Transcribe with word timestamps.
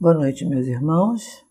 Boa 0.00 0.14
noite, 0.14 0.46
meus 0.46 0.66
irmãos. 0.66 1.44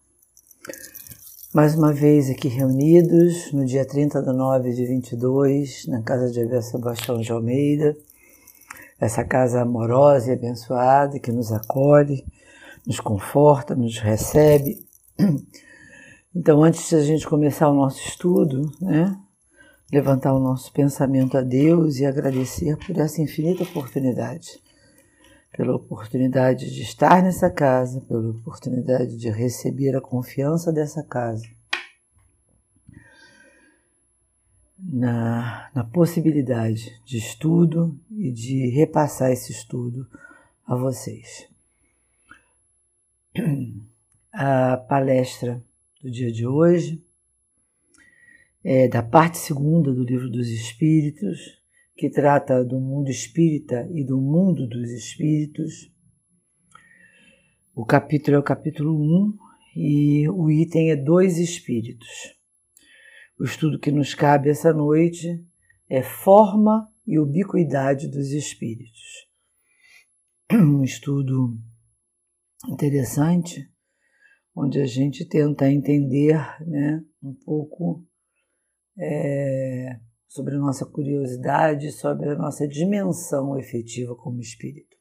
Mais 1.53 1.75
uma 1.75 1.93
vez 1.93 2.31
aqui 2.31 2.47
reunidos 2.47 3.53
no 3.53 3.63
dia 3.63 3.85
30 3.85 4.23
de 4.23 4.33
9 4.33 4.73
de 4.73 4.87
22, 4.87 5.85
na 5.85 6.01
casa 6.01 6.31
de 6.31 6.41
Abel 6.41 6.59
Sebastião 6.63 7.21
de 7.21 7.31
Almeida, 7.31 7.95
essa 8.99 9.23
casa 9.23 9.61
amorosa 9.61 10.31
e 10.31 10.33
abençoada 10.33 11.19
que 11.19 11.31
nos 11.31 11.51
acolhe, 11.51 12.25
nos 12.87 12.99
conforta, 12.99 13.75
nos 13.75 13.99
recebe. 13.99 14.83
Então, 16.35 16.63
antes 16.63 16.89
de 16.89 16.95
a 16.95 17.03
gente 17.03 17.27
começar 17.27 17.69
o 17.69 17.75
nosso 17.75 17.99
estudo, 17.99 18.71
né, 18.81 19.15
levantar 19.91 20.33
o 20.33 20.39
nosso 20.39 20.73
pensamento 20.73 21.37
a 21.37 21.41
Deus 21.41 21.97
e 21.97 22.05
agradecer 22.05 22.77
por 22.77 22.97
essa 22.97 23.21
infinita 23.21 23.61
oportunidade 23.61 24.59
pela 25.59 25.75
oportunidade 25.75 26.73
de 26.73 26.83
estar 26.83 27.21
nessa 27.21 27.49
casa, 27.49 27.99
pela 27.99 28.29
oportunidade 28.29 29.17
de 29.17 29.29
receber 29.29 29.93
a 29.93 29.99
confiança 29.99 30.71
dessa 30.71 31.03
casa, 31.03 31.45
na, 34.79 35.69
na 35.75 35.83
possibilidade 35.83 36.97
de 37.03 37.17
estudo 37.17 37.99
e 38.09 38.31
de 38.31 38.69
repassar 38.69 39.31
esse 39.31 39.51
estudo 39.51 40.07
a 40.65 40.77
vocês. 40.77 41.45
A 44.31 44.77
palestra 44.77 45.61
do 46.01 46.09
dia 46.09 46.31
de 46.31 46.47
hoje 46.47 47.03
é 48.63 48.87
da 48.87 49.03
parte 49.03 49.37
segunda 49.37 49.91
do 49.91 50.05
Livro 50.05 50.29
dos 50.29 50.47
Espíritos 50.47 51.58
que 51.99 52.09
trata 52.09 52.63
do 52.63 52.79
mundo 52.79 53.09
espírita 53.09 53.85
e 53.91 54.05
do 54.05 54.21
mundo 54.21 54.65
dos 54.65 54.89
espíritos. 54.89 55.91
O 57.75 57.85
capítulo 57.85 58.37
é 58.37 58.39
o 58.39 58.43
capítulo 58.43 58.97
1 58.97 59.37
e 59.75 60.29
o 60.29 60.49
item 60.49 60.91
é 60.91 60.95
dois 60.95 61.37
espíritos. 61.37 62.07
O 63.37 63.43
estudo 63.43 63.77
que 63.77 63.91
nos 63.91 64.15
cabe 64.15 64.49
essa 64.49 64.71
noite 64.71 65.45
é 65.89 66.01
forma 66.01 66.89
e 67.05 67.19
ubiquidade 67.19 68.07
dos 68.07 68.31
espíritos. 68.31 69.27
Um 70.53 70.81
estudo 70.81 71.59
interessante, 72.69 73.69
onde 74.55 74.79
a 74.79 74.85
gente 74.85 75.27
tenta 75.27 75.69
entender 75.69 76.37
né, 76.65 77.03
um 77.21 77.33
pouco 77.33 78.07
é, 78.97 79.99
sobre 80.29 80.55
a 80.55 80.59
nossa 80.59 80.85
curiosidade, 80.85 81.91
sobre 81.91 82.29
a 82.29 82.35
nossa 82.35 82.67
dimensão 82.67 83.57
efetiva 83.57 84.15
como 84.15 84.39
espírito. 84.39 84.95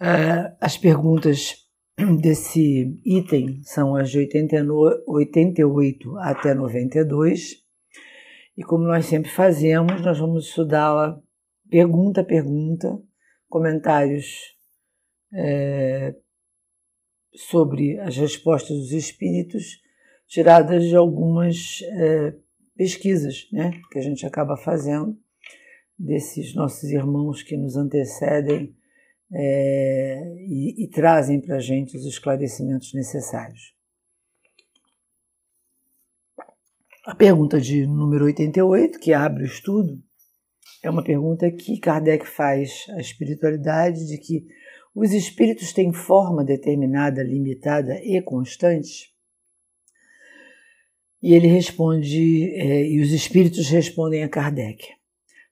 É, 0.00 0.56
as 0.60 0.78
perguntas 0.78 1.68
desse 2.22 2.98
item 3.04 3.60
são 3.62 3.94
as 3.94 4.10
de 4.10 4.18
88 4.18 6.18
até 6.18 6.54
92, 6.54 7.62
e 8.56 8.64
como 8.64 8.84
nós 8.84 9.04
sempre 9.04 9.30
fazemos, 9.30 10.00
nós 10.00 10.18
vamos 10.18 10.46
estudá-la 10.46 11.20
pergunta 11.68 12.22
a 12.22 12.24
pergunta, 12.24 12.98
comentários 13.46 14.56
é, 15.34 16.14
sobre 17.34 18.00
as 18.00 18.16
respostas 18.16 18.76
dos 18.76 18.92
espíritos, 18.92 19.82
tiradas 20.26 20.84
de 20.84 20.96
algumas 20.96 21.82
é, 21.82 22.34
pesquisas 22.78 23.48
né, 23.52 23.72
que 23.90 23.98
a 23.98 24.02
gente 24.02 24.24
acaba 24.24 24.56
fazendo 24.56 25.18
desses 25.98 26.54
nossos 26.54 26.84
irmãos 26.84 27.42
que 27.42 27.56
nos 27.56 27.76
antecedem 27.76 28.72
é, 29.34 30.36
e, 30.38 30.84
e 30.84 30.88
trazem 30.88 31.40
para 31.40 31.56
a 31.56 31.60
gente 31.60 31.96
os 31.96 32.06
esclarecimentos 32.06 32.94
necessários. 32.94 33.74
A 37.04 37.16
pergunta 37.16 37.60
de 37.60 37.84
número 37.84 38.26
88, 38.26 39.00
que 39.00 39.12
abre 39.12 39.42
o 39.42 39.46
estudo, 39.46 40.00
é 40.84 40.88
uma 40.88 41.02
pergunta 41.02 41.50
que 41.50 41.80
Kardec 41.80 42.26
faz 42.26 42.86
à 42.90 43.00
espiritualidade 43.00 44.06
de 44.06 44.18
que 44.18 44.46
os 44.94 45.12
espíritos 45.12 45.72
têm 45.72 45.92
forma 45.92 46.44
determinada, 46.44 47.22
limitada 47.22 47.98
e 48.04 48.22
constante? 48.22 49.17
E 51.22 51.34
ele 51.34 51.48
responde, 51.48 52.52
é, 52.54 52.86
e 52.86 53.00
os 53.00 53.10
espíritos 53.10 53.68
respondem 53.68 54.22
a 54.22 54.28
Kardec: 54.28 54.86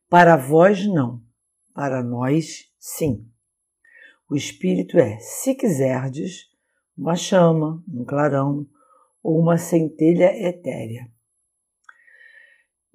Para 0.09 0.37
vós, 0.37 0.87
não. 0.87 1.21
Para 1.75 2.03
nós, 2.03 2.71
sim. 2.79 3.27
O 4.31 4.37
espírito 4.37 4.99
é, 4.99 5.19
se 5.19 5.55
quiserdes, 5.55 6.47
uma 6.97 7.17
chama, 7.17 7.83
um 7.93 8.05
clarão 8.05 8.67
ou 9.23 9.39
uma 9.41 9.59
centelha 9.59 10.33
etérea. 10.49 11.11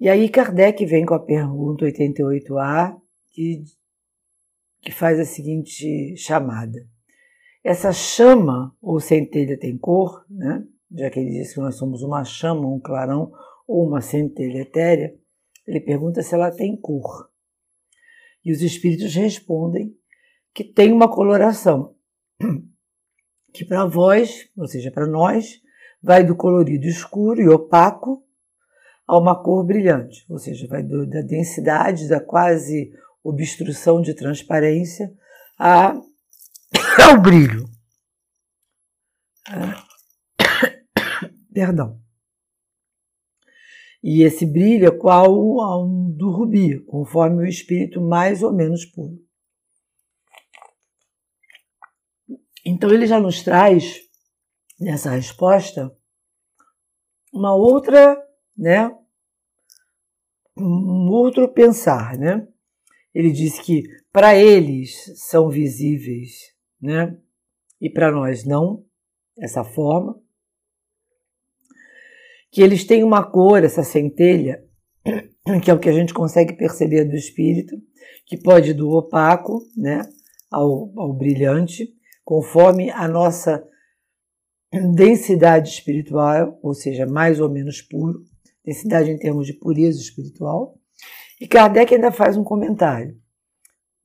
E 0.00 0.08
aí 0.08 0.28
Kardec 0.28 0.84
vem 0.84 1.06
com 1.06 1.14
a 1.14 1.20
pergunta 1.20 1.84
88A, 1.84 3.00
que, 3.32 3.62
que 4.80 4.90
faz 4.90 5.20
a 5.20 5.24
seguinte 5.24 6.16
chamada. 6.16 6.86
Essa 7.62 7.92
chama 7.92 8.76
ou 8.82 8.98
centelha 8.98 9.56
tem 9.56 9.78
cor, 9.78 10.24
né? 10.28 10.66
Já 10.94 11.10
que 11.10 11.18
ele 11.18 11.30
diz 11.30 11.54
que 11.54 11.60
nós 11.60 11.76
somos 11.76 12.02
uma 12.02 12.24
chama, 12.24 12.66
um 12.66 12.80
clarão 12.80 13.32
ou 13.66 13.86
uma 13.86 14.00
centelha 14.00 14.60
etérea, 14.60 15.14
ele 15.66 15.80
pergunta 15.80 16.22
se 16.22 16.34
ela 16.34 16.50
tem 16.50 16.76
cor. 16.76 17.30
E 18.44 18.52
os 18.52 18.60
espíritos 18.60 19.14
respondem 19.14 19.96
que 20.52 20.64
tem 20.64 20.92
uma 20.92 21.08
coloração, 21.08 21.94
que 23.54 23.64
para 23.64 23.86
vós, 23.86 24.48
ou 24.56 24.66
seja, 24.66 24.90
para 24.90 25.06
nós, 25.06 25.60
vai 26.02 26.24
do 26.24 26.34
colorido 26.34 26.86
escuro 26.86 27.40
e 27.40 27.48
opaco 27.48 28.24
a 29.06 29.18
uma 29.18 29.40
cor 29.42 29.64
brilhante, 29.64 30.26
ou 30.28 30.38
seja, 30.38 30.66
vai 30.66 30.82
do, 30.82 31.06
da 31.06 31.20
densidade, 31.22 32.08
da 32.08 32.20
quase 32.20 32.92
obstrução 33.22 34.00
de 34.00 34.14
transparência 34.14 35.12
a, 35.58 35.92
ao 37.08 37.20
brilho. 37.20 37.64
Perdão. 41.52 42.00
E 44.02 44.22
esse 44.22 44.44
brilho 44.44 44.86
é 44.88 44.90
qual 44.90 45.32
um 45.84 46.10
do 46.10 46.30
rubi, 46.30 46.80
conforme 46.84 47.42
o 47.42 47.46
espírito 47.46 48.00
mais 48.00 48.42
ou 48.42 48.52
menos 48.52 48.84
puro. 48.84 49.18
Então 52.64 52.90
ele 52.90 53.06
já 53.06 53.20
nos 53.20 53.42
traz 53.42 54.00
nessa 54.80 55.10
resposta 55.10 55.96
uma 57.32 57.54
outra, 57.54 58.16
né, 58.56 58.90
um 60.56 61.08
outro 61.10 61.48
pensar, 61.48 62.16
né? 62.18 62.46
Ele 63.14 63.30
diz 63.30 63.58
que 63.58 63.82
para 64.12 64.36
eles 64.36 65.12
são 65.16 65.48
visíveis, 65.48 66.54
né? 66.80 67.18
E 67.80 67.90
para 67.90 68.12
nós 68.12 68.44
não, 68.44 68.84
essa 69.38 69.64
forma 69.64 70.21
que 72.52 72.60
eles 72.60 72.84
têm 72.84 73.02
uma 73.02 73.24
cor, 73.24 73.64
essa 73.64 73.82
centelha, 73.82 74.62
que 75.64 75.70
é 75.70 75.74
o 75.74 75.78
que 75.78 75.88
a 75.88 75.92
gente 75.92 76.12
consegue 76.12 76.52
perceber 76.52 77.06
do 77.06 77.16
espírito, 77.16 77.74
que 78.26 78.36
pode 78.36 78.70
ir 78.70 78.74
do 78.74 78.90
opaco 78.90 79.62
né, 79.74 80.02
ao, 80.50 80.92
ao 80.96 81.14
brilhante, 81.14 81.88
conforme 82.22 82.90
a 82.90 83.08
nossa 83.08 83.66
densidade 84.94 85.70
espiritual, 85.70 86.58
ou 86.62 86.74
seja, 86.74 87.06
mais 87.06 87.40
ou 87.40 87.50
menos 87.50 87.80
puro, 87.80 88.22
densidade 88.64 89.10
em 89.10 89.18
termos 89.18 89.46
de 89.46 89.54
pureza 89.54 89.98
espiritual. 89.98 90.78
E 91.40 91.48
Kardec 91.48 91.94
ainda 91.94 92.12
faz 92.12 92.36
um 92.36 92.44
comentário. 92.44 93.16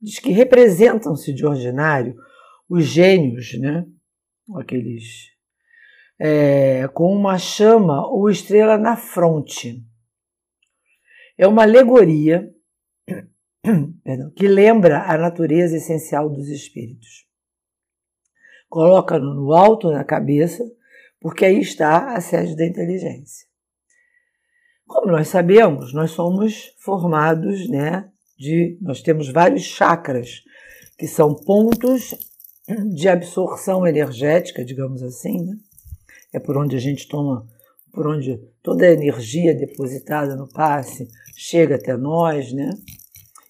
Diz 0.00 0.18
que 0.18 0.32
representam-se 0.32 1.32
de 1.32 1.46
ordinário 1.46 2.16
os 2.68 2.84
gênios, 2.84 3.58
né? 3.58 3.86
aqueles 4.56 5.37
é, 6.18 6.88
com 6.88 7.14
uma 7.14 7.38
chama 7.38 8.06
ou 8.08 8.28
estrela 8.28 8.76
na 8.76 8.96
fronte. 8.96 9.84
É 11.36 11.46
uma 11.46 11.62
alegoria 11.62 12.52
que 14.36 14.48
lembra 14.48 15.02
a 15.02 15.16
natureza 15.16 15.76
essencial 15.76 16.28
dos 16.28 16.48
espíritos. 16.48 17.26
Coloca-no 18.68 19.34
no 19.34 19.52
alto 19.54 19.90
na 19.90 20.04
cabeça, 20.04 20.64
porque 21.20 21.44
aí 21.44 21.60
está 21.60 22.14
a 22.14 22.20
sede 22.20 22.56
da 22.56 22.66
inteligência. 22.66 23.46
Como 24.86 25.12
nós 25.12 25.28
sabemos, 25.28 25.92
nós 25.92 26.10
somos 26.10 26.74
formados, 26.78 27.68
né, 27.68 28.10
de, 28.38 28.78
nós 28.80 29.02
temos 29.02 29.30
vários 29.30 29.62
chakras, 29.62 30.42
que 30.98 31.06
são 31.06 31.34
pontos 31.34 32.14
de 32.94 33.08
absorção 33.08 33.86
energética, 33.86 34.64
digamos 34.64 35.02
assim, 35.02 35.44
né? 35.44 35.56
É 36.32 36.38
por 36.38 36.56
onde 36.56 36.76
a 36.76 36.78
gente 36.78 37.08
toma, 37.08 37.46
por 37.92 38.06
onde 38.06 38.38
toda 38.62 38.86
a 38.86 38.92
energia 38.92 39.54
depositada 39.54 40.36
no 40.36 40.48
passe 40.48 41.08
chega 41.36 41.76
até 41.76 41.96
nós, 41.96 42.52
né? 42.52 42.70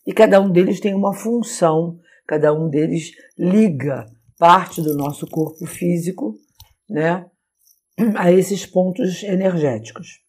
E 0.07 0.13
cada 0.13 0.41
um 0.41 0.51
deles 0.51 0.81
tem 0.81 0.95
uma 0.95 1.15
função, 1.15 1.99
cada 2.27 2.53
um 2.53 2.69
deles 2.69 3.13
liga 3.37 4.07
parte 4.39 4.81
do 4.81 4.97
nosso 4.97 5.27
corpo 5.27 5.67
físico, 5.67 6.39
né, 6.89 7.27
a 8.17 8.31
esses 8.31 8.65
pontos 8.65 9.23
energéticos. 9.23 10.21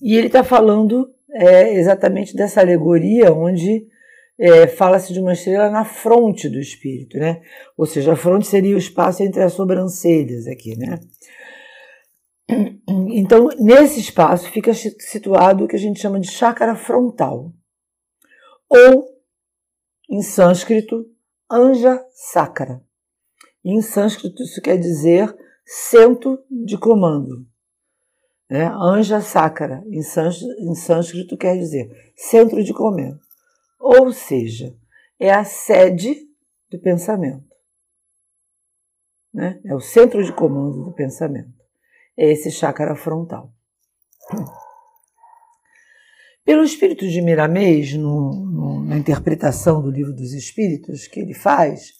E 0.00 0.16
ele 0.16 0.28
está 0.28 0.42
falando 0.42 1.12
é, 1.32 1.74
exatamente 1.74 2.34
dessa 2.34 2.60
alegoria 2.60 3.32
onde 3.32 3.86
é, 4.40 4.66
fala-se 4.66 5.12
de 5.12 5.20
uma 5.20 5.34
estrela 5.34 5.68
na 5.68 5.84
fronte 5.84 6.48
do 6.48 6.58
espírito, 6.58 7.18
né? 7.18 7.42
Ou 7.76 7.84
seja, 7.84 8.14
a 8.14 8.16
fronte 8.16 8.46
seria 8.46 8.74
o 8.74 8.78
espaço 8.78 9.22
entre 9.22 9.42
as 9.42 9.52
sobrancelhas 9.52 10.46
aqui, 10.46 10.76
né? 10.78 10.98
Então, 13.12 13.48
nesse 13.58 14.00
espaço 14.00 14.50
fica 14.50 14.72
situado 14.74 15.64
o 15.64 15.68
que 15.68 15.76
a 15.76 15.78
gente 15.78 16.00
chama 16.00 16.18
de 16.18 16.30
chácara 16.30 16.74
frontal, 16.74 17.52
ou, 18.68 19.06
em 20.08 20.22
sânscrito, 20.22 21.06
anja 21.50 22.02
sacra. 22.10 22.82
Em 23.64 23.82
sânscrito 23.82 24.42
isso 24.42 24.60
quer 24.62 24.78
dizer 24.78 25.36
centro 25.64 26.42
de 26.50 26.78
comando. 26.78 27.46
Né? 28.48 28.66
Anja 28.74 29.20
sacra, 29.20 29.84
em 29.86 30.74
sânscrito 30.74 31.36
quer 31.36 31.56
dizer 31.56 32.12
centro 32.16 32.64
de 32.64 32.72
comando. 32.72 33.20
Ou 33.80 34.12
seja, 34.12 34.76
é 35.18 35.32
a 35.32 35.42
sede 35.42 36.28
do 36.70 36.78
pensamento. 36.78 37.48
Né? 39.32 39.58
É 39.64 39.74
o 39.74 39.80
centro 39.80 40.22
de 40.22 40.32
comando 40.32 40.84
do 40.84 40.92
pensamento. 40.92 41.58
É 42.16 42.30
esse 42.30 42.50
chácara 42.50 42.94
frontal. 42.94 43.50
Pelo 46.44 46.62
espírito 46.62 47.08
de 47.08 47.22
Miramês, 47.22 47.94
no, 47.94 48.32
no, 48.32 48.84
na 48.84 48.98
interpretação 48.98 49.80
do 49.80 49.90
livro 49.90 50.12
dos 50.12 50.32
Espíritos 50.32 51.06
que 51.06 51.20
ele 51.20 51.34
faz, 51.34 51.92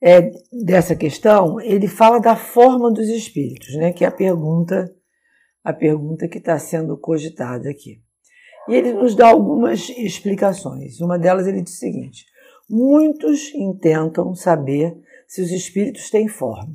é, 0.00 0.30
dessa 0.52 0.94
questão, 0.94 1.60
ele 1.60 1.88
fala 1.88 2.20
da 2.20 2.36
forma 2.36 2.90
dos 2.90 3.08
espíritos, 3.08 3.74
né, 3.74 3.92
que 3.92 4.04
é 4.04 4.08
a 4.08 4.12
pergunta, 4.12 4.94
a 5.64 5.72
pergunta 5.72 6.28
que 6.28 6.38
está 6.38 6.58
sendo 6.58 6.96
cogitada 6.96 7.68
aqui. 7.68 8.02
E 8.68 8.74
ele 8.74 8.92
nos 8.92 9.14
dá 9.14 9.28
algumas 9.28 9.88
explicações. 9.90 11.00
Uma 11.00 11.18
delas 11.18 11.46
ele 11.46 11.62
diz 11.62 11.74
o 11.74 11.78
seguinte: 11.78 12.26
muitos 12.68 13.54
intentam 13.54 14.34
saber 14.34 14.96
se 15.26 15.42
os 15.42 15.50
espíritos 15.50 16.10
têm 16.10 16.28
forma. 16.28 16.74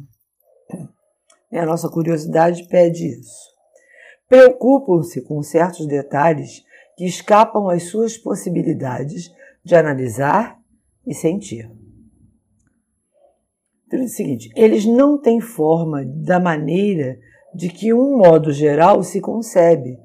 E 1.51 1.57
a 1.57 1.65
nossa 1.65 1.89
curiosidade 1.89 2.67
pede 2.67 3.05
isso. 3.05 3.53
Preocupam-se 4.27 5.21
com 5.21 5.41
certos 5.41 5.87
detalhes 5.87 6.63
que 6.97 7.05
escapam 7.05 7.69
às 7.69 7.83
suas 7.83 8.17
possibilidades 8.17 9.31
de 9.63 9.75
analisar 9.75 10.59
e 11.05 11.13
sentir. 11.13 11.69
Então, 13.87 13.99
é 13.99 14.03
o 14.03 14.07
seguinte: 14.07 14.49
eles 14.55 14.85
não 14.85 15.17
têm 15.17 15.39
forma 15.39 16.03
da 16.05 16.39
maneira 16.39 17.17
de 17.53 17.69
que 17.69 17.93
um 17.93 18.17
modo 18.17 18.51
geral 18.51 19.01
se 19.03 19.21
concebe, 19.21 19.97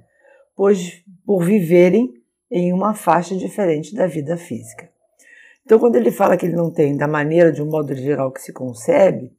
pois 0.55 1.00
por 1.25 1.45
viverem 1.45 2.15
em 2.51 2.73
uma 2.73 2.95
faixa 2.95 3.37
diferente 3.37 3.95
da 3.95 4.07
vida 4.07 4.37
física. 4.37 4.91
Então, 5.65 5.79
quando 5.79 5.97
ele 5.97 6.11
fala 6.11 6.37
que 6.37 6.47
ele 6.47 6.57
não 6.57 6.73
tem 6.73 6.97
da 6.97 7.07
maneira 7.07 7.53
de 7.53 7.63
um 7.63 7.67
modo 7.67 7.95
geral 7.95 8.33
que 8.33 8.43
se 8.43 8.53
concebe, 8.53 9.33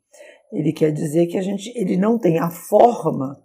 ele 0.52 0.72
quer 0.72 0.92
dizer 0.92 1.28
que 1.28 1.38
a 1.38 1.42
gente, 1.42 1.72
ele 1.76 1.98
não 1.98 2.18
tem 2.18 2.40
a 2.40 2.50
forma 2.50 3.42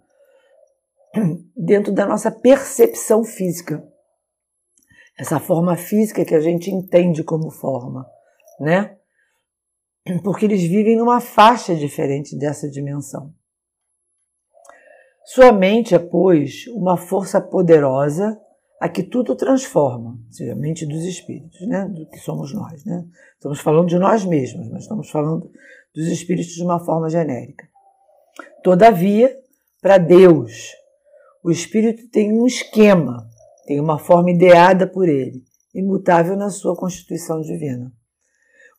dentro 1.55 1.91
da 1.91 2.05
nossa 2.05 2.31
percepção 2.31 3.23
física. 3.23 3.85
Essa 5.17 5.39
forma 5.39 5.75
física 5.75 6.23
que 6.23 6.35
a 6.35 6.39
gente 6.39 6.69
entende 6.69 7.23
como 7.23 7.49
forma, 7.49 8.05
né? 8.59 8.97
Porque 10.23 10.45
eles 10.45 10.61
vivem 10.61 10.95
numa 10.95 11.19
faixa 11.19 11.75
diferente 11.75 12.37
dessa 12.37 12.69
dimensão. 12.69 13.33
Sua 15.27 15.51
mente 15.51 15.93
é, 15.93 15.99
pois, 15.99 16.67
uma 16.67 16.95
força 16.95 17.41
poderosa 17.41 18.39
a 18.79 18.87
que 18.87 19.03
tudo 19.03 19.35
transforma, 19.35 20.11
ou 20.11 20.31
seja, 20.31 20.53
a 20.53 20.55
mente 20.55 20.85
dos 20.85 21.03
espíritos, 21.03 21.67
né? 21.67 21.85
do 21.85 22.05
que 22.05 22.17
somos 22.17 22.53
nós. 22.53 22.85
Né? 22.85 23.05
Estamos 23.33 23.59
falando 23.59 23.89
de 23.89 23.99
nós 23.99 24.23
mesmos, 24.23 24.69
mas 24.69 24.83
estamos 24.83 25.09
falando 25.09 25.51
dos 25.93 26.07
espíritos 26.07 26.53
de 26.53 26.63
uma 26.63 26.79
forma 26.79 27.09
genérica. 27.09 27.67
Todavia, 28.63 29.35
para 29.81 29.97
Deus, 29.97 30.71
o 31.43 31.51
espírito 31.51 32.07
tem 32.07 32.31
um 32.31 32.47
esquema, 32.47 33.29
tem 33.65 33.81
uma 33.81 33.99
forma 33.99 34.31
ideada 34.31 34.87
por 34.87 35.09
ele, 35.09 35.43
imutável 35.75 36.37
na 36.37 36.49
sua 36.49 36.73
constituição 36.73 37.41
divina. 37.41 37.91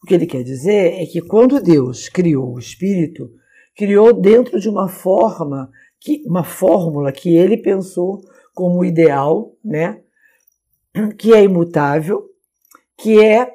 O 0.02 0.06
que 0.06 0.14
ele 0.14 0.26
quer 0.26 0.42
dizer 0.42 0.94
é 0.94 1.04
que 1.04 1.20
quando 1.20 1.60
Deus 1.60 2.08
criou 2.08 2.54
o 2.54 2.58
espírito, 2.58 3.30
criou 3.76 4.14
dentro 4.14 4.58
de 4.58 4.70
uma 4.70 4.88
forma 4.88 5.70
que 6.00 6.22
uma 6.26 6.44
fórmula 6.44 7.12
que 7.12 7.36
ele 7.36 7.56
pensou 7.56 8.20
como 8.54 8.84
ideal, 8.84 9.56
né? 9.64 10.02
Que 11.18 11.32
é 11.32 11.44
imutável, 11.44 12.28
que 12.96 13.22
é 13.22 13.54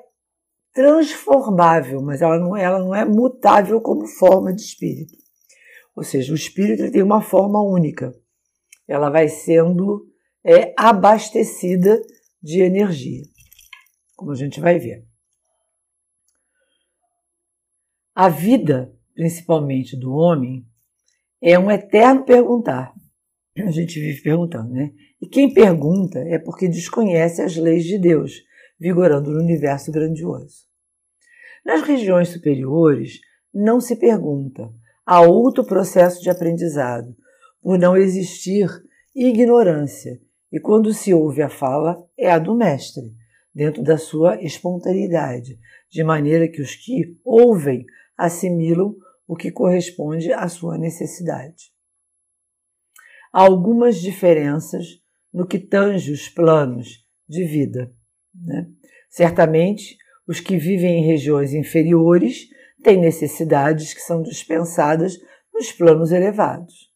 transformável, 0.74 2.01
mas 2.01 2.22
ela 2.22 2.40
não, 2.40 2.56
ela 2.56 2.80
não 2.80 2.95
é 2.95 3.06
mutável 3.06 3.80
como 3.81 4.07
forma 4.07 4.54
de 4.54 4.62
espírito. 4.62 5.13
Ou 5.95 6.04
seja, 6.04 6.31
o 6.31 6.36
espírito 6.36 6.92
tem 6.92 7.04
uma 7.04 7.22
forma 7.22 7.62
única. 7.62 8.13
Ela 8.88 9.10
vai 9.10 9.28
sendo 9.28 10.07
é, 10.44 10.74
abastecida 10.78 12.01
de 12.42 12.62
energia, 12.62 13.24
como 14.16 14.31
a 14.31 14.36
gente 14.36 14.60
vai 14.60 14.80
ver. 14.80 15.06
A 18.16 18.30
vida, 18.30 18.94
principalmente 19.16 19.98
do 19.98 20.13
homem, 20.13 20.68
é 21.44 21.60
um 21.60 21.69
eterno 21.69 22.24
perguntar. 22.24 22.94
A 23.57 23.69
gente 23.69 24.00
vive 24.00 24.22
perguntando, 24.22 24.72
né? 24.72 24.94
E 25.22 25.28
quem 25.28 25.54
pergunta 25.54 26.19
é 26.19 26.40
porque 26.40 26.69
desconhece 26.69 27.42
as 27.42 27.57
leis 27.57 27.84
de 27.84 28.00
Deus, 28.00 28.42
vigorando 28.80 29.30
no 29.30 29.42
universo 29.42 29.92
grandioso. 29.92 30.66
Nas 31.66 31.81
regiões 31.81 32.30
superiores, 32.30 33.19
não 33.54 33.81
se 33.81 33.98
pergunta. 33.98 34.72
Há 35.06 35.22
outro 35.22 35.66
processo 35.66 36.22
de 36.22 36.30
aprendizado, 36.30 37.13
por 37.62 37.78
não 37.78 37.98
existir 37.98 38.68
ignorância. 39.13 40.19
E 40.51 40.60
quando 40.60 40.94
se 40.94 41.13
ouve 41.13 41.42
a 41.42 41.50
fala, 41.50 42.01
é 42.18 42.31
a 42.31 42.39
do 42.39 42.56
mestre, 42.56 43.13
dentro 43.54 43.84
da 43.84 43.98
sua 43.98 44.42
espontaneidade, 44.42 45.60
de 45.92 46.04
maneira 46.04 46.48
que 46.48 46.62
os 46.62 46.75
que 46.75 47.18
ouvem 47.24 47.86
assimilam 48.18 48.96
o 49.27 49.36
que 49.36 49.51
corresponde 49.51 50.32
à 50.34 50.48
sua 50.48 50.77
necessidade. 50.77 51.72
Há 53.32 53.42
algumas 53.42 54.00
diferenças 54.00 54.86
no 55.34 55.48
que 55.48 55.58
tange 55.58 56.12
os 56.12 56.30
planos 56.30 57.03
de 57.27 57.44
vida. 57.46 57.92
Né? 58.34 58.68
Certamente, 59.10 59.98
os 60.27 60.39
que 60.39 60.58
vivem 60.58 61.00
em 61.00 61.06
regiões 61.06 61.53
inferiores 61.53 62.48
têm 62.84 63.00
necessidades 63.00 63.94
que 63.94 64.01
são 64.01 64.22
dispensadas 64.22 65.18
nos 65.53 65.72
planos 65.72 66.12
elevados. 66.12 66.92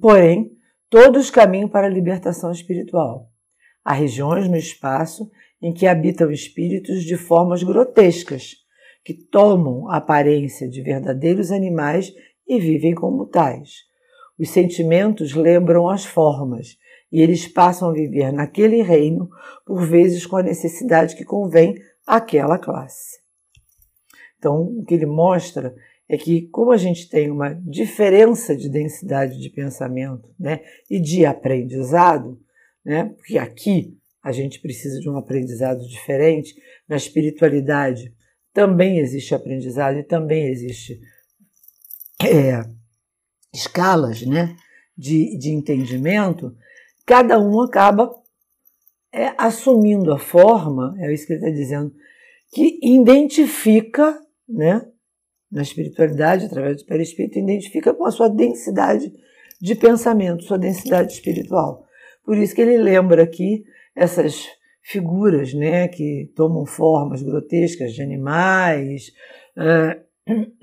Porém, 0.00 0.50
todos 0.88 1.30
caminham 1.30 1.68
para 1.68 1.86
a 1.86 1.90
libertação 1.90 2.50
espiritual. 2.50 3.30
Há 3.84 3.92
regiões 3.92 4.48
no 4.48 4.56
espaço 4.56 5.30
em 5.60 5.72
que 5.72 5.86
habitam 5.86 6.30
espíritos 6.30 7.04
de 7.04 7.16
formas 7.16 7.62
grotescas, 7.62 8.65
que 9.06 9.14
tomam 9.14 9.88
a 9.88 9.98
aparência 9.98 10.68
de 10.68 10.82
verdadeiros 10.82 11.52
animais 11.52 12.12
e 12.44 12.58
vivem 12.58 12.92
como 12.92 13.24
tais. 13.24 13.84
Os 14.36 14.50
sentimentos 14.50 15.32
lembram 15.32 15.88
as 15.88 16.04
formas 16.04 16.76
e 17.12 17.22
eles 17.22 17.46
passam 17.46 17.90
a 17.90 17.92
viver 17.92 18.32
naquele 18.32 18.82
reino, 18.82 19.30
por 19.64 19.86
vezes 19.86 20.26
com 20.26 20.36
a 20.36 20.42
necessidade 20.42 21.14
que 21.14 21.24
convém 21.24 21.76
àquela 22.04 22.58
classe. 22.58 23.20
Então, 24.38 24.62
o 24.62 24.84
que 24.84 24.94
ele 24.94 25.06
mostra 25.06 25.72
é 26.08 26.16
que, 26.16 26.48
como 26.48 26.72
a 26.72 26.76
gente 26.76 27.08
tem 27.08 27.30
uma 27.30 27.54
diferença 27.54 28.56
de 28.56 28.68
densidade 28.68 29.38
de 29.38 29.50
pensamento 29.50 30.28
né, 30.36 30.62
e 30.90 30.98
de 30.98 31.24
aprendizado, 31.24 32.40
né, 32.84 33.04
porque 33.16 33.38
aqui 33.38 33.96
a 34.20 34.32
gente 34.32 34.60
precisa 34.60 34.98
de 34.98 35.08
um 35.08 35.16
aprendizado 35.16 35.86
diferente, 35.86 36.56
na 36.88 36.96
espiritualidade 36.96 38.12
também 38.56 39.00
existe 39.00 39.34
aprendizado 39.34 39.98
e 39.98 40.02
também 40.02 40.46
existe 40.46 40.98
é, 42.22 42.62
escalas 43.52 44.22
né, 44.22 44.56
de, 44.96 45.36
de 45.36 45.50
entendimento, 45.50 46.56
cada 47.04 47.38
um 47.38 47.60
acaba 47.60 48.10
é, 49.12 49.34
assumindo 49.36 50.10
a 50.10 50.18
forma, 50.18 50.96
é 50.98 51.12
isso 51.12 51.26
que 51.26 51.34
ele 51.34 51.44
está 51.44 51.54
dizendo, 51.54 51.94
que 52.50 52.80
identifica, 52.82 54.18
né, 54.48 54.88
na 55.52 55.60
espiritualidade, 55.60 56.46
através 56.46 56.78
do 56.78 56.86
perispírito, 56.86 57.38
identifica 57.38 57.92
com 57.92 58.06
a 58.06 58.10
sua 58.10 58.30
densidade 58.30 59.12
de 59.60 59.74
pensamento, 59.74 60.44
sua 60.44 60.58
densidade 60.58 61.12
espiritual. 61.12 61.84
Por 62.24 62.38
isso 62.38 62.54
que 62.54 62.62
ele 62.62 62.78
lembra 62.78 63.22
aqui 63.22 63.66
essas 63.94 64.46
figuras 64.86 65.52
né, 65.52 65.88
que 65.88 66.30
tomam 66.36 66.64
formas 66.64 67.20
grotescas 67.20 67.92
de 67.92 68.02
animais, 68.02 69.12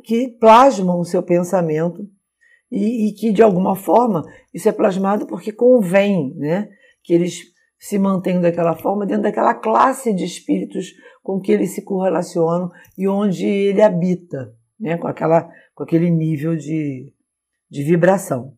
que 0.05 0.29
plasmam 0.39 0.97
o 0.97 1.03
seu 1.03 1.21
pensamento 1.21 2.09
e, 2.71 3.09
e, 3.09 3.13
que, 3.13 3.33
de 3.33 3.43
alguma 3.43 3.75
forma, 3.75 4.23
isso 4.53 4.69
é 4.69 4.71
plasmado 4.71 5.27
porque 5.27 5.51
convém 5.51 6.33
né, 6.37 6.69
que 7.03 7.13
eles 7.13 7.41
se 7.77 7.99
mantenham 7.99 8.41
daquela 8.41 8.77
forma 8.77 9.05
dentro 9.05 9.23
daquela 9.23 9.53
classe 9.53 10.13
de 10.13 10.23
espíritos 10.23 10.93
com 11.21 11.41
que 11.41 11.51
eles 11.51 11.71
se 11.71 11.81
correlacionam 11.81 12.71
e 12.97 13.09
onde 13.09 13.45
ele 13.45 13.81
habita, 13.81 14.55
né, 14.79 14.97
com, 14.97 15.07
aquela, 15.07 15.51
com 15.75 15.83
aquele 15.83 16.09
nível 16.09 16.55
de, 16.55 17.11
de 17.69 17.83
vibração. 17.83 18.55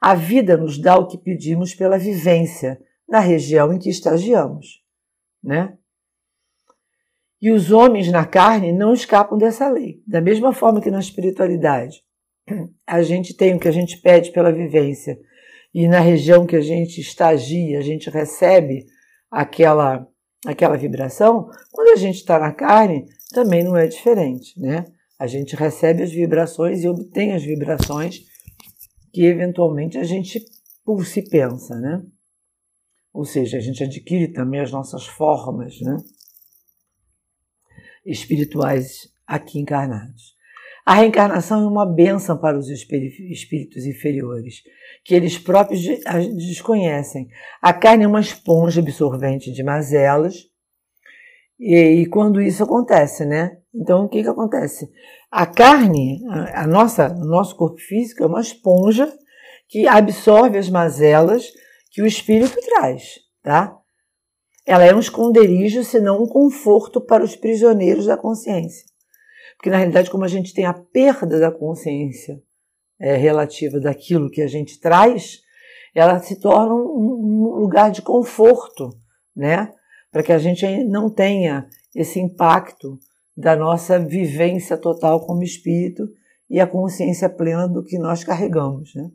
A 0.00 0.14
vida 0.14 0.56
nos 0.56 0.80
dá 0.80 0.96
o 0.96 1.06
que 1.06 1.18
pedimos 1.18 1.74
pela 1.74 1.98
vivência 1.98 2.80
na 3.08 3.20
região 3.20 3.72
em 3.72 3.78
que 3.78 3.88
estagiamos, 3.88 4.82
né? 5.42 5.76
E 7.40 7.50
os 7.50 7.70
homens 7.70 8.10
na 8.10 8.24
carne 8.24 8.72
não 8.72 8.94
escapam 8.94 9.36
dessa 9.36 9.68
lei. 9.68 10.02
Da 10.06 10.20
mesma 10.20 10.52
forma 10.52 10.80
que 10.80 10.90
na 10.90 11.00
espiritualidade 11.00 12.02
a 12.86 13.02
gente 13.02 13.34
tem 13.34 13.54
o 13.54 13.60
que 13.60 13.68
a 13.68 13.72
gente 13.72 14.00
pede 14.00 14.32
pela 14.32 14.52
vivência 14.52 15.18
e 15.74 15.88
na 15.88 15.98
região 15.98 16.46
que 16.46 16.54
a 16.54 16.60
gente 16.60 17.00
estagia, 17.00 17.78
a 17.78 17.82
gente 17.82 18.08
recebe 18.08 18.86
aquela 19.30 20.06
aquela 20.46 20.76
vibração, 20.76 21.48
quando 21.72 21.88
a 21.88 21.96
gente 21.96 22.16
está 22.16 22.38
na 22.38 22.52
carne, 22.52 23.06
também 23.32 23.64
não 23.64 23.74
é 23.76 23.86
diferente, 23.86 24.60
né? 24.60 24.84
A 25.18 25.26
gente 25.26 25.56
recebe 25.56 26.02
as 26.02 26.12
vibrações 26.12 26.84
e 26.84 26.88
obtém 26.88 27.32
as 27.32 27.42
vibrações 27.42 28.20
que 29.12 29.24
eventualmente 29.24 29.96
a 29.96 30.04
gente 30.04 30.44
pulsa 30.84 31.20
e 31.20 31.28
pensa, 31.28 31.74
né? 31.80 32.02
Ou 33.14 33.24
seja, 33.24 33.56
a 33.56 33.60
gente 33.60 33.84
adquire 33.84 34.26
também 34.26 34.60
as 34.60 34.72
nossas 34.72 35.06
formas 35.06 35.80
né, 35.80 35.96
espirituais 38.04 39.08
aqui 39.24 39.60
encarnados. 39.60 40.34
A 40.84 40.94
reencarnação 40.94 41.62
é 41.62 41.66
uma 41.66 41.86
bênção 41.86 42.36
para 42.36 42.58
os 42.58 42.68
espíritos 42.68 43.86
inferiores, 43.86 44.62
que 45.02 45.14
eles 45.14 45.38
próprios 45.38 45.80
desconhecem. 46.36 47.28
A 47.62 47.72
carne 47.72 48.04
é 48.04 48.08
uma 48.08 48.20
esponja 48.20 48.80
absorvente 48.80 49.50
de 49.50 49.62
mazelas, 49.62 50.50
e, 51.58 52.02
e 52.02 52.06
quando 52.06 52.42
isso 52.42 52.64
acontece, 52.64 53.24
né? 53.24 53.58
Então, 53.72 54.04
o 54.04 54.08
que, 54.08 54.22
que 54.22 54.28
acontece? 54.28 54.90
A 55.30 55.46
carne, 55.46 56.20
a, 56.28 56.64
a 56.64 56.66
nossa, 56.66 57.08
o 57.08 57.24
nosso 57.24 57.56
corpo 57.56 57.78
físico 57.78 58.24
é 58.24 58.26
uma 58.26 58.40
esponja 58.40 59.10
que 59.68 59.86
absorve 59.86 60.58
as 60.58 60.68
mazelas 60.68 61.46
que 61.94 62.02
o 62.02 62.06
espírito 62.06 62.60
traz, 62.60 63.20
tá? 63.40 63.78
Ela 64.66 64.84
é 64.84 64.92
um 64.92 64.98
esconderijo, 64.98 65.84
senão 65.84 66.20
um 66.20 66.26
conforto 66.26 67.00
para 67.00 67.22
os 67.22 67.36
prisioneiros 67.36 68.06
da 68.06 68.16
consciência. 68.16 68.84
Porque, 69.56 69.70
na 69.70 69.76
realidade, 69.76 70.10
como 70.10 70.24
a 70.24 70.28
gente 70.28 70.52
tem 70.52 70.66
a 70.66 70.74
perda 70.74 71.38
da 71.38 71.52
consciência 71.52 72.42
é, 72.98 73.14
relativa 73.14 73.78
daquilo 73.78 74.28
que 74.28 74.42
a 74.42 74.48
gente 74.48 74.80
traz, 74.80 75.38
ela 75.94 76.18
se 76.18 76.40
torna 76.40 76.74
um, 76.74 77.54
um 77.54 77.60
lugar 77.60 77.92
de 77.92 78.02
conforto, 78.02 78.90
né? 79.34 79.72
Para 80.10 80.24
que 80.24 80.32
a 80.32 80.38
gente 80.38 80.66
não 80.84 81.08
tenha 81.08 81.68
esse 81.94 82.18
impacto 82.18 82.98
da 83.36 83.54
nossa 83.54 84.00
vivência 84.00 84.76
total 84.76 85.24
como 85.24 85.44
espírito 85.44 86.08
e 86.50 86.58
a 86.58 86.66
consciência 86.66 87.28
plena 87.28 87.68
do 87.68 87.84
que 87.84 87.98
nós 87.98 88.24
carregamos, 88.24 88.92
né? 88.96 89.12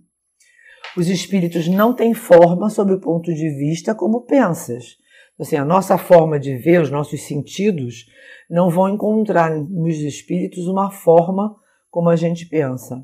Os 0.99 1.07
espíritos 1.07 1.65
não 1.69 1.93
têm 1.93 2.13
forma 2.13 2.69
sob 2.69 2.91
o 2.91 2.99
ponto 2.99 3.33
de 3.33 3.49
vista 3.51 3.95
como 3.95 4.25
pensas. 4.25 4.97
Assim, 5.39 5.55
a 5.55 5.63
nossa 5.63 5.97
forma 5.97 6.37
de 6.37 6.57
ver, 6.57 6.81
os 6.81 6.91
nossos 6.91 7.21
sentidos, 7.21 8.05
não 8.49 8.69
vão 8.69 8.89
encontrar 8.89 9.49
nos 9.49 9.95
espíritos 9.95 10.67
uma 10.67 10.91
forma 10.91 11.55
como 11.89 12.09
a 12.09 12.17
gente 12.17 12.45
pensa. 12.45 13.01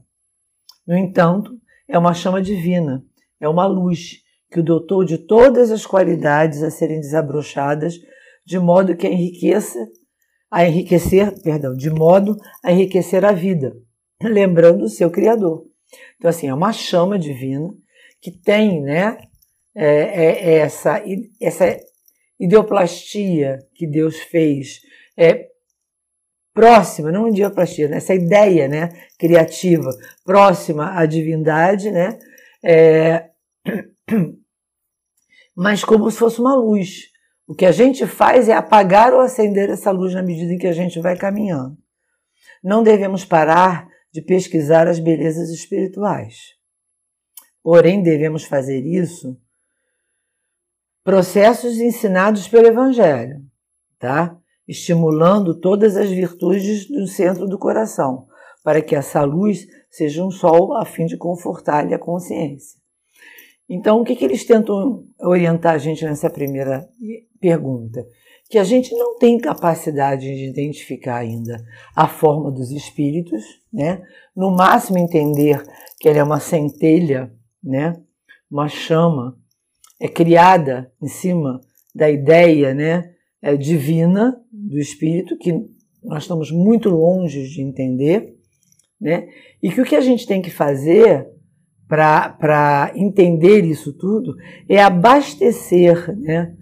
No 0.85 0.97
entanto, 0.97 1.57
é 1.87 1.97
uma 1.97 2.13
chama 2.13 2.41
divina, 2.41 3.01
é 3.39 3.47
uma 3.47 3.65
luz 3.65 4.21
que 4.51 4.59
o 4.59 4.63
dotou 4.63 5.05
de 5.05 5.17
todas 5.17 5.71
as 5.71 5.85
qualidades 5.85 6.63
a 6.63 6.69
serem 6.69 6.99
desabrochadas, 6.99 7.95
de 8.45 8.59
modo 8.59 8.97
que 8.97 9.07
enriqueça, 9.07 9.79
a 10.51 10.67
enriquecer, 10.67 11.41
perdão, 11.41 11.73
de 11.73 11.89
modo 11.89 12.35
a 12.61 12.73
enriquecer 12.73 13.23
a 13.23 13.31
vida, 13.31 13.73
lembrando 14.21 14.83
o 14.83 14.89
seu 14.89 15.09
Criador. 15.09 15.63
Então, 16.17 16.27
assim, 16.27 16.49
é 16.49 16.53
uma 16.53 16.73
chama 16.73 17.17
divina 17.17 17.73
que 18.25 18.31
tem, 18.31 18.81
né, 18.81 19.19
é, 19.75 19.85
é, 19.85 20.49
é 20.49 20.53
essa, 20.55 20.99
essa 21.39 21.79
ideoplastia 22.39 23.59
que 23.75 23.85
Deus 23.85 24.19
fez, 24.19 24.79
é, 25.15 25.49
próxima, 26.51 27.11
não 27.11 27.27
ideoplastia, 27.27 27.87
né, 27.87 27.97
essa 27.97 28.15
ideia, 28.15 28.67
né, 28.67 28.89
criativa, 29.19 29.91
próxima 30.23 30.99
à 30.99 31.05
divindade, 31.05 31.91
né, 31.91 32.17
é, 32.63 33.29
mas 35.55 35.83
como 35.83 36.09
se 36.09 36.17
fosse 36.17 36.39
uma 36.39 36.55
luz. 36.55 37.11
O 37.47 37.53
que 37.53 37.67
a 37.67 37.71
gente 37.71 38.07
faz 38.07 38.49
é 38.49 38.53
apagar 38.53 39.13
ou 39.13 39.19
acender 39.19 39.69
essa 39.69 39.91
luz 39.91 40.15
na 40.15 40.23
medida 40.23 40.51
em 40.51 40.57
que 40.57 40.65
a 40.65 40.73
gente 40.73 40.99
vai 40.99 41.15
caminhando. 41.15 41.77
Não 42.63 42.81
devemos 42.81 43.23
parar 43.23 43.87
de 44.11 44.19
pesquisar 44.19 44.87
as 44.87 44.97
belezas 44.97 45.49
espirituais. 45.49 46.54
Porém, 47.65 48.03
devemos 48.03 48.43
fazer 48.43 48.85
isso 48.85 49.35
processos 51.03 51.79
ensinados 51.79 52.47
pelo 52.47 52.67
Evangelho, 52.67 53.41
tá? 53.97 54.37
Estimulando 54.67 55.59
todas 55.59 55.97
as 55.97 56.11
virtudes 56.11 56.87
do 56.87 57.07
centro 57.07 57.47
do 57.47 57.57
coração, 57.57 58.27
para 58.63 58.83
que 58.83 58.95
essa 58.95 59.23
luz 59.23 59.65
seja 59.89 60.23
um 60.23 60.29
sol 60.29 60.77
a 60.77 60.85
fim 60.85 61.07
de 61.07 61.17
confortar-lhe 61.17 61.95
a 61.95 61.97
consciência. 61.97 62.79
Então, 63.67 63.99
o 63.99 64.03
que, 64.03 64.15
que 64.15 64.25
eles 64.25 64.45
tentam 64.45 65.03
orientar 65.19 65.73
a 65.73 65.79
gente 65.79 66.05
nessa 66.05 66.29
primeira 66.29 66.87
pergunta? 67.41 68.05
que 68.47 68.59
a 68.59 68.63
gente 68.63 68.93
não 68.93 69.17
tem 69.17 69.39
capacidade 69.39 70.21
de 70.21 70.47
identificar 70.47 71.15
ainda 71.15 71.57
a 71.95 72.07
forma 72.07 72.51
dos 72.51 72.69
espíritos, 72.69 73.43
né? 73.73 74.03
No 74.35 74.51
máximo 74.51 74.99
entender 74.99 75.63
que 75.99 76.07
ele 76.07 76.19
é 76.19 76.23
uma 76.23 76.39
centelha, 76.39 77.33
né? 77.65 77.99
Uma 78.49 78.69
chama 78.69 79.37
é 79.99 80.07
criada 80.07 80.91
em 81.01 81.07
cima 81.07 81.59
da 81.93 82.09
ideia, 82.09 82.73
né? 82.73 83.11
É, 83.41 83.55
divina 83.55 84.39
do 84.51 84.77
espírito 84.77 85.37
que 85.37 85.53
nós 86.03 86.23
estamos 86.23 86.51
muito 86.51 86.89
longe 86.89 87.47
de 87.47 87.61
entender, 87.61 88.35
né? 89.01 89.27
E 89.61 89.71
que 89.71 89.81
o 89.81 89.85
que 89.85 89.95
a 89.95 90.01
gente 90.01 90.27
tem 90.27 90.41
que 90.41 90.51
fazer 90.51 91.27
para 91.87 92.91
entender 92.95 93.63
isso 93.63 93.93
tudo 93.93 94.35
é 94.67 94.81
abastecer, 94.81 96.15
né? 96.17 96.55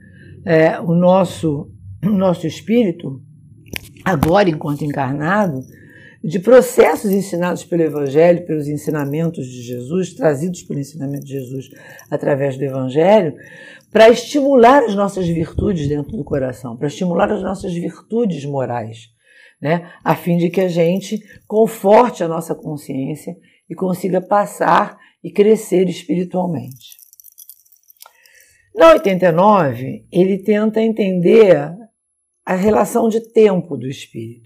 É, 0.46 0.80
o 0.80 0.94
nosso 0.94 1.70
o 2.06 2.10
nosso 2.10 2.46
espírito, 2.46 3.22
agora 4.04 4.50
enquanto 4.50 4.84
encarnado, 4.84 5.62
de 6.24 6.40
processos 6.40 7.12
ensinados 7.12 7.66
pelo 7.66 7.84
Evangelho, 7.84 8.46
pelos 8.46 8.68
ensinamentos 8.68 9.46
de 9.46 9.62
Jesus, 9.62 10.14
trazidos 10.14 10.64
pelo 10.64 10.80
ensinamento 10.80 11.26
de 11.26 11.34
Jesus 11.34 11.70
através 12.10 12.58
do 12.58 12.64
Evangelho, 12.64 13.36
para 13.92 14.10
estimular 14.10 14.84
as 14.84 14.96
nossas 14.96 15.28
virtudes 15.28 15.88
dentro 15.88 16.16
do 16.16 16.24
coração, 16.24 16.78
para 16.78 16.88
estimular 16.88 17.30
as 17.30 17.44
nossas 17.44 17.74
virtudes 17.74 18.46
morais, 18.46 19.10
né? 19.62 19.92
a 20.04 20.16
fim 20.16 20.38
de 20.38 20.50
que 20.50 20.62
a 20.62 20.70
gente 20.70 21.20
conforte 21.46 22.24
a 22.24 22.28
nossa 22.28 22.56
consciência 22.56 23.36
e 23.70 23.76
consiga 23.76 24.22
passar 24.22 24.98
e 25.22 25.30
crescer 25.30 25.90
espiritualmente. 25.90 26.98
Na 28.74 28.94
89, 28.94 30.08
ele 30.12 30.40
tenta 30.40 30.82
entender 30.82 31.76
a 32.46 32.56
relação 32.56 33.08
de 33.08 33.20
tempo 33.20 33.78
do 33.78 33.88
espírito. 33.88 34.43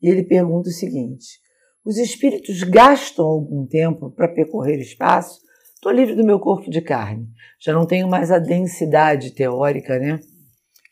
E 0.00 0.08
ele 0.08 0.22
pergunta 0.22 0.68
o 0.68 0.72
seguinte: 0.72 1.40
os 1.84 1.96
espíritos 1.98 2.62
gastam 2.62 3.24
algum 3.24 3.66
tempo 3.66 4.10
para 4.10 4.28
percorrer 4.28 4.78
espaço? 4.78 5.40
Estou 5.74 5.92
livre 5.92 6.16
do 6.16 6.24
meu 6.24 6.40
corpo 6.40 6.70
de 6.70 6.80
carne, 6.80 7.28
já 7.60 7.72
não 7.72 7.86
tenho 7.86 8.08
mais 8.08 8.32
a 8.32 8.38
densidade 8.38 9.32
teórica, 9.32 9.96
né, 9.98 10.18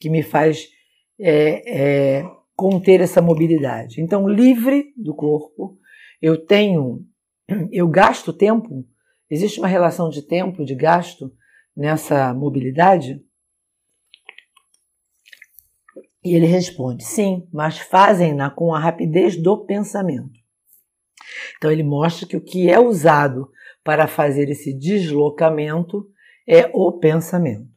que 0.01 0.09
me 0.09 0.23
faz 0.23 0.69
é, 1.19 2.19
é, 2.19 2.25
conter 2.55 3.01
essa 3.01 3.21
mobilidade. 3.21 4.01
Então, 4.01 4.29
livre 4.29 4.93
do 4.97 5.15
corpo, 5.15 5.77
eu 6.23 6.47
tenho, 6.47 7.05
eu 7.73 7.89
gasto 7.89 8.33
tempo. 8.33 8.87
Existe 9.29 9.59
uma 9.59 9.69
relação 9.69 10.09
de 10.09 10.23
tempo, 10.23 10.65
de 10.65 10.75
gasto 10.75 11.33
nessa 11.77 12.33
mobilidade? 12.33 13.21
E 16.27 16.35
ele 16.35 16.47
responde: 16.47 17.05
sim, 17.05 17.47
mas 17.53 17.79
fazem-na 17.79 18.51
com 18.51 18.75
a 18.75 18.81
rapidez 18.81 19.41
do 19.41 19.65
pensamento. 19.65 20.41
Então 21.57 21.71
ele 21.71 21.85
mostra 21.85 22.27
que 22.27 22.37
o 22.37 22.41
que 22.41 22.69
é 22.69 22.81
usado 22.81 23.49
para 23.85 24.09
fazer 24.09 24.51
esse 24.51 24.77
deslocamento 24.77 26.05
é 26.45 26.69
o 26.75 26.91
pensamento. 26.99 27.69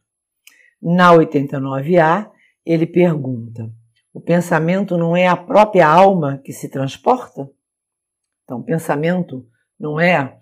Na 0.82 1.12
89A, 1.12 2.28
ele 2.66 2.88
pergunta: 2.88 3.72
o 4.12 4.20
pensamento 4.20 4.98
não 4.98 5.16
é 5.16 5.28
a 5.28 5.36
própria 5.36 5.86
alma 5.86 6.38
que 6.44 6.52
se 6.52 6.68
transporta? 6.68 7.48
Então, 8.42 8.58
o 8.58 8.64
pensamento 8.64 9.48
não 9.78 10.00
é 10.00 10.40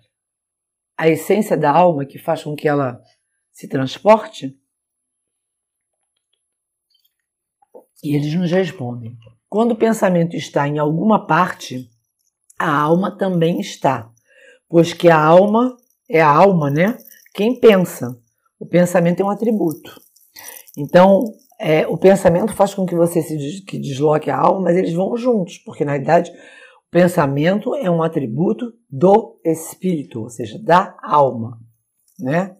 a 0.97 1.07
essência 1.07 1.55
da 1.55 1.69
alma 1.69 2.07
que 2.07 2.17
faz 2.17 2.43
com 2.43 2.55
que 2.55 2.67
ela 2.67 2.99
se 3.51 3.67
transporte? 3.67 4.57
E 8.03 8.15
eles 8.15 8.33
nos 8.33 8.51
respondem: 8.51 9.17
quando 9.49 9.71
o 9.71 9.77
pensamento 9.77 10.35
está 10.35 10.67
em 10.67 10.79
alguma 10.79 11.25
parte, 11.25 11.89
a 12.57 12.77
alma 12.77 13.17
também 13.17 13.59
está, 13.59 14.09
pois 14.67 14.93
que 14.93 15.09
a 15.09 15.19
alma 15.19 15.75
é 16.09 16.21
a 16.21 16.29
alma, 16.29 16.69
né? 16.69 16.97
Quem 17.33 17.59
pensa. 17.59 18.17
O 18.59 18.65
pensamento 18.65 19.21
é 19.21 19.25
um 19.25 19.29
atributo. 19.29 20.01
Então, 20.77 21.23
é, 21.59 21.87
o 21.87 21.97
pensamento 21.97 22.53
faz 22.53 22.73
com 22.73 22.85
que 22.85 22.95
você 22.95 23.21
se 23.21 23.37
des, 23.37 23.59
que 23.61 23.77
desloque 23.77 24.29
a 24.29 24.37
alma, 24.37 24.61
mas 24.61 24.77
eles 24.77 24.93
vão 24.93 25.15
juntos, 25.17 25.57
porque 25.59 25.83
na 25.83 25.93
verdade 25.93 26.31
o 26.31 26.91
pensamento 26.91 27.75
é 27.75 27.89
um 27.89 28.01
atributo 28.01 28.73
do 28.89 29.39
espírito, 29.43 30.21
ou 30.21 30.29
seja, 30.29 30.57
da 30.63 30.97
alma, 31.03 31.59
né? 32.17 32.55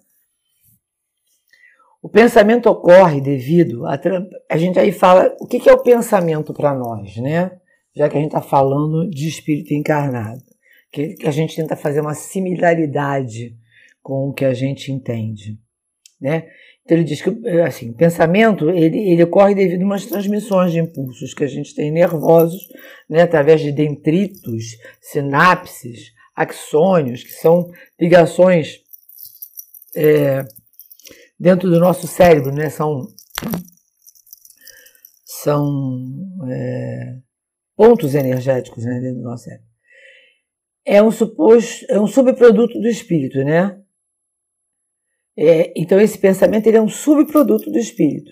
O 2.01 2.09
pensamento 2.09 2.69
ocorre 2.69 3.19
devido 3.19 3.85
a. 3.85 3.99
A 4.49 4.57
gente 4.57 4.79
aí 4.79 4.91
fala. 4.91 5.35
O 5.39 5.47
que 5.47 5.69
é 5.69 5.73
o 5.73 5.83
pensamento 5.83 6.53
para 6.53 6.73
nós, 6.73 7.17
né? 7.17 7.51
Já 7.95 8.07
que 8.07 8.17
a 8.17 8.19
gente 8.19 8.29
está 8.29 8.41
falando 8.41 9.09
de 9.09 9.27
espírito 9.27 9.73
encarnado. 9.73 10.41
Que 10.91 11.15
a 11.23 11.31
gente 11.31 11.55
tenta 11.55 11.75
fazer 11.75 12.01
uma 12.01 12.13
similaridade 12.13 13.55
com 14.01 14.29
o 14.29 14.33
que 14.33 14.45
a 14.45 14.53
gente 14.53 14.91
entende, 14.91 15.59
né? 16.19 16.47
Então 16.83 16.97
ele 16.97 17.05
diz 17.05 17.21
que 17.21 17.29
assim, 17.59 17.91
o 17.91 17.93
pensamento 17.93 18.71
ele, 18.71 18.97
ele 19.11 19.23
ocorre 19.23 19.53
devido 19.53 19.83
a 19.83 19.85
umas 19.85 20.07
transmissões 20.07 20.71
de 20.71 20.79
impulsos 20.79 21.35
que 21.35 21.43
a 21.43 21.47
gente 21.47 21.75
tem 21.75 21.91
nervosos, 21.91 22.67
né, 23.07 23.21
através 23.21 23.61
de 23.61 23.71
dendritos, 23.71 24.75
sinapses, 24.99 26.11
axônios, 26.35 27.23
que 27.23 27.33
são 27.33 27.69
ligações 27.99 28.79
é, 29.95 30.43
dentro 31.39 31.69
do 31.69 31.79
nosso 31.79 32.08
cérebro, 32.08 32.51
né? 32.51 32.69
São, 32.69 33.08
são 35.24 36.05
é, 36.50 37.17
pontos 37.75 38.13
energéticos 38.13 38.84
né, 38.84 39.00
dentro 39.00 39.22
do 39.22 39.24
nosso 39.24 39.46
cérebro. 39.46 39.67
É 40.86 41.01
um, 41.01 41.12
supos, 41.12 41.86
é 41.88 42.00
um 42.00 42.08
subproduto 42.08 42.79
do 42.79 42.88
espírito, 42.88 43.43
né? 43.43 43.81
É, 45.38 45.72
então 45.79 46.01
esse 46.01 46.17
pensamento 46.17 46.67
ele 46.67 46.77
é 46.77 46.81
um 46.81 46.89
subproduto 46.89 47.72
do 47.72 47.77
espírito. 47.77 48.31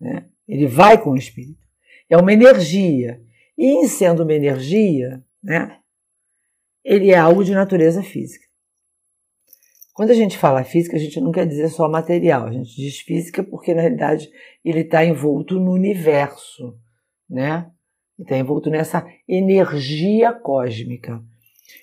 Né? 0.00 0.28
Ele 0.48 0.66
vai 0.66 1.00
com 1.00 1.10
o 1.10 1.16
espírito. 1.16 1.62
É 2.08 2.16
uma 2.16 2.32
energia. 2.32 3.22
E 3.56 3.66
em 3.66 3.86
sendo 3.86 4.22
uma 4.24 4.32
energia, 4.32 5.22
né, 5.42 5.78
ele 6.84 7.10
é 7.10 7.18
algo 7.18 7.44
de 7.44 7.52
natureza 7.52 8.02
física. 8.02 8.47
Quando 9.98 10.10
a 10.10 10.14
gente 10.14 10.38
fala 10.38 10.62
física, 10.62 10.96
a 10.96 11.00
gente 11.00 11.20
não 11.20 11.32
quer 11.32 11.44
dizer 11.44 11.68
só 11.70 11.88
material, 11.88 12.46
a 12.46 12.52
gente 12.52 12.72
diz 12.76 13.00
física 13.00 13.42
porque 13.42 13.74
na 13.74 13.80
realidade 13.80 14.30
ele 14.64 14.82
está 14.82 15.04
envolto 15.04 15.58
no 15.58 15.72
universo, 15.72 16.78
né? 17.28 17.68
Está 18.16 18.36
envolto 18.36 18.70
nessa 18.70 19.04
energia 19.26 20.32
cósmica. 20.32 21.20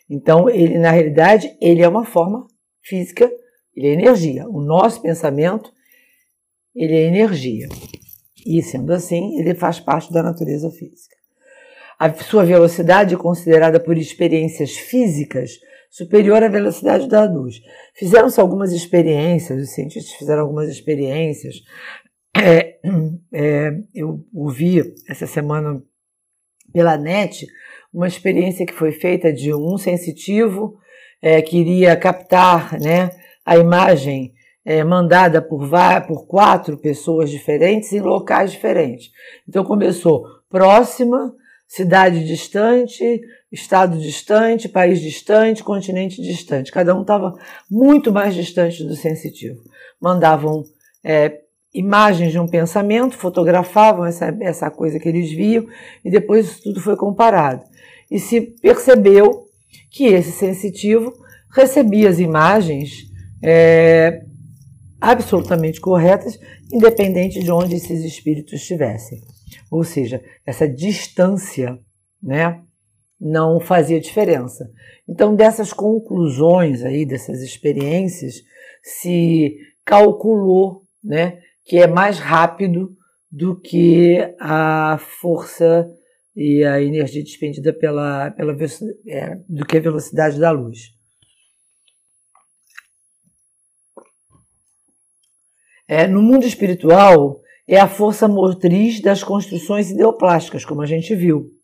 Então, 0.09 0.49
ele 0.49 0.79
na 0.79 0.91
realidade 0.91 1.57
ele 1.59 1.81
é 1.81 1.89
uma 1.89 2.05
forma 2.05 2.47
física, 2.81 3.29
ele 3.75 3.87
é 3.87 3.91
energia. 3.91 4.47
O 4.47 4.61
nosso 4.61 5.01
pensamento 5.01 5.73
ele 6.73 6.95
é 6.95 7.07
energia. 7.07 7.67
E 8.45 8.63
sendo 8.63 8.93
assim, 8.93 9.37
ele 9.37 9.53
faz 9.53 9.81
parte 9.81 10.13
da 10.13 10.23
natureza 10.23 10.71
física. 10.71 11.17
A 11.99 12.13
sua 12.13 12.45
velocidade 12.45 13.17
considerada 13.17 13.77
por 13.77 13.97
experiências 13.97 14.71
físicas 14.77 15.59
superior 15.95 16.43
à 16.43 16.49
velocidade 16.49 17.07
da 17.07 17.23
luz. 17.23 17.61
Fizeram-se 17.93 18.41
algumas 18.41 18.73
experiências, 18.73 19.61
os 19.61 19.73
cientistas 19.73 20.13
fizeram 20.15 20.41
algumas 20.41 20.67
experiências. 20.67 21.55
É, 22.35 22.77
é, 23.33 23.71
eu 23.93 24.19
ouvi 24.33 24.93
essa 25.07 25.25
semana 25.25 25.81
pela 26.73 26.97
net 26.97 27.47
uma 27.93 28.09
experiência 28.09 28.65
que 28.65 28.73
foi 28.73 28.91
feita 28.91 29.31
de 29.31 29.53
um 29.53 29.77
sensitivo 29.77 30.77
é, 31.21 31.41
que 31.41 31.57
iria 31.57 31.95
captar 31.95 32.77
né, 32.77 33.09
a 33.45 33.55
imagem 33.55 34.33
é, 34.65 34.83
mandada 34.83 35.41
por, 35.41 35.69
por 36.05 36.27
quatro 36.27 36.77
pessoas 36.77 37.29
diferentes 37.29 37.93
em 37.93 38.01
locais 38.01 38.51
diferentes. 38.51 39.11
Então 39.47 39.63
começou 39.63 40.25
próxima, 40.49 41.33
cidade 41.65 42.25
distante, 42.25 43.21
estado 43.55 43.97
distante, 43.97 44.67
país 44.67 44.99
distante, 44.99 45.63
continente 45.63 46.21
distante. 46.21 46.71
Cada 46.71 46.93
um 46.93 47.01
estava 47.01 47.33
muito 47.71 48.11
mais 48.11 48.35
distante 48.35 48.83
do 48.83 48.95
sensitivo. 48.95 49.61
Mandavam 49.99 50.63
é, 51.03 51.39
imagens 51.73 52.33
de 52.33 52.39
um 52.39 52.47
pensamento, 52.47 53.17
fotografavam 53.17 54.05
essa, 54.05 54.35
essa 54.41 54.69
coisa 54.69 54.99
que 54.99 55.07
eles 55.07 55.31
viam 55.31 55.65
e 56.03 56.11
depois 56.11 56.45
isso 56.45 56.63
tudo 56.63 56.81
foi 56.81 56.97
comparado. 56.97 57.63
E 58.11 58.19
se 58.19 58.41
percebeu 58.41 59.45
que 59.89 60.05
esse 60.05 60.31
sensitivo 60.31 61.13
recebia 61.49 62.09
as 62.09 62.19
imagens 62.19 63.05
é, 63.41 64.21
absolutamente 64.99 65.79
corretas, 65.79 66.37
independente 66.71 67.39
de 67.39 67.51
onde 67.51 67.75
esses 67.75 68.03
espíritos 68.03 68.53
estivessem. 68.53 69.21
Ou 69.71 69.83
seja, 69.83 70.21
essa 70.45 70.67
distância, 70.67 71.79
né, 72.21 72.61
não 73.25 73.59
fazia 73.59 73.99
diferença. 73.99 74.71
Então, 75.09 75.35
dessas 75.35 75.73
conclusões 75.73 76.83
aí, 76.83 77.07
dessas 77.07 77.41
experiências, 77.41 78.35
se 78.83 79.57
calculou, 79.83 80.83
né, 81.03 81.39
que 81.63 81.77
é 81.77 81.87
mais 81.87 82.19
rápido 82.19 82.95
do 83.31 83.59
que 83.59 84.19
a 84.39 84.99
força 85.19 85.89
e 86.35 86.63
a 86.63 86.79
energia 86.79 87.23
despendida 87.23 87.73
pela, 87.73 88.29
pela 88.29 88.55
é, 89.07 89.35
do 89.49 89.65
que 89.65 89.77
a 89.77 89.81
velocidade 89.81 90.39
da 90.39 90.51
luz. 90.51 90.93
É, 95.87 96.05
no 96.05 96.21
mundo 96.21 96.45
espiritual, 96.45 97.41
é 97.67 97.79
a 97.79 97.87
força 97.87 98.27
motriz 98.27 99.01
das 99.01 99.23
construções 99.23 99.89
ideoplásticas, 99.89 100.63
como 100.63 100.81
a 100.81 100.85
gente 100.85 101.15
viu. 101.15 101.55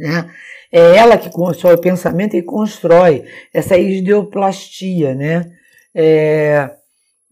Né? 0.00 0.30
É 0.72 0.96
ela 0.96 1.18
que 1.18 1.30
constrói 1.30 1.74
o 1.74 1.80
pensamento 1.80 2.34
e 2.34 2.42
constrói 2.42 3.24
essa 3.52 3.76
ideoplastia, 3.76 5.14
né? 5.14 5.52
É, 5.94 6.70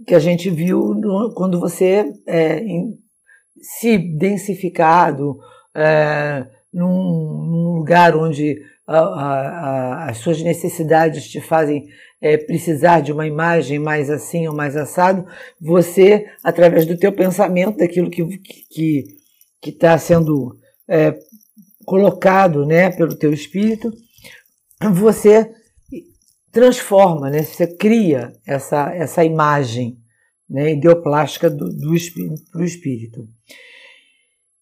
que 0.07 0.15
a 0.15 0.19
gente 0.19 0.51
viu 0.51 0.95
no, 0.95 1.33
quando 1.35 1.59
você 1.59 2.13
é, 2.27 2.59
em, 2.59 2.95
se 3.61 3.97
densificado 3.97 5.39
é, 5.75 6.47
num, 6.73 6.89
num, 6.91 7.77
lugar 7.79 8.15
onde 8.17 8.61
a, 8.87 8.99
a, 8.99 9.49
a, 9.49 10.11
as 10.11 10.19
suas 10.19 10.43
necessidades 10.43 11.29
te 11.29 11.41
fazem 11.41 11.87
é, 12.21 12.37
precisar 12.37 13.01
de 13.01 13.13
uma 13.13 13.27
imagem 13.27 13.79
mais 13.79 14.11
assim 14.11 14.47
ou 14.47 14.55
mais 14.55 14.77
assado, 14.77 15.25
você, 15.61 16.27
através 16.45 16.85
do 16.85 16.99
teu 16.99 17.13
pensamento, 17.13 17.79
daquilo 17.79 18.11
que 18.11 18.27
que 18.71 19.05
que 19.61 19.71
está 19.71 19.97
sendo 19.99 20.57
é, 20.89 21.15
colocado, 21.89 22.67
né, 22.67 22.91
pelo 22.91 23.17
teu 23.17 23.33
espírito, 23.33 23.91
você 24.93 25.51
transforma, 26.53 27.31
né, 27.31 27.43
você 27.43 27.67
cria 27.67 28.33
essa 28.47 28.93
essa 28.95 29.25
imagem, 29.25 29.99
né, 30.49 30.73
ideoplástica 30.73 31.49
do, 31.49 31.71
do 31.71 31.95
espírito 31.95 32.63
espírito. 32.63 33.27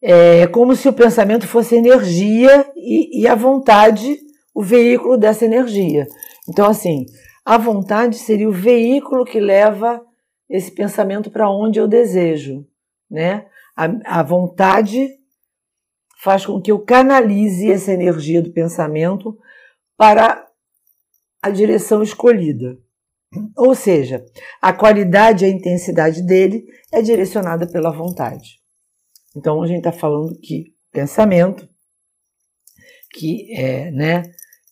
É 0.00 0.46
como 0.46 0.76
se 0.76 0.88
o 0.88 0.92
pensamento 0.92 1.48
fosse 1.48 1.74
energia 1.74 2.64
e, 2.76 3.22
e 3.22 3.26
a 3.26 3.34
vontade 3.34 4.18
o 4.54 4.62
veículo 4.62 5.18
dessa 5.18 5.44
energia. 5.44 6.06
Então, 6.48 6.66
assim, 6.66 7.06
a 7.44 7.58
vontade 7.58 8.16
seria 8.16 8.48
o 8.48 8.52
veículo 8.52 9.24
que 9.24 9.40
leva 9.40 10.00
esse 10.48 10.70
pensamento 10.70 11.28
para 11.30 11.50
onde 11.50 11.80
eu 11.80 11.88
desejo, 11.88 12.64
né? 13.10 13.46
A, 13.76 14.20
a, 14.20 14.22
vontade 14.22 15.10
faz 16.16 16.46
com 16.46 16.60
que 16.60 16.72
eu 16.72 16.78
canalize 16.78 17.70
essa 17.70 17.92
energia 17.92 18.42
do 18.42 18.52
pensamento 18.52 19.38
para 19.96 20.46
a 21.42 21.50
direção 21.50 22.02
escolhida. 22.02 22.78
Ou 23.56 23.74
seja, 23.74 24.24
a 24.60 24.72
qualidade 24.72 25.44
e 25.44 25.48
a 25.48 25.50
intensidade 25.50 26.22
dele 26.22 26.66
é 26.92 27.02
direcionada 27.02 27.66
pela 27.66 27.90
vontade. 27.90 28.60
Então 29.36 29.62
a 29.62 29.66
gente 29.66 29.78
está 29.78 29.92
falando 29.92 30.38
que 30.40 30.74
pensamento, 30.90 31.68
que 33.12 33.52
é, 33.54 33.90
né, 33.90 34.22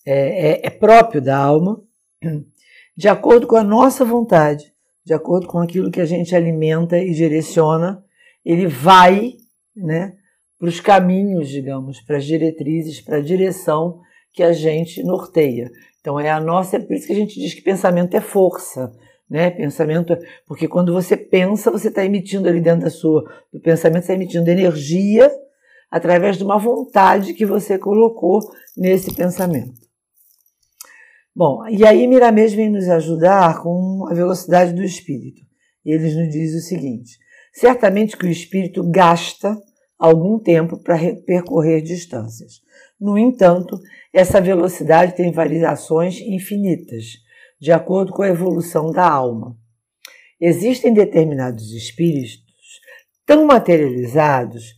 é, 0.07 0.51
é, 0.51 0.67
é 0.67 0.71
próprio 0.71 1.21
da 1.21 1.37
alma, 1.37 1.83
de 2.97 3.09
acordo 3.09 3.47
com 3.47 3.57
a 3.57 3.65
nossa 3.65 4.05
vontade, 4.05 4.73
de 5.05 5.13
acordo 5.13 5.47
com 5.47 5.59
aquilo 5.59 5.91
que 5.91 6.01
a 6.01 6.07
gente 6.07 6.35
alimenta 6.35 6.99
e 6.99 7.13
direciona, 7.13 8.03
ele 8.45 8.67
vai 8.67 9.35
né, 9.77 10.17
para 10.59 10.69
os 10.69 10.81
caminhos, 10.81 11.49
digamos, 11.49 12.01
para 12.01 12.17
as 12.17 12.25
diretrizes, 12.25 13.01
para 13.01 13.17
a 13.17 13.23
direção 13.23 14.01
que 14.33 14.43
a 14.43 14.53
gente 14.53 15.03
norteia. 15.03 15.71
Então 16.01 16.19
é 16.19 16.31
a 16.31 16.41
nossa, 16.41 16.77
é 16.77 16.81
por 16.81 16.95
isso 16.95 17.07
que 17.07 17.13
a 17.13 17.17
gente 17.17 17.39
diz 17.41 17.55
que 17.55 17.63
pensamento 17.63 18.17
é 18.17 18.21
força, 18.21 18.93
né? 19.29 19.51
Pensamento, 19.51 20.17
porque 20.47 20.69
quando 20.69 20.93
você 20.93 21.17
pensa, 21.17 21.71
você 21.71 21.89
está 21.89 22.05
emitindo 22.05 22.49
ali 22.49 22.61
dentro 22.61 22.83
da 22.83 22.91
sua, 22.91 23.23
do 23.53 23.61
pensamento, 23.61 24.03
está 24.03 24.15
emitindo 24.15 24.51
energia 24.51 25.31
através 25.91 26.37
de 26.37 26.45
uma 26.45 26.59
vontade 26.59 27.35
que 27.35 27.47
você 27.47 27.79
colocou 27.79 28.41
nesse 28.77 29.15
pensamento. 29.15 29.85
Bom, 31.35 31.67
e 31.69 31.85
aí 31.87 32.07
Miramês 32.07 32.53
vem 32.53 32.71
nos 32.71 32.89
ajudar 32.89 33.63
com 33.63 34.07
a 34.09 34.15
velocidade 34.15 34.73
do 34.73 34.83
espírito. 34.85 35.43
E 35.85 35.93
ele 35.93 36.15
nos 36.15 36.33
diz 36.33 36.55
o 36.55 36.61
seguinte: 36.61 37.19
certamente 37.53 38.17
que 38.17 38.27
o 38.27 38.31
espírito 38.31 38.89
gasta 38.89 39.57
algum 39.99 40.39
tempo 40.39 40.79
para 40.83 40.99
percorrer 41.27 41.83
distâncias. 41.83 42.61
No 43.01 43.19
entanto, 43.19 43.79
essa 44.13 44.41
velocidade 44.41 45.15
tem 45.15 45.33
variações 45.33 46.21
infinitas, 46.21 47.05
de 47.61 47.73
acordo 47.73 48.13
com 48.13 48.23
a 48.23 48.29
evolução 48.29 48.91
da 48.91 49.09
alma. 49.09 49.57
Existem 50.41 50.93
determinados 50.93 51.73
espíritos 51.73 52.43
tão 53.25 53.47
materializados 53.47 54.75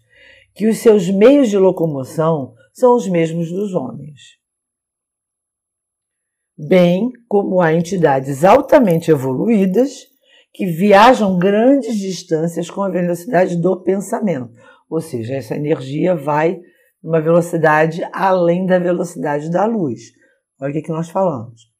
que 0.54 0.66
os 0.66 0.78
seus 0.78 1.10
meios 1.10 1.48
de 1.48 1.58
locomoção 1.58 2.54
são 2.72 2.94
os 2.94 3.08
mesmos 3.08 3.50
dos 3.50 3.74
homens 3.74 4.36
bem 6.56 7.10
como 7.28 7.60
há 7.60 7.74
entidades 7.74 8.44
altamente 8.44 9.10
evoluídas 9.10 10.06
que 10.52 10.64
viajam 10.64 11.38
grandes 11.38 11.96
distâncias 11.98 12.70
com 12.70 12.82
a 12.82 12.88
velocidade 12.88 13.56
do 13.56 13.82
pensamento. 13.82 14.50
Ou 14.88 15.00
seja, 15.00 15.34
essa 15.34 15.56
energia 15.56 16.14
vai 16.14 16.60
numa 17.02 17.20
velocidade 17.20 18.02
além 18.12 18.66
da 18.66 18.78
velocidade 18.78 19.50
da 19.50 19.64
luz. 19.64 20.12
Olha 20.60 20.70
o 20.70 20.72
que, 20.72 20.82
que 20.82 20.92
nós 20.92 21.10
falamos. 21.10 21.70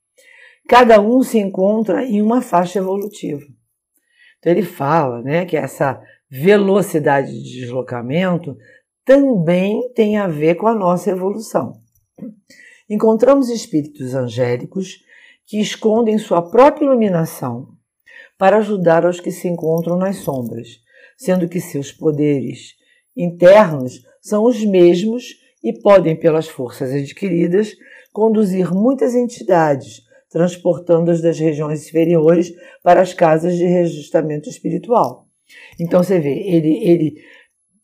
Cada 0.68 1.00
um 1.00 1.22
se 1.22 1.38
encontra 1.38 2.04
em 2.04 2.20
uma 2.20 2.42
faixa 2.42 2.78
evolutiva. 2.78 3.42
Então 4.38 4.52
ele 4.52 4.62
fala 4.62 5.22
né, 5.22 5.46
que 5.46 5.56
essa 5.56 6.00
velocidade 6.28 7.32
de 7.32 7.60
deslocamento 7.60 8.56
também 9.04 9.92
tem 9.94 10.16
a 10.16 10.26
ver 10.26 10.56
com 10.56 10.66
a 10.66 10.74
nossa 10.74 11.10
evolução 11.10 11.80
encontramos 12.88 13.48
espíritos 13.48 14.14
angélicos 14.14 15.00
que 15.44 15.60
escondem 15.60 16.18
sua 16.18 16.42
própria 16.42 16.86
iluminação 16.86 17.68
para 18.38 18.58
ajudar 18.58 19.04
aos 19.04 19.20
que 19.20 19.30
se 19.30 19.48
encontram 19.48 19.96
nas 19.96 20.16
sombras, 20.16 20.80
sendo 21.16 21.48
que 21.48 21.60
seus 21.60 21.92
poderes 21.92 22.74
internos 23.16 24.02
são 24.20 24.44
os 24.44 24.64
mesmos 24.64 25.36
e 25.62 25.72
podem, 25.72 26.14
pelas 26.14 26.48
forças 26.48 26.92
adquiridas, 26.92 27.74
conduzir 28.12 28.72
muitas 28.72 29.14
entidades, 29.14 30.02
transportando-as 30.30 31.20
das 31.20 31.38
regiões 31.38 31.86
inferiores 31.86 32.52
para 32.82 33.00
as 33.00 33.14
casas 33.14 33.56
de 33.56 33.64
reajustamento 33.64 34.48
espiritual. 34.48 35.26
Então 35.78 36.02
você 36.02 36.18
vê, 36.18 36.32
ele, 36.32 36.76
ele, 36.84 37.14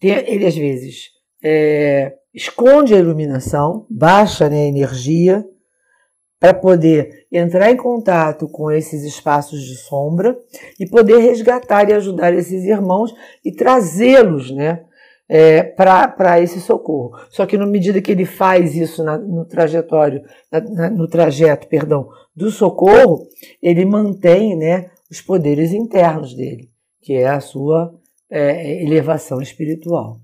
ele 0.02 0.46
às 0.46 0.56
vezes 0.56 1.10
é, 1.42 2.14
esconde 2.34 2.94
a 2.94 2.98
iluminação, 2.98 3.86
baixa 3.90 4.48
né, 4.48 4.64
a 4.64 4.68
energia, 4.68 5.44
para 6.42 6.54
poder 6.54 7.26
entrar 7.30 7.70
em 7.70 7.76
contato 7.76 8.48
com 8.48 8.68
esses 8.68 9.04
espaços 9.04 9.62
de 9.62 9.76
sombra 9.76 10.36
e 10.78 10.84
poder 10.84 11.18
resgatar 11.18 11.88
e 11.88 11.92
ajudar 11.92 12.34
esses 12.34 12.64
irmãos 12.64 13.14
e 13.44 13.52
trazê-los 13.52 14.50
né, 14.50 14.84
é, 15.34 15.62
para 15.62 16.40
esse 16.40 16.60
socorro. 16.60 17.18
Só 17.30 17.46
que 17.46 17.56
na 17.56 17.64
medida 17.64 18.02
que 18.02 18.12
ele 18.12 18.26
faz 18.26 18.76
isso 18.76 19.02
na, 19.02 19.16
no 19.16 19.46
trajetório, 19.46 20.22
na, 20.50 20.60
na, 20.60 20.90
no 20.90 21.08
trajeto, 21.08 21.68
perdão, 21.68 22.10
do 22.36 22.50
socorro, 22.50 23.26
ele 23.62 23.84
mantém 23.86 24.54
né, 24.54 24.90
os 25.10 25.22
poderes 25.22 25.72
internos 25.72 26.34
dele, 26.34 26.70
que 27.00 27.14
é 27.14 27.28
a 27.28 27.40
sua 27.40 27.98
é, 28.30 28.82
elevação 28.82 29.40
espiritual 29.40 30.20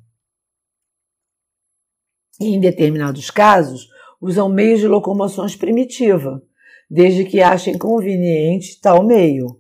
e, 2.39 2.55
em 2.55 2.61
determinados 2.61 3.31
casos, 3.31 3.89
usam 4.21 4.49
meios 4.49 4.81
de 4.81 4.87
locomoções 4.87 5.57
primitiva, 5.57 6.43
desde 6.91 7.25
que 7.25 7.41
achem 7.41 7.77
conveniente 7.77 8.79
tal 8.81 9.05
meio. 9.05 9.59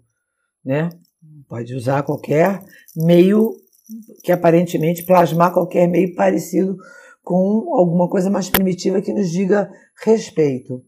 Né? 0.64 0.90
Pode 1.48 1.74
usar 1.74 2.02
qualquer 2.02 2.62
meio 2.94 3.54
que 4.22 4.32
aparentemente 4.32 5.04
plasmar 5.04 5.52
qualquer 5.52 5.88
meio 5.88 6.14
parecido 6.14 6.76
com 7.22 7.74
alguma 7.74 8.08
coisa 8.08 8.30
mais 8.30 8.48
primitiva 8.48 9.02
que 9.02 9.12
nos 9.12 9.30
diga 9.30 9.70
respeito. 10.02 10.82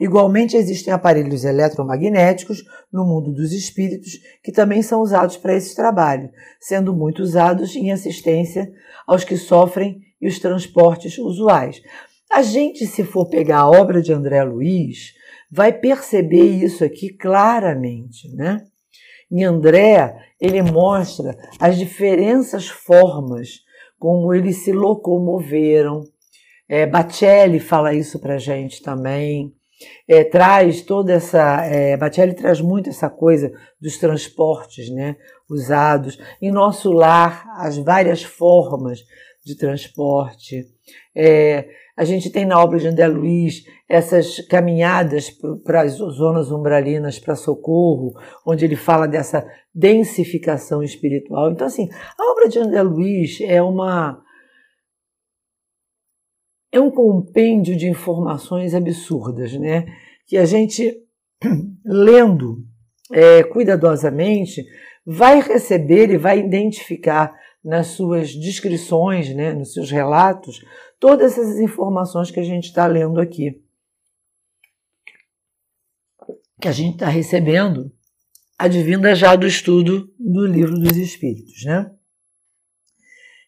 Igualmente, 0.00 0.56
existem 0.56 0.92
aparelhos 0.92 1.44
eletromagnéticos 1.44 2.62
no 2.92 3.04
mundo 3.04 3.32
dos 3.32 3.52
espíritos 3.52 4.12
que 4.42 4.52
também 4.52 4.82
são 4.82 5.00
usados 5.00 5.36
para 5.36 5.54
esse 5.54 5.74
trabalho, 5.74 6.30
sendo 6.60 6.94
muito 6.94 7.22
usados 7.22 7.74
em 7.76 7.90
assistência 7.90 8.70
aos 9.06 9.24
que 9.24 9.36
sofrem 9.36 10.00
e 10.20 10.26
os 10.26 10.38
transportes 10.38 11.18
usuais. 11.18 11.80
A 12.30 12.42
gente, 12.42 12.86
se 12.86 13.04
for 13.04 13.28
pegar 13.28 13.60
a 13.60 13.70
obra 13.70 14.02
de 14.02 14.12
André 14.12 14.42
Luiz, 14.42 15.12
vai 15.50 15.72
perceber 15.72 16.62
isso 16.62 16.84
aqui 16.84 17.10
claramente, 17.10 18.28
né? 18.34 18.64
Em 19.30 19.44
André, 19.44 20.14
ele 20.40 20.62
mostra 20.62 21.36
as 21.60 21.76
diferentes 21.76 22.68
formas 22.68 23.64
como 23.98 24.32
eles 24.32 24.64
se 24.64 24.72
locomoveram. 24.72 26.04
É, 26.68 26.86
Bacelli 26.86 27.60
fala 27.60 27.94
isso 27.94 28.20
para 28.20 28.38
gente 28.38 28.82
também. 28.82 29.52
É, 30.08 30.24
traz 30.24 30.80
toda 30.82 31.12
essa. 31.12 31.64
É, 31.66 31.96
Bacelli 31.96 32.34
traz 32.34 32.60
muito 32.60 32.88
essa 32.88 33.10
coisa 33.10 33.52
dos 33.80 33.98
transportes 33.98 34.90
né, 34.90 35.16
usados. 35.50 36.18
Em 36.40 36.50
nosso 36.50 36.92
lar, 36.92 37.44
as 37.56 37.76
várias 37.78 38.22
formas 38.22 39.00
de 39.44 39.56
transporte. 39.56 40.66
É, 41.14 41.68
a 41.96 42.04
gente 42.04 42.28
tem 42.28 42.44
na 42.44 42.62
obra 42.62 42.78
de 42.78 42.86
André 42.86 43.06
Luiz 43.06 43.64
essas 43.88 44.40
caminhadas 44.48 45.30
para 45.64 45.80
as 45.80 45.92
zonas 45.92 46.50
umbralinas 46.50 47.18
para 47.18 47.34
socorro, 47.34 48.12
onde 48.44 48.64
ele 48.66 48.76
fala 48.76 49.08
dessa 49.08 49.48
densificação 49.74 50.82
espiritual. 50.82 51.50
Então, 51.50 51.66
assim, 51.66 51.88
a 52.18 52.32
obra 52.32 52.48
de 52.48 52.58
André 52.58 52.82
Luiz 52.82 53.40
é 53.40 53.62
uma. 53.62 54.22
É 56.70 56.78
um 56.78 56.90
compêndio 56.90 57.74
de 57.74 57.88
informações 57.88 58.74
absurdas, 58.74 59.54
né? 59.54 59.86
Que 60.26 60.36
a 60.36 60.44
gente, 60.44 60.92
lendo 61.82 62.58
é, 63.10 63.42
cuidadosamente, 63.44 64.62
vai 65.06 65.40
receber 65.40 66.10
e 66.10 66.18
vai 66.18 66.40
identificar 66.40 67.32
nas 67.66 67.88
suas 67.88 68.32
descrições, 68.32 69.34
né, 69.34 69.52
nos 69.52 69.72
seus 69.72 69.90
relatos, 69.90 70.64
todas 71.00 71.32
essas 71.32 71.58
informações 71.58 72.30
que 72.30 72.38
a 72.38 72.44
gente 72.44 72.66
está 72.66 72.86
lendo 72.86 73.20
aqui, 73.20 73.60
que 76.60 76.68
a 76.68 76.72
gente 76.72 76.94
está 76.94 77.08
recebendo, 77.08 77.92
advinda 78.56 79.16
já 79.16 79.34
do 79.34 79.48
estudo 79.48 80.08
do 80.16 80.46
livro 80.46 80.78
dos 80.78 80.96
Espíritos, 80.96 81.64
né? 81.64 81.90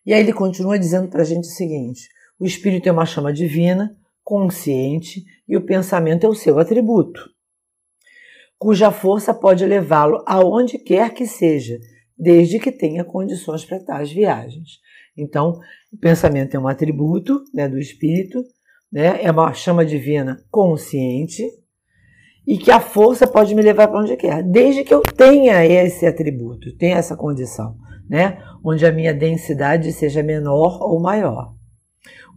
E 0.05 0.13
aí 0.13 0.21
ele 0.21 0.33
continua 0.33 0.81
dizendo 0.81 1.09
para 1.09 1.23
a 1.23 1.25
gente 1.25 1.45
o 1.45 1.53
seguinte: 1.53 2.09
o 2.41 2.45
Espírito 2.45 2.89
é 2.89 2.93
uma 2.93 3.07
chama 3.07 3.33
divina, 3.33 3.97
consciente, 4.25 5.25
e 5.47 5.57
o 5.57 5.65
pensamento 5.65 6.27
é 6.27 6.29
o 6.29 6.35
seu 6.35 6.59
atributo, 6.59 7.31
cuja 8.59 8.91
força 8.91 9.33
pode 9.33 9.65
levá-lo 9.65 10.25
aonde 10.27 10.77
quer 10.77 11.15
que 11.15 11.25
seja 11.25 11.79
desde 12.19 12.59
que 12.59 12.73
tenha 12.73 13.05
condições 13.05 13.65
para 13.65 13.79
tais 13.79 14.11
viagens. 14.11 14.81
Então, 15.17 15.61
o 15.93 15.97
pensamento 15.97 16.57
é 16.57 16.61
um 16.61 16.69
atributo 16.69 17.43
né, 17.55 17.69
do 17.69 17.79
espírito, 17.79 18.43
né, 18.91 19.23
é 19.23 19.31
uma 19.31 19.53
chama 19.53 19.85
divina 19.85 20.43
consciente 20.51 21.45
e 22.47 22.57
que 22.57 22.71
a 22.71 22.81
força 22.81 23.27
pode 23.27 23.55
me 23.55 23.61
levar 23.61 23.89
para 23.89 24.01
onde 24.01 24.17
quer, 24.17 24.43
desde 24.43 24.83
que 24.83 24.95
eu 24.95 25.03
tenha 25.03 25.65
esse 25.67 26.07
atributo, 26.07 26.75
tenha 26.77 26.97
essa 26.97 27.15
condição, 27.17 27.77
né, 28.09 28.43
onde 28.65 28.87
a 28.87 28.93
minha 28.93 29.13
densidade 29.13 29.93
seja 29.93 30.23
menor 30.23 30.83
ou 30.83 30.99
maior. 30.99 31.58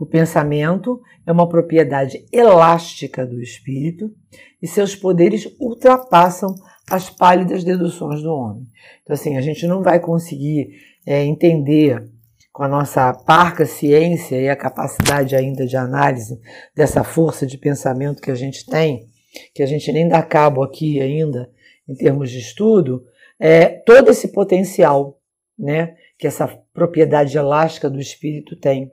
O 0.01 0.05
pensamento 0.07 0.99
é 1.27 1.31
uma 1.31 1.47
propriedade 1.47 2.25
elástica 2.33 3.23
do 3.23 3.39
espírito 3.39 4.11
e 4.59 4.65
seus 4.67 4.95
poderes 4.95 5.47
ultrapassam 5.59 6.55
as 6.89 7.11
pálidas 7.11 7.63
deduções 7.63 8.23
do 8.23 8.33
homem. 8.33 8.65
Então, 9.03 9.13
assim, 9.13 9.37
a 9.37 9.41
gente 9.41 9.67
não 9.67 9.83
vai 9.83 9.99
conseguir 9.99 10.71
é, 11.05 11.23
entender 11.23 12.03
com 12.51 12.63
a 12.63 12.67
nossa 12.67 13.13
parca 13.13 13.63
ciência 13.67 14.41
e 14.41 14.49
a 14.49 14.55
capacidade 14.55 15.35
ainda 15.35 15.67
de 15.67 15.77
análise 15.77 16.41
dessa 16.75 17.03
força 17.03 17.45
de 17.45 17.59
pensamento 17.59 18.23
que 18.23 18.31
a 18.31 18.35
gente 18.35 18.65
tem, 18.65 19.05
que 19.53 19.61
a 19.61 19.67
gente 19.67 19.91
nem 19.91 20.09
dá 20.09 20.23
cabo 20.23 20.63
aqui 20.63 20.99
ainda 20.99 21.47
em 21.87 21.93
termos 21.93 22.31
de 22.31 22.39
estudo, 22.39 23.05
é, 23.39 23.67
todo 23.67 24.09
esse 24.09 24.29
potencial, 24.29 25.21
né, 25.55 25.93
que 26.17 26.25
essa 26.25 26.47
propriedade 26.73 27.37
elástica 27.37 27.87
do 27.87 27.99
espírito 27.99 28.55
tem, 28.55 28.91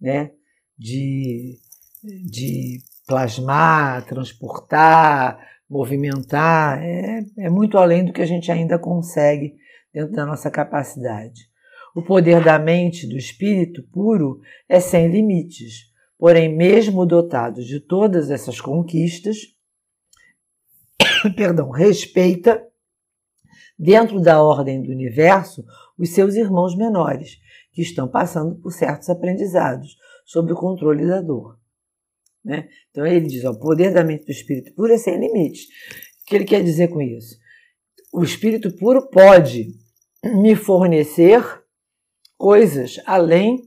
né, 0.00 0.30
de, 0.78 1.58
de 2.02 2.78
plasmar, 3.06 4.04
transportar, 4.06 5.38
movimentar, 5.68 6.82
é, 6.82 7.24
é 7.38 7.50
muito 7.50 7.78
além 7.78 8.04
do 8.04 8.12
que 8.12 8.22
a 8.22 8.26
gente 8.26 8.50
ainda 8.50 8.78
consegue 8.78 9.56
dentro 9.92 10.12
da 10.12 10.26
nossa 10.26 10.50
capacidade. 10.50 11.48
O 11.94 12.02
poder 12.02 12.42
da 12.42 12.58
mente, 12.58 13.06
do 13.06 13.16
espírito 13.16 13.82
puro, 13.92 14.40
é 14.68 14.80
sem 14.80 15.08
limites. 15.08 15.92
Porém, 16.18 16.54
mesmo 16.54 17.06
dotado 17.06 17.62
de 17.62 17.80
todas 17.80 18.30
essas 18.30 18.60
conquistas, 18.60 19.36
perdão, 21.36 21.70
respeita, 21.70 22.62
dentro 23.78 24.20
da 24.20 24.42
ordem 24.42 24.82
do 24.82 24.90
universo, 24.90 25.64
os 25.98 26.10
seus 26.10 26.34
irmãos 26.34 26.76
menores, 26.76 27.38
que 27.72 27.82
estão 27.82 28.08
passando 28.08 28.56
por 28.56 28.72
certos 28.72 29.08
aprendizados, 29.10 29.96
sob 30.24 30.52
o 30.52 30.56
controle 30.56 31.06
da 31.06 31.20
dor. 31.20 31.58
Né? 32.44 32.68
Então 32.90 33.06
ele 33.06 33.26
diz: 33.26 33.44
ó, 33.44 33.50
o 33.50 33.58
poder 33.58 33.92
da 33.92 34.04
mente 34.04 34.24
do 34.24 34.32
espírito 34.32 34.74
puro 34.74 34.92
é 34.92 34.98
sem 34.98 35.18
limites. 35.18 35.64
O 36.22 36.26
que 36.26 36.36
ele 36.36 36.44
quer 36.44 36.62
dizer 36.62 36.88
com 36.88 37.00
isso? 37.00 37.36
O 38.12 38.22
espírito 38.22 38.74
puro 38.76 39.08
pode 39.08 39.68
me 40.24 40.54
fornecer 40.54 41.42
coisas 42.36 43.00
além 43.06 43.62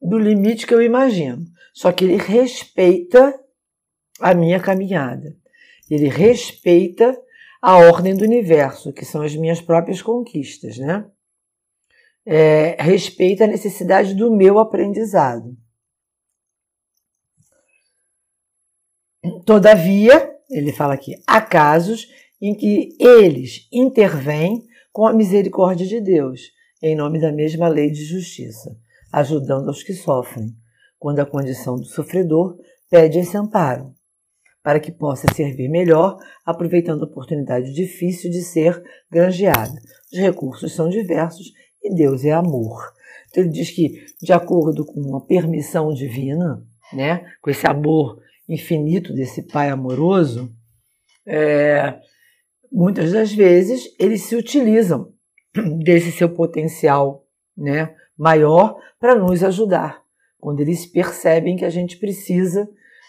do 0.00 0.18
limite 0.18 0.66
que 0.66 0.74
eu 0.74 0.82
imagino. 0.82 1.44
Só 1.74 1.92
que 1.92 2.04
ele 2.04 2.16
respeita 2.16 3.38
a 4.20 4.34
minha 4.34 4.60
caminhada. 4.60 5.36
Ele 5.90 6.08
respeita 6.08 7.18
a 7.60 7.76
ordem 7.76 8.14
do 8.14 8.24
universo, 8.24 8.92
que 8.92 9.04
são 9.04 9.22
as 9.22 9.34
minhas 9.34 9.60
próprias 9.60 10.00
conquistas, 10.00 10.78
né? 10.78 11.10
É, 12.32 12.80
respeita 12.80 13.42
a 13.42 13.48
necessidade 13.48 14.14
do 14.14 14.30
meu 14.30 14.60
aprendizado. 14.60 15.56
Todavia, 19.44 20.32
ele 20.48 20.72
fala 20.72 20.94
aqui, 20.94 21.16
há 21.26 21.40
casos 21.40 22.06
em 22.40 22.54
que 22.54 22.96
eles 23.00 23.66
intervêm 23.72 24.64
com 24.92 25.08
a 25.08 25.12
misericórdia 25.12 25.84
de 25.84 26.00
Deus, 26.00 26.40
em 26.80 26.94
nome 26.94 27.20
da 27.20 27.32
mesma 27.32 27.66
lei 27.66 27.90
de 27.90 28.04
justiça, 28.04 28.76
ajudando 29.12 29.66
aos 29.66 29.82
que 29.82 29.92
sofrem, 29.92 30.54
quando 31.00 31.18
a 31.18 31.26
condição 31.26 31.74
do 31.74 31.84
sofredor 31.84 32.56
pede 32.88 33.18
esse 33.18 33.36
amparo, 33.36 33.92
para 34.62 34.78
que 34.78 34.92
possa 34.92 35.26
servir 35.34 35.68
melhor, 35.68 36.16
aproveitando 36.46 37.02
a 37.02 37.06
oportunidade 37.06 37.72
difícil 37.72 38.30
de 38.30 38.42
ser 38.42 38.80
granjeada. 39.10 39.74
Os 40.12 40.18
recursos 40.18 40.72
são 40.76 40.88
diversos 40.88 41.50
e 41.82 41.94
Deus 41.94 42.24
é 42.24 42.32
amor. 42.32 42.92
Então 43.30 43.44
ele 43.44 43.52
diz 43.52 43.70
que, 43.70 44.04
de 44.20 44.32
acordo 44.32 44.84
com 44.84 45.16
a 45.16 45.20
permissão 45.20 45.92
divina, 45.92 46.62
né, 46.92 47.24
com 47.40 47.50
esse 47.50 47.66
amor 47.66 48.20
infinito 48.48 49.12
desse 49.14 49.42
Pai 49.46 49.70
amoroso, 49.70 50.52
é, 51.26 51.98
muitas 52.70 53.12
das 53.12 53.32
vezes 53.32 53.94
eles 53.98 54.22
se 54.22 54.34
utilizam 54.34 55.12
desse 55.84 56.10
seu 56.12 56.28
potencial 56.28 57.24
né, 57.56 57.94
maior 58.18 58.76
para 58.98 59.14
nos 59.14 59.42
ajudar. 59.44 60.02
Quando 60.38 60.60
eles 60.60 60.86
percebem 60.86 61.56
que 61.56 61.64
a 61.64 61.70
gente 61.70 61.98
precisa 61.98 62.68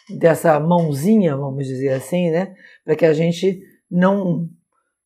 dessa 0.10 0.60
mãozinha, 0.60 1.36
vamos 1.36 1.66
dizer 1.66 1.90
assim, 1.90 2.30
né, 2.30 2.54
para 2.84 2.96
que 2.96 3.06
a 3.06 3.14
gente 3.14 3.62
não 3.90 4.50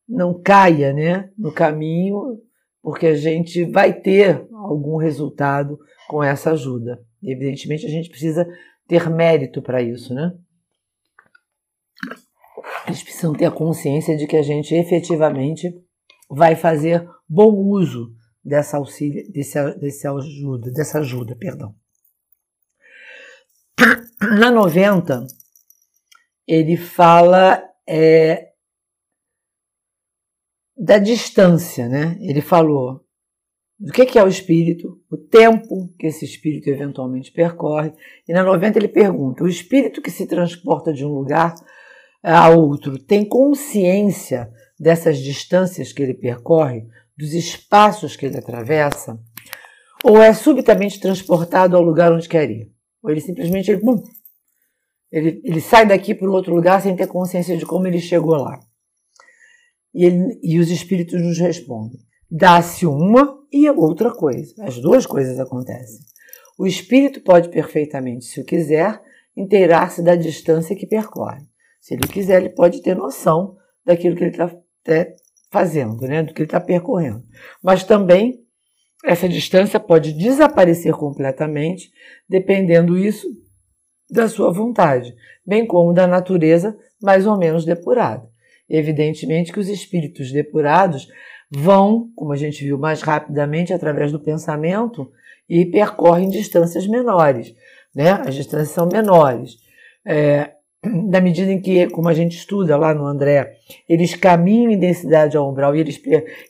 não 0.08 0.40
caia, 0.40 0.92
né, 0.92 1.30
no 1.36 1.50
caminho, 1.50 2.40
porque 2.86 3.08
a 3.08 3.16
gente 3.16 3.64
vai 3.64 3.92
ter 3.92 4.46
algum 4.52 4.96
resultado 4.96 5.76
com 6.08 6.22
essa 6.22 6.52
ajuda. 6.52 7.04
Evidentemente 7.20 7.84
a 7.84 7.88
gente 7.88 8.08
precisa 8.08 8.46
ter 8.86 9.10
mérito 9.10 9.60
para 9.60 9.82
isso, 9.82 10.14
né? 10.14 10.32
Eles 12.86 13.02
precisam 13.02 13.32
ter 13.32 13.46
a 13.46 13.50
consciência 13.50 14.16
de 14.16 14.24
que 14.28 14.36
a 14.36 14.42
gente 14.42 14.72
efetivamente 14.72 15.68
vai 16.30 16.54
fazer 16.54 17.04
bom 17.28 17.56
uso 17.56 18.14
dessa 18.44 18.76
auxílio, 18.76 19.28
desse, 19.32 19.60
desse 19.78 20.06
ajuda, 20.06 20.70
dessa 20.70 21.00
ajuda, 21.00 21.34
perdão. 21.34 21.74
Na 24.38 24.48
90, 24.48 25.26
ele 26.46 26.76
fala 26.76 27.64
é, 27.84 28.45
da 30.76 30.98
distância, 30.98 31.88
né? 31.88 32.16
Ele 32.20 32.40
falou 32.40 33.00
do 33.78 33.92
que, 33.92 34.06
que 34.06 34.18
é 34.18 34.24
o 34.24 34.28
espírito, 34.28 35.00
o 35.10 35.16
tempo 35.16 35.92
que 35.98 36.06
esse 36.06 36.24
espírito 36.24 36.68
eventualmente 36.68 37.32
percorre. 37.32 37.92
E 38.28 38.32
na 38.32 38.42
90 38.42 38.78
ele 38.78 38.88
pergunta: 38.88 39.44
o 39.44 39.48
espírito 39.48 40.02
que 40.02 40.10
se 40.10 40.26
transporta 40.26 40.92
de 40.92 41.04
um 41.04 41.10
lugar 41.10 41.54
a 42.22 42.48
outro 42.50 42.98
tem 42.98 43.24
consciência 43.24 44.50
dessas 44.78 45.18
distâncias 45.18 45.92
que 45.92 46.02
ele 46.02 46.14
percorre, 46.14 46.86
dos 47.16 47.32
espaços 47.32 48.16
que 48.16 48.26
ele 48.26 48.36
atravessa, 48.36 49.18
ou 50.04 50.20
é 50.20 50.34
subitamente 50.34 51.00
transportado 51.00 51.76
ao 51.76 51.82
lugar 51.82 52.12
onde 52.12 52.28
quer 52.28 52.50
ir? 52.50 52.70
Ou 53.02 53.10
ele 53.10 53.20
simplesmente 53.20 53.70
ele, 53.70 53.80
bum, 53.80 54.02
ele, 55.10 55.40
ele 55.44 55.60
sai 55.60 55.86
daqui 55.86 56.14
para 56.14 56.30
outro 56.30 56.54
lugar 56.54 56.82
sem 56.82 56.94
ter 56.94 57.06
consciência 57.06 57.56
de 57.56 57.64
como 57.64 57.86
ele 57.86 58.00
chegou 58.00 58.34
lá. 58.34 58.60
E, 59.96 60.04
ele, 60.04 60.38
e 60.42 60.58
os 60.58 60.70
espíritos 60.70 61.20
nos 61.22 61.38
respondem: 61.38 61.98
dá-se 62.30 62.86
uma 62.86 63.38
e 63.50 63.68
outra 63.70 64.12
coisa. 64.12 64.54
As 64.60 64.78
duas 64.78 65.06
coisas 65.06 65.40
acontecem. 65.40 66.00
O 66.58 66.66
espírito 66.66 67.22
pode 67.22 67.48
perfeitamente, 67.48 68.26
se 68.26 68.40
o 68.40 68.44
quiser, 68.44 69.00
inteirar-se 69.34 70.02
da 70.02 70.14
distância 70.14 70.76
que 70.76 70.86
percorre. 70.86 71.46
Se 71.80 71.94
ele 71.94 72.06
quiser, 72.06 72.40
ele 72.40 72.50
pode 72.50 72.82
ter 72.82 72.94
noção 72.94 73.56
daquilo 73.84 74.16
que 74.16 74.24
ele 74.24 74.30
está 74.30 74.50
fazendo, 75.50 76.00
né? 76.02 76.22
do 76.22 76.34
que 76.34 76.42
ele 76.42 76.46
está 76.46 76.60
percorrendo. 76.60 77.22
Mas 77.62 77.84
também 77.84 78.44
essa 79.04 79.28
distância 79.28 79.78
pode 79.78 80.12
desaparecer 80.12 80.92
completamente, 80.94 81.90
dependendo 82.28 82.98
isso 82.98 83.28
da 84.10 84.28
sua 84.28 84.52
vontade, 84.52 85.14
bem 85.46 85.66
como 85.66 85.92
da 85.92 86.06
natureza 86.06 86.76
mais 87.00 87.26
ou 87.26 87.36
menos 87.38 87.64
depurada. 87.64 88.28
Evidentemente 88.68 89.52
que 89.52 89.60
os 89.60 89.68
espíritos 89.68 90.32
depurados 90.32 91.08
vão, 91.50 92.10
como 92.16 92.32
a 92.32 92.36
gente 92.36 92.64
viu, 92.64 92.78
mais 92.78 93.02
rapidamente 93.02 93.72
através 93.72 94.10
do 94.10 94.20
pensamento 94.20 95.10
e 95.48 95.64
percorrem 95.64 96.28
distâncias 96.28 96.86
menores. 96.86 97.54
Né? 97.94 98.10
As 98.10 98.34
distâncias 98.34 98.70
são 98.70 98.88
menores. 98.88 99.56
É, 100.04 100.50
na 100.84 101.20
medida 101.20 101.50
em 101.50 101.60
que, 101.60 101.88
como 101.88 102.08
a 102.08 102.14
gente 102.14 102.36
estuda 102.36 102.76
lá 102.76 102.94
no 102.94 103.06
André, 103.06 103.56
eles 103.88 104.14
caminham 104.14 104.70
em 104.70 104.78
densidade 104.78 105.36
ao 105.36 105.50
umbral 105.50 105.74
e 105.74 105.80
eles, 105.80 106.00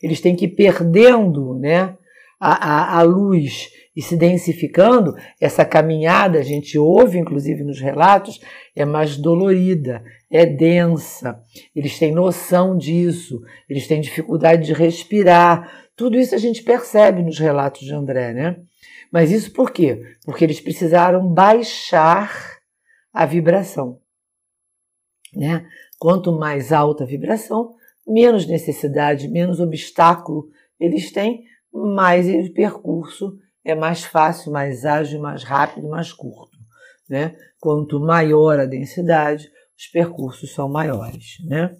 eles 0.02 0.20
têm 0.20 0.34
que 0.34 0.46
ir 0.46 0.48
perdendo 0.48 1.54
né, 1.54 1.96
a, 2.40 2.96
a, 2.96 2.98
a 2.98 3.02
luz 3.02 3.70
e 3.96 4.02
se 4.02 4.14
densificando, 4.14 5.16
essa 5.40 5.64
caminhada, 5.64 6.38
a 6.38 6.42
gente 6.42 6.78
ouve 6.78 7.18
inclusive 7.18 7.64
nos 7.64 7.80
relatos, 7.80 8.38
é 8.74 8.84
mais 8.84 9.16
dolorida, 9.16 10.04
é 10.30 10.44
densa, 10.44 11.40
eles 11.74 11.98
têm 11.98 12.12
noção 12.12 12.76
disso, 12.76 13.40
eles 13.66 13.88
têm 13.88 14.02
dificuldade 14.02 14.66
de 14.66 14.74
respirar. 14.74 15.88
Tudo 15.96 16.18
isso 16.18 16.34
a 16.34 16.38
gente 16.38 16.62
percebe 16.62 17.22
nos 17.22 17.38
relatos 17.38 17.80
de 17.80 17.94
André, 17.94 18.34
né? 18.34 18.60
Mas 19.10 19.30
isso 19.30 19.50
por 19.52 19.70
quê? 19.70 20.02
Porque 20.26 20.44
eles 20.44 20.60
precisaram 20.60 21.26
baixar 21.26 22.58
a 23.12 23.24
vibração. 23.24 23.98
Né? 25.34 25.66
Quanto 25.98 26.32
mais 26.32 26.70
alta 26.70 27.04
a 27.04 27.06
vibração, 27.06 27.74
menos 28.06 28.46
necessidade, 28.46 29.28
menos 29.28 29.58
obstáculo 29.58 30.48
eles 30.78 31.10
têm, 31.10 31.44
mais 31.72 32.28
o 32.28 32.52
percurso 32.52 33.38
é 33.66 33.74
mais 33.74 34.04
fácil, 34.04 34.52
mais 34.52 34.84
ágil, 34.84 35.20
mais 35.20 35.42
rápido, 35.42 35.88
mais 35.88 36.12
curto. 36.12 36.56
Né? 37.10 37.36
Quanto 37.60 37.98
maior 37.98 38.60
a 38.60 38.64
densidade, 38.64 39.50
os 39.76 39.88
percursos 39.88 40.54
são 40.54 40.68
maiores. 40.68 41.38
Né? 41.44 41.76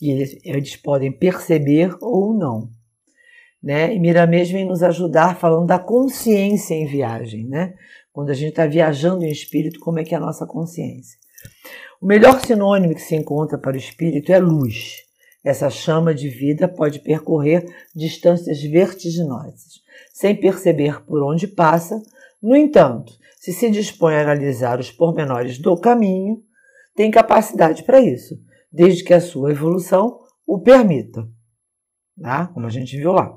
E 0.00 0.10
eles, 0.10 0.38
eles 0.44 0.76
podem 0.76 1.10
perceber 1.10 1.96
ou 2.00 2.32
não. 2.32 2.70
Né? 3.60 3.94
E 3.94 3.98
Miramês 3.98 4.48
vem 4.48 4.64
nos 4.64 4.82
ajudar 4.82 5.36
falando 5.36 5.66
da 5.66 5.78
consciência 5.78 6.74
em 6.74 6.86
viagem. 6.86 7.48
Né? 7.48 7.74
Quando 8.12 8.30
a 8.30 8.34
gente 8.34 8.50
está 8.50 8.66
viajando 8.66 9.24
em 9.24 9.30
espírito, 9.30 9.80
como 9.80 9.98
é 9.98 10.04
que 10.04 10.14
é 10.14 10.18
a 10.18 10.20
nossa 10.20 10.46
consciência? 10.46 11.18
O 12.00 12.06
melhor 12.06 12.40
sinônimo 12.40 12.94
que 12.94 13.02
se 13.02 13.16
encontra 13.16 13.58
para 13.58 13.74
o 13.74 13.78
espírito 13.78 14.30
é 14.32 14.38
luz. 14.38 15.02
Essa 15.42 15.68
chama 15.68 16.14
de 16.14 16.28
vida 16.28 16.68
pode 16.68 17.00
percorrer 17.00 17.64
distâncias 17.94 18.62
vertiginosas, 18.62 19.82
sem 20.12 20.34
perceber 20.34 21.04
por 21.04 21.22
onde 21.22 21.46
passa. 21.46 22.02
No 22.42 22.54
entanto, 22.56 23.12
se 23.38 23.52
se 23.52 23.70
dispõe 23.70 24.14
a 24.14 24.22
analisar 24.22 24.80
os 24.80 24.90
pormenores 24.90 25.58
do 25.58 25.76
caminho, 25.76 26.42
tem 26.94 27.10
capacidade 27.10 27.82
para 27.82 28.00
isso, 28.00 28.38
desde 28.72 29.04
que 29.04 29.12
a 29.12 29.20
sua 29.20 29.50
evolução 29.50 30.20
o 30.46 30.60
permita. 30.60 31.28
tá? 32.20 32.46
como 32.48 32.66
a 32.66 32.70
gente 32.70 32.96
viu 32.96 33.12
lá. 33.12 33.36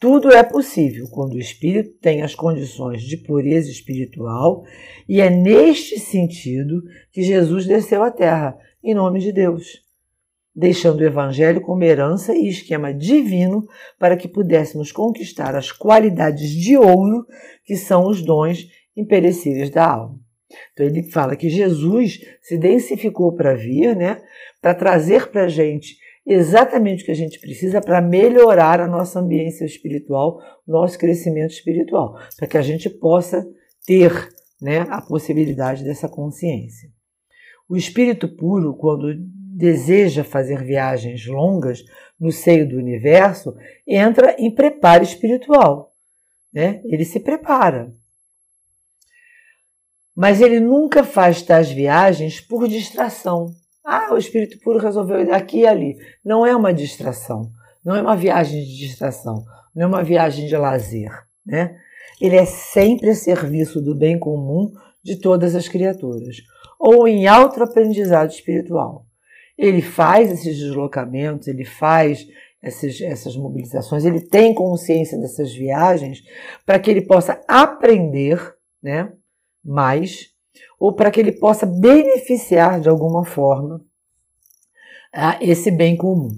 Tudo 0.00 0.32
é 0.32 0.42
possível 0.42 1.06
quando 1.10 1.34
o 1.34 1.38
espírito 1.38 1.98
tem 2.00 2.22
as 2.22 2.34
condições 2.34 3.02
de 3.02 3.16
pureza 3.16 3.70
espiritual, 3.70 4.64
e 5.08 5.20
é 5.20 5.30
neste 5.30 5.98
sentido 5.98 6.82
que 7.12 7.22
Jesus 7.22 7.66
desceu 7.66 8.02
à 8.02 8.10
terra, 8.10 8.58
em 8.82 8.94
nome 8.94 9.20
de 9.20 9.32
Deus, 9.32 9.83
deixando 10.54 11.00
o 11.00 11.04
evangelho 11.04 11.60
como 11.60 11.82
herança 11.82 12.34
e 12.34 12.48
esquema 12.48 12.94
divino 12.94 13.66
para 13.98 14.16
que 14.16 14.28
pudéssemos 14.28 14.92
conquistar 14.92 15.56
as 15.56 15.72
qualidades 15.72 16.50
de 16.50 16.76
ouro 16.76 17.26
que 17.64 17.76
são 17.76 18.06
os 18.06 18.22
dons 18.22 18.66
imperecíveis 18.96 19.70
da 19.70 19.90
alma. 19.90 20.20
Então 20.72 20.86
ele 20.86 21.10
fala 21.10 21.34
que 21.34 21.48
Jesus 21.48 22.20
se 22.40 22.56
densificou 22.56 23.34
para 23.34 23.54
vir, 23.54 23.96
né, 23.96 24.22
para 24.60 24.74
trazer 24.74 25.28
para 25.28 25.44
a 25.44 25.48
gente 25.48 25.96
exatamente 26.26 27.02
o 27.02 27.06
que 27.06 27.12
a 27.12 27.16
gente 27.16 27.40
precisa 27.40 27.80
para 27.80 28.00
melhorar 28.00 28.80
a 28.80 28.86
nossa 28.86 29.20
ambiência 29.20 29.64
espiritual, 29.64 30.38
nosso 30.66 30.98
crescimento 30.98 31.50
espiritual, 31.50 32.16
para 32.36 32.46
que 32.46 32.56
a 32.56 32.62
gente 32.62 32.88
possa 32.88 33.44
ter 33.84 34.28
né, 34.60 34.86
a 34.88 35.02
possibilidade 35.02 35.84
dessa 35.84 36.08
consciência. 36.08 36.88
O 37.68 37.76
espírito 37.76 38.28
puro, 38.28 38.74
quando 38.76 39.14
deseja 39.54 40.24
fazer 40.24 40.62
viagens 40.64 41.26
longas 41.26 41.84
no 42.18 42.32
seio 42.32 42.68
do 42.68 42.76
universo, 42.76 43.54
entra 43.86 44.34
em 44.38 44.50
preparo 44.50 45.04
espiritual. 45.04 45.92
Né? 46.52 46.80
Ele 46.84 47.04
se 47.04 47.20
prepara. 47.20 47.92
Mas 50.14 50.40
ele 50.40 50.60
nunca 50.60 51.02
faz 51.04 51.42
tais 51.42 51.70
viagens 51.70 52.40
por 52.40 52.68
distração. 52.68 53.46
Ah, 53.84 54.12
o 54.12 54.18
espírito 54.18 54.58
puro 54.60 54.78
resolveu 54.78 55.20
ir 55.20 55.26
daqui 55.26 55.60
e 55.60 55.66
ali. 55.66 55.96
Não 56.24 56.46
é 56.46 56.54
uma 56.54 56.72
distração. 56.72 57.50
Não 57.84 57.94
é 57.94 58.00
uma 58.00 58.16
viagem 58.16 58.62
de 58.62 58.78
distração. 58.78 59.44
Não 59.74 59.84
é 59.84 59.86
uma 59.86 60.02
viagem 60.02 60.46
de 60.46 60.56
lazer. 60.56 61.10
Né? 61.44 61.76
Ele 62.20 62.36
é 62.36 62.46
sempre 62.46 63.10
a 63.10 63.14
serviço 63.14 63.80
do 63.80 63.94
bem 63.94 64.18
comum 64.18 64.72
de 65.02 65.16
todas 65.20 65.54
as 65.54 65.68
criaturas, 65.68 66.38
ou 66.80 67.06
em 67.06 67.26
alto 67.26 67.62
aprendizado 67.62 68.30
espiritual. 68.30 69.04
Ele 69.56 69.82
faz 69.82 70.30
esses 70.30 70.58
deslocamentos, 70.58 71.46
ele 71.46 71.64
faz 71.64 72.26
essas, 72.62 73.00
essas 73.00 73.36
mobilizações, 73.36 74.04
ele 74.04 74.20
tem 74.20 74.54
consciência 74.54 75.18
dessas 75.18 75.54
viagens 75.54 76.22
para 76.64 76.78
que 76.78 76.90
ele 76.90 77.02
possa 77.02 77.40
aprender 77.46 78.54
né, 78.82 79.12
mais 79.64 80.30
ou 80.78 80.94
para 80.94 81.10
que 81.10 81.20
ele 81.20 81.32
possa 81.32 81.66
beneficiar 81.66 82.80
de 82.80 82.88
alguma 82.88 83.24
forma 83.24 83.84
a 85.12 85.38
esse 85.42 85.70
bem 85.70 85.96
comum. 85.96 86.30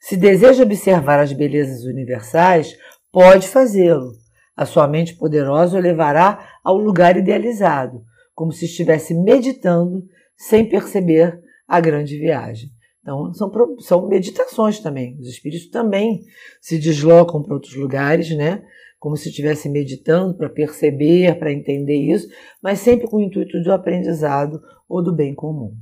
Se 0.00 0.16
deseja 0.16 0.62
observar 0.62 1.18
as 1.18 1.32
belezas 1.32 1.84
universais, 1.84 2.76
pode 3.10 3.48
fazê-lo. 3.48 4.12
A 4.56 4.64
sua 4.64 4.86
mente 4.86 5.14
poderosa 5.14 5.76
o 5.76 5.80
levará 5.80 6.58
ao 6.62 6.76
lugar 6.76 7.16
idealizado, 7.16 8.02
como 8.34 8.52
se 8.52 8.66
estivesse 8.66 9.14
meditando 9.14 10.04
sem 10.36 10.68
perceber 10.68 11.40
a 11.66 11.80
grande 11.80 12.18
viagem. 12.18 12.70
Então, 13.00 13.32
são, 13.34 13.50
são 13.80 14.08
meditações 14.08 14.80
também. 14.80 15.16
Os 15.20 15.28
espíritos 15.28 15.68
também 15.68 16.22
se 16.60 16.78
deslocam 16.78 17.42
para 17.42 17.54
outros 17.54 17.74
lugares, 17.74 18.36
né? 18.36 18.62
como 18.98 19.16
se 19.16 19.28
estivesse 19.28 19.68
meditando 19.68 20.36
para 20.36 20.48
perceber, 20.48 21.38
para 21.38 21.52
entender 21.52 21.96
isso, 21.96 22.28
mas 22.62 22.80
sempre 22.80 23.06
com 23.06 23.18
o 23.18 23.20
intuito 23.20 23.62
do 23.62 23.72
aprendizado 23.72 24.60
ou 24.88 25.02
do 25.02 25.14
bem 25.14 25.34
comum. 25.34 25.76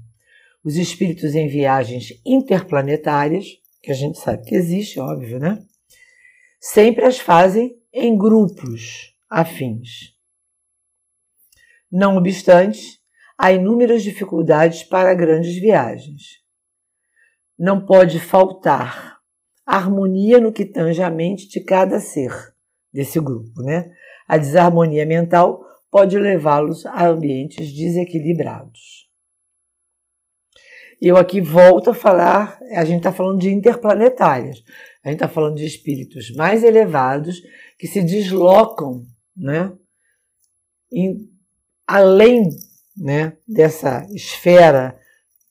Os 0.63 0.77
espíritos 0.77 1.35
em 1.35 1.49
viagens 1.49 2.09
interplanetárias, 2.25 3.47
que 3.83 3.91
a 3.91 3.95
gente 3.95 4.19
sabe 4.19 4.45
que 4.45 4.55
existe, 4.55 4.99
óbvio, 4.99 5.39
né? 5.39 5.59
Sempre 6.61 7.05
as 7.05 7.19
fazem 7.19 7.77
em 7.93 8.17
grupos 8.17 9.15
afins. 9.31 10.15
Não 11.91 12.17
obstante, 12.17 12.99
há 13.39 13.53
inúmeras 13.53 14.03
dificuldades 14.03 14.83
para 14.83 15.15
grandes 15.15 15.55
viagens. 15.61 16.43
Não 17.59 17.85
pode 17.85 18.19
faltar 18.21 19.19
harmonia 19.67 20.41
no 20.41 20.53
que 20.53 20.65
tange 20.65 21.03
a 21.03 21.11
mente 21.11 21.49
de 21.49 21.61
cada 21.61 21.99
ser 21.99 22.33
desse 22.93 23.19
grupo, 23.21 23.63
né? 23.63 23.91
A 24.27 24.37
desarmonia 24.37 25.07
mental 25.07 25.65
pode 25.91 26.19
levá-los 26.19 26.85
a 26.87 27.07
ambientes 27.07 27.73
desequilibrados. 27.73 29.09
Eu 31.01 31.17
aqui 31.17 31.41
volto 31.41 31.91
a 31.91 31.95
falar, 31.95 32.59
a 32.73 32.85
gente 32.85 32.99
está 32.99 33.13
falando 33.13 33.41
de 33.41 33.51
interplanetárias, 33.51 34.63
a 35.03 35.09
gente 35.09 35.17
está 35.17 35.29
falando 35.29 35.57
de 35.57 35.67
espíritos 35.67 36.35
mais 36.35 36.65
elevados 36.65 37.43
que 37.79 37.87
se 37.87 38.03
deslocam, 38.03 39.05
né? 39.37 39.73
Em, 40.93 41.29
além 41.87 42.49
né, 42.97 43.35
dessa 43.47 44.07
esfera, 44.11 44.97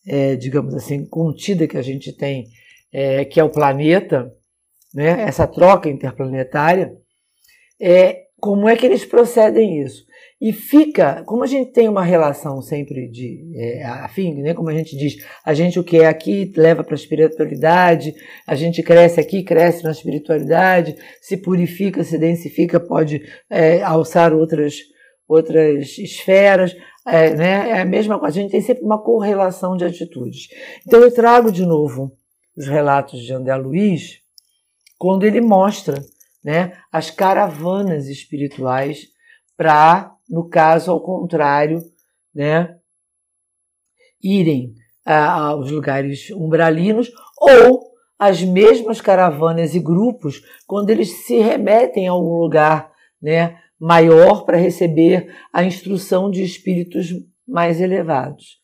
é, 0.05 0.35
digamos 0.35 0.73
assim, 0.73 1.05
contida 1.05 1.67
que 1.67 1.77
a 1.77 1.81
gente 1.81 2.11
tem, 2.15 2.47
é, 2.91 3.25
que 3.25 3.39
é 3.39 3.43
o 3.43 3.49
planeta, 3.49 4.31
né, 4.93 5.23
essa 5.23 5.47
troca 5.47 5.89
interplanetária, 5.89 6.93
é, 7.81 8.23
como 8.39 8.67
é 8.67 8.75
que 8.75 8.85
eles 8.85 9.05
procedem 9.05 9.81
isso? 9.81 10.03
E 10.43 10.51
fica, 10.51 11.23
como 11.23 11.45
a 11.45 11.47
gente 11.47 11.71
tem 11.71 11.87
uma 11.87 12.03
relação 12.03 12.61
sempre 12.61 13.07
de 13.07 13.49
é, 13.55 13.85
afim, 13.85 14.41
né? 14.41 14.53
como 14.53 14.67
a 14.67 14.73
gente 14.73 14.97
diz, 14.97 15.15
a 15.45 15.53
gente 15.53 15.79
o 15.79 15.83
que 15.85 15.99
é 15.99 16.05
aqui 16.05 16.51
leva 16.57 16.83
para 16.83 16.93
a 16.93 16.99
espiritualidade, 16.99 18.13
a 18.45 18.53
gente 18.53 18.83
cresce 18.83 19.21
aqui, 19.21 19.41
cresce 19.43 19.81
na 19.85 19.91
espiritualidade, 19.91 20.97
se 21.21 21.37
purifica, 21.37 22.03
se 22.03 22.17
densifica, 22.17 22.77
pode 22.77 23.21
é, 23.49 23.81
alçar 23.81 24.33
outras, 24.33 24.75
outras 25.25 25.97
esferas, 25.97 26.75
é, 27.05 27.33
né? 27.35 27.69
é 27.69 27.81
a 27.81 27.85
mesma 27.85 28.19
coisa, 28.19 28.39
a 28.39 28.41
gente 28.41 28.51
tem 28.51 28.61
sempre 28.61 28.83
uma 28.83 29.01
correlação 29.01 29.75
de 29.75 29.85
atitudes. 29.85 30.47
Então 30.85 30.99
eu 31.01 31.13
trago 31.13 31.51
de 31.51 31.65
novo 31.65 32.15
os 32.55 32.67
relatos 32.67 33.21
de 33.21 33.33
André 33.33 33.55
Luiz, 33.55 34.19
quando 34.97 35.23
ele 35.23 35.41
mostra 35.41 36.01
né, 36.43 36.77
as 36.91 37.09
caravanas 37.09 38.07
espirituais 38.07 39.07
para, 39.57 40.11
no 40.29 40.47
caso 40.47 40.91
ao 40.91 41.01
contrário, 41.01 41.83
né, 42.33 42.77
irem 44.21 44.73
aos 45.05 45.69
lugares 45.69 46.29
umbralinos 46.31 47.11
ou 47.37 47.91
as 48.17 48.41
mesmas 48.41 49.01
caravanas 49.01 49.75
e 49.75 49.79
grupos 49.79 50.41
quando 50.65 50.89
eles 50.89 51.25
se 51.25 51.39
remetem 51.39 52.07
a 52.07 52.11
algum 52.11 52.37
lugar 52.37 52.91
né, 53.21 53.59
maior 53.83 54.45
para 54.45 54.55
receber 54.55 55.35
a 55.51 55.61
instrução 55.61 56.31
de 56.31 56.41
espíritos 56.41 57.09
mais 57.45 57.81
elevados. 57.81 58.61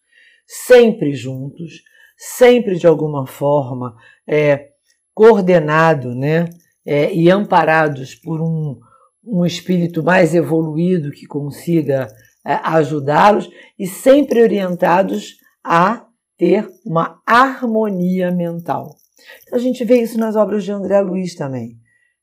Sempre 0.47 1.13
juntos, 1.13 1.83
sempre 2.15 2.77
de 2.77 2.87
alguma 2.87 3.27
forma 3.27 3.97
é, 4.25 4.69
coordenado 5.13 6.15
né, 6.15 6.45
é, 6.85 7.13
e 7.13 7.29
amparados 7.29 8.15
por 8.15 8.39
um, 8.39 8.79
um 9.21 9.45
espírito 9.45 10.01
mais 10.01 10.33
evoluído 10.33 11.11
que 11.11 11.27
consiga 11.27 12.07
é, 12.47 12.53
ajudá-los 12.63 13.49
e 13.77 13.85
sempre 13.85 14.41
orientados 14.41 15.35
a 15.61 16.07
ter 16.37 16.65
uma 16.85 17.21
harmonia 17.25 18.31
mental. 18.31 18.95
Então 19.43 19.59
a 19.59 19.61
gente 19.61 19.83
vê 19.83 20.01
isso 20.01 20.17
nas 20.17 20.37
obras 20.37 20.63
de 20.63 20.71
André 20.71 21.01
Luiz 21.01 21.35
também. 21.35 21.77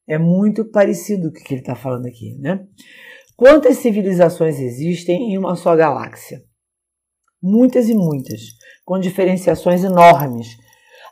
É 0.08 0.18
muito 0.18 0.64
parecido 0.64 1.28
o 1.28 1.32
que 1.32 1.52
ele 1.52 1.60
está 1.60 1.74
falando 1.74 2.06
aqui, 2.06 2.36
né? 2.38 2.64
Quantas 3.36 3.78
civilizações 3.78 4.60
existem 4.60 5.32
em 5.32 5.38
uma 5.38 5.56
só 5.56 5.74
galáxia? 5.74 6.42
Muitas 7.42 7.88
e 7.88 7.94
muitas, 7.94 8.40
com 8.84 8.98
diferenciações 8.98 9.84
enormes, 9.84 10.56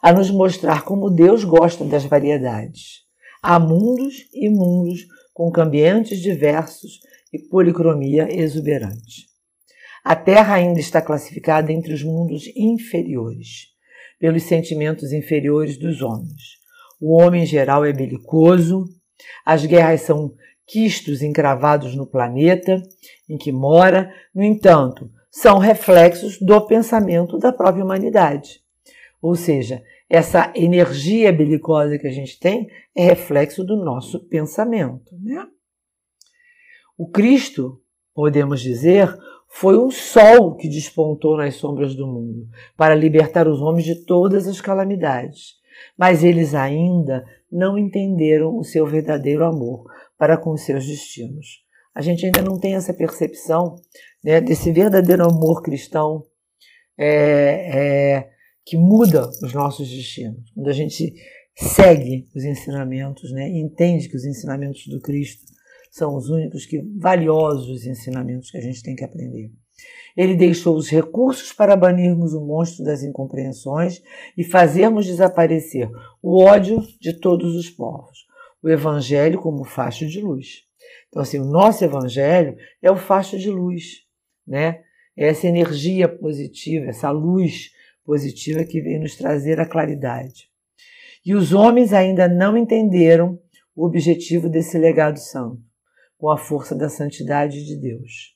a 0.01 0.13
nos 0.13 0.31
mostrar 0.31 0.85
como 0.85 1.11
Deus 1.11 1.45
gosta 1.45 1.85
das 1.85 2.05
variedades. 2.05 3.03
Há 3.43 3.59
mundos 3.59 4.29
e 4.33 4.49
mundos 4.49 5.07
com 5.35 5.51
cambiantes 5.51 6.21
diversos 6.21 7.01
e 7.33 7.39
policromia 7.49 8.29
exuberante. 8.31 9.27
A 10.05 10.15
Terra 10.15 10.55
ainda 10.55 10.79
está 10.79 11.03
classificada 11.03 11.73
entre 11.73 11.93
os 11.93 12.03
mundos 12.03 12.45
inferiores, 12.55 13.69
pelos 14.19 14.45
sentimentos 14.45 15.13
inferiores 15.13 15.79
dos 15.79 16.01
homens. 16.01 16.64
O 17.01 17.15
homem 17.15 17.43
em 17.43 17.47
geral 17.47 17.85
é 17.85 17.93
belicoso, 17.93 18.85
as 19.45 19.65
guerras 19.65 20.03
são 20.03 20.35
quistos 20.67 21.23
encravados 21.23 21.95
no 21.95 22.07
planeta 22.07 22.83
em 23.29 23.37
que 23.37 23.53
mora, 23.53 24.13
no 24.35 24.43
entanto, 24.43 25.11
são 25.31 25.59
reflexos 25.59 26.39
do 26.41 26.61
pensamento 26.67 27.39
da 27.39 27.53
própria 27.53 27.85
humanidade. 27.85 28.61
Ou 29.21 29.35
seja, 29.35 29.83
essa 30.09 30.53
energia 30.55 31.33
belicosa 31.33 31.99
que 31.99 32.07
a 32.07 32.13
gente 32.13 32.39
tem 32.39 32.69
é 32.95 33.05
reflexo 33.05 33.65
do 33.65 33.77
nosso 33.77 34.21
pensamento. 34.29 35.17
Né? 35.21 35.45
O 36.97 37.09
Cristo, 37.09 37.81
podemos 38.15 38.61
dizer, 38.61 39.13
foi 39.49 39.79
um 39.79 39.91
sol 39.91 40.55
que 40.57 40.69
despontou 40.69 41.37
nas 41.37 41.57
sombras 41.57 41.95
do 41.95 42.07
mundo 42.07 42.47
para 42.77 42.95
libertar 42.95 43.49
os 43.49 43.61
homens 43.61 43.85
de 43.85 44.05
todas 44.05 44.47
as 44.47 44.61
calamidades. 44.61 45.55
Mas 45.97 46.25
eles 46.25 46.55
ainda 46.55 47.25
não 47.51 47.79
entenderam 47.79 48.57
o 48.57 48.65
seu 48.65 48.87
verdadeiro 48.87 49.45
amor 49.45 49.85
para 50.19 50.37
com 50.37 50.51
os 50.51 50.63
seus 50.63 50.87
destinos. 50.87 51.65
A 51.95 52.03
gente 52.03 52.27
ainda 52.27 52.43
não 52.43 52.59
tem 52.59 52.75
essa 52.75 52.93
percepção 52.93 53.77
né, 54.23 54.41
desse 54.41 54.73
verdadeiro 54.73 55.25
amor 55.25 55.63
cristão 55.63 56.25
é, 56.99 58.17
é, 58.17 58.31
que 58.65 58.77
muda 58.77 59.29
os 59.43 59.53
nossos 59.53 59.89
destinos. 59.89 60.51
Quando 60.53 60.69
a 60.69 60.73
gente 60.73 61.15
segue 61.57 62.27
os 62.35 62.45
ensinamentos, 62.45 63.31
né, 63.33 63.49
entende 63.49 64.09
que 64.09 64.17
os 64.17 64.25
ensinamentos 64.25 64.87
do 64.89 65.01
Cristo 65.01 65.45
são 65.91 66.17
os 66.17 66.29
únicos 66.29 66.67
que 66.67 66.83
valiosos 66.99 67.87
ensinamentos 67.87 68.51
que 68.51 68.59
a 68.59 68.61
gente 68.61 68.83
tem 68.83 68.97
que 68.97 69.05
aprender. 69.05 69.53
Ele 70.17 70.37
deixou 70.37 70.77
os 70.77 70.89
recursos 70.89 71.53
para 71.53 71.77
banirmos 71.77 72.35
o 72.35 72.41
monstro 72.41 72.85
das 72.85 73.03
incompreensões 73.03 74.01
e 74.37 74.45
fazermos 74.45 75.07
desaparecer 75.07 75.91
o 76.23 76.43
ódio 76.43 76.81
de 77.01 77.13
todos 77.13 77.57
os 77.57 77.69
povos. 77.69 78.25
O 78.63 78.69
Evangelho 78.69 79.41
como 79.41 79.65
facho 79.65 80.07
de 80.07 80.21
luz. 80.21 80.63
Então, 81.09 81.23
assim, 81.23 81.39
o 81.39 81.45
nosso 81.45 81.85
Evangelho 81.85 82.57
é 82.81 82.91
o 82.91 82.97
facho 82.97 83.39
de 83.39 83.51
luz, 83.51 84.03
né? 84.47 84.83
É 85.17 85.29
essa 85.29 85.47
energia 85.47 86.09
positiva, 86.09 86.87
essa 86.87 87.11
luz 87.11 87.71
positiva 88.05 88.65
que 88.65 88.81
vem 88.81 88.99
nos 88.99 89.17
trazer 89.17 89.61
a 89.61 89.67
claridade. 89.67 90.49
E 91.25 91.35
os 91.35 91.53
homens 91.53 91.93
ainda 91.93 92.29
não 92.29 92.57
entenderam 92.57 93.39
o 93.75 93.87
objetivo 93.87 94.49
desse 94.49 94.77
legado 94.77 95.19
santo, 95.19 95.63
com 96.19 96.31
a 96.31 96.37
força 96.37 96.75
da 96.75 96.89
santidade 96.89 97.65
de 97.65 97.77
Deus. 97.77 98.34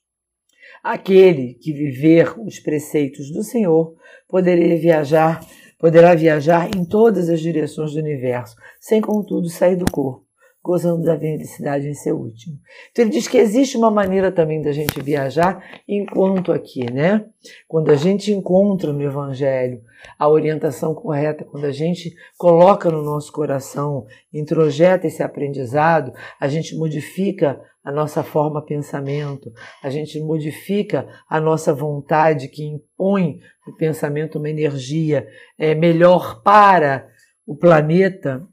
Aquele 0.83 1.55
que 1.55 1.73
viver 1.73 2.39
os 2.39 2.59
preceitos 2.61 3.31
do 3.31 3.43
Senhor 3.43 3.95
poderá 4.29 4.77
viajar, 4.77 5.41
poderá 5.79 6.15
viajar 6.15 6.71
em 6.77 6.85
todas 6.85 7.29
as 7.29 7.41
direções 7.41 7.93
do 7.93 7.99
universo, 7.99 8.55
sem 8.81 9.01
contudo 9.01 9.49
sair 9.49 9.77
do 9.77 9.91
corpo, 9.91 10.28
gozando 10.63 11.03
da 11.03 11.19
felicidade 11.19 11.89
em 11.89 11.95
seu 11.95 12.17
último. 12.17 12.59
Então 12.91 13.05
ele 13.05 13.13
diz 13.13 13.27
que 13.27 13.39
existe 13.39 13.77
uma 13.77 13.91
maneira 13.91 14.31
também 14.31 14.61
da 14.61 14.73
gente 14.73 15.01
viajar 15.01 15.65
enquanto 15.87 16.53
aqui, 16.53 16.91
né? 16.93 17.25
Quando 17.67 17.91
a 17.91 17.95
gente 17.95 18.33
encontra 18.33 18.93
no 18.93 19.03
Evangelho 19.03 19.81
a 20.19 20.29
orientação 20.29 20.95
correta, 20.95 21.45
quando 21.45 21.65
a 21.65 21.73
gente 21.73 22.15
coloca 22.37 22.91
no 22.91 23.03
nosso 23.03 23.33
coração, 23.33 24.07
introjeta 24.33 25.07
esse 25.07 25.23
aprendizado, 25.23 26.13
a 26.41 26.49
gente 26.49 26.77
modifica 26.77 27.61
a 27.83 27.91
nossa 27.91 28.23
forma 28.23 28.63
pensamento, 28.63 29.51
a 29.83 29.89
gente 29.89 30.21
modifica 30.21 31.09
a 31.29 31.41
nossa 31.41 31.73
vontade 31.73 32.49
que 32.49 32.63
impõe 32.63 33.41
o 33.67 33.75
pensamento 33.77 34.39
uma 34.39 34.51
energia 34.51 35.27
é, 35.59 35.75
melhor 35.75 36.43
para 36.43 37.09
o 37.47 37.57
planeta, 37.57 38.47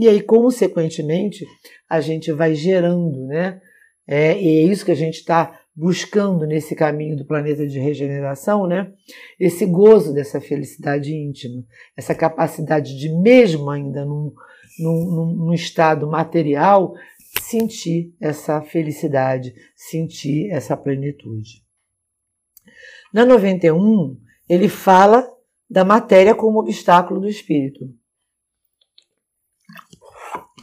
e 0.00 0.08
aí, 0.08 0.22
consequentemente, 0.22 1.44
a 1.88 2.00
gente 2.00 2.30
vai 2.32 2.54
gerando, 2.54 3.26
né? 3.26 3.60
É, 4.06 4.40
e 4.40 4.58
é 4.58 4.62
isso 4.62 4.84
que 4.84 4.90
a 4.90 4.96
gente 4.96 5.16
está 5.16 5.60
buscando 5.74 6.46
nesse 6.46 6.74
caminho 6.74 7.16
do 7.16 7.24
planeta 7.24 7.66
de 7.66 7.78
regeneração, 7.78 8.66
né? 8.66 8.92
Esse 9.40 9.64
gozo 9.66 10.12
dessa 10.12 10.40
felicidade 10.40 11.12
íntima, 11.14 11.64
essa 11.96 12.14
capacidade 12.14 12.96
de, 12.98 13.08
mesmo 13.08 13.70
ainda 13.70 14.04
num, 14.04 14.32
num, 14.78 15.26
num 15.34 15.54
estado 15.54 16.06
material, 16.06 16.94
sentir 17.40 18.14
essa 18.20 18.60
felicidade, 18.60 19.54
sentir 19.74 20.50
essa 20.50 20.76
plenitude. 20.76 21.62
Na 23.12 23.24
91, 23.24 24.16
ele 24.48 24.68
fala 24.68 25.26
da 25.68 25.84
matéria 25.84 26.34
como 26.34 26.60
obstáculo 26.60 27.20
do 27.20 27.28
espírito. 27.28 27.88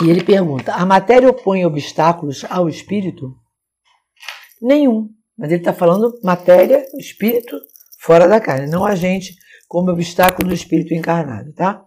E 0.02 0.10
ele 0.10 0.24
pergunta: 0.24 0.74
a 0.74 0.86
matéria 0.86 1.30
opõe 1.30 1.66
obstáculos 1.66 2.45
ao 2.50 2.70
espírito? 2.70 3.36
Nenhum. 4.62 5.10
Mas 5.38 5.52
ele 5.52 5.62
está 5.62 5.74
falando 5.74 6.20
matéria, 6.24 6.86
espírito, 6.97 7.58
fora 8.00 8.28
da 8.28 8.41
carne, 8.41 8.68
não 8.68 8.86
a 8.86 8.93
gente 8.93 9.34
como 9.68 9.91
obstáculo 9.91 10.50
do 10.50 10.54
espírito 10.54 10.93
encarnado, 10.93 11.54
tá? 11.54 11.86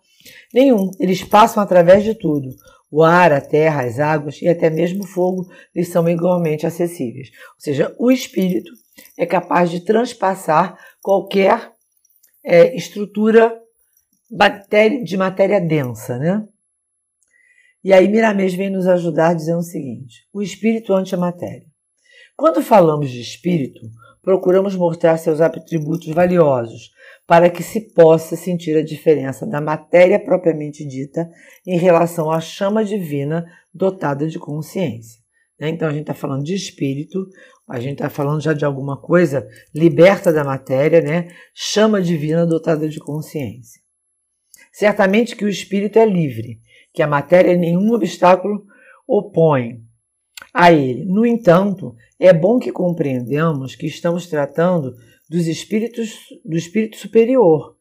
Nenhum. 0.54 0.90
Eles 1.00 1.22
passam 1.22 1.62
através 1.62 2.04
de 2.04 2.14
tudo. 2.14 2.48
O 2.90 3.02
ar, 3.02 3.32
a 3.32 3.40
terra, 3.40 3.84
as 3.84 3.98
águas 3.98 4.40
e 4.40 4.48
até 4.48 4.70
mesmo 4.70 5.02
o 5.02 5.06
fogo 5.06 5.46
lhes 5.74 5.88
são 5.88 6.08
igualmente 6.08 6.66
acessíveis. 6.66 7.28
Ou 7.54 7.60
seja, 7.60 7.94
o 7.98 8.10
espírito 8.10 8.70
é 9.18 9.26
capaz 9.26 9.70
de 9.70 9.80
transpassar 9.80 10.78
qualquer 11.00 11.72
é, 12.44 12.74
estrutura 12.76 13.58
de 15.04 15.16
matéria 15.16 15.60
densa, 15.60 16.18
né? 16.18 16.46
E 17.84 17.92
aí 17.92 18.08
Miramês 18.08 18.54
vem 18.54 18.70
nos 18.70 18.86
ajudar 18.86 19.34
dizendo 19.34 19.58
o 19.58 19.64
seguinte: 19.64 20.26
o 20.32 20.42
espírito 20.42 20.94
ante 20.94 21.14
a 21.14 21.18
matéria. 21.18 21.66
Quando 22.36 22.62
falamos 22.62 23.10
de 23.10 23.20
espírito, 23.20 23.80
procuramos 24.22 24.76
mostrar 24.76 25.16
seus 25.18 25.40
atributos 25.40 26.08
valiosos, 26.14 26.90
para 27.26 27.50
que 27.50 27.62
se 27.62 27.92
possa 27.92 28.36
sentir 28.36 28.76
a 28.76 28.84
diferença 28.84 29.46
da 29.46 29.60
matéria 29.60 30.18
propriamente 30.18 30.86
dita 30.86 31.28
em 31.66 31.76
relação 31.76 32.30
à 32.30 32.40
chama 32.40 32.84
divina 32.84 33.44
dotada 33.74 34.28
de 34.28 34.38
consciência. 34.38 35.20
Né? 35.58 35.68
Então 35.68 35.88
a 35.88 35.92
gente 35.92 36.02
está 36.02 36.14
falando 36.14 36.44
de 36.44 36.54
espírito, 36.54 37.26
a 37.68 37.80
gente 37.80 37.94
está 37.94 38.10
falando 38.10 38.40
já 38.40 38.52
de 38.52 38.64
alguma 38.64 39.00
coisa 39.00 39.46
liberta 39.74 40.32
da 40.32 40.44
matéria, 40.44 41.00
né? 41.00 41.28
chama 41.54 42.02
divina 42.02 42.46
dotada 42.46 42.88
de 42.88 42.98
consciência. 42.98 43.80
Certamente 44.72 45.36
que 45.36 45.44
o 45.44 45.48
espírito 45.48 45.98
é 45.98 46.06
livre, 46.06 46.58
que 46.92 47.02
a 47.02 47.06
matéria 47.06 47.56
nenhum 47.56 47.92
obstáculo 47.92 48.64
opõe 49.06 49.82
a 50.52 50.72
ele. 50.72 51.04
No 51.04 51.24
entanto, 51.24 51.94
é 52.18 52.32
bom 52.32 52.58
que 52.58 52.70
compreendamos 52.70 53.74
que 53.74 53.86
estamos 53.86 54.26
tratando 54.26 54.94
dos 55.28 55.46
espíritos 55.46 56.14
do 56.44 56.56
espírito 56.56 56.96
superior, 56.96 57.76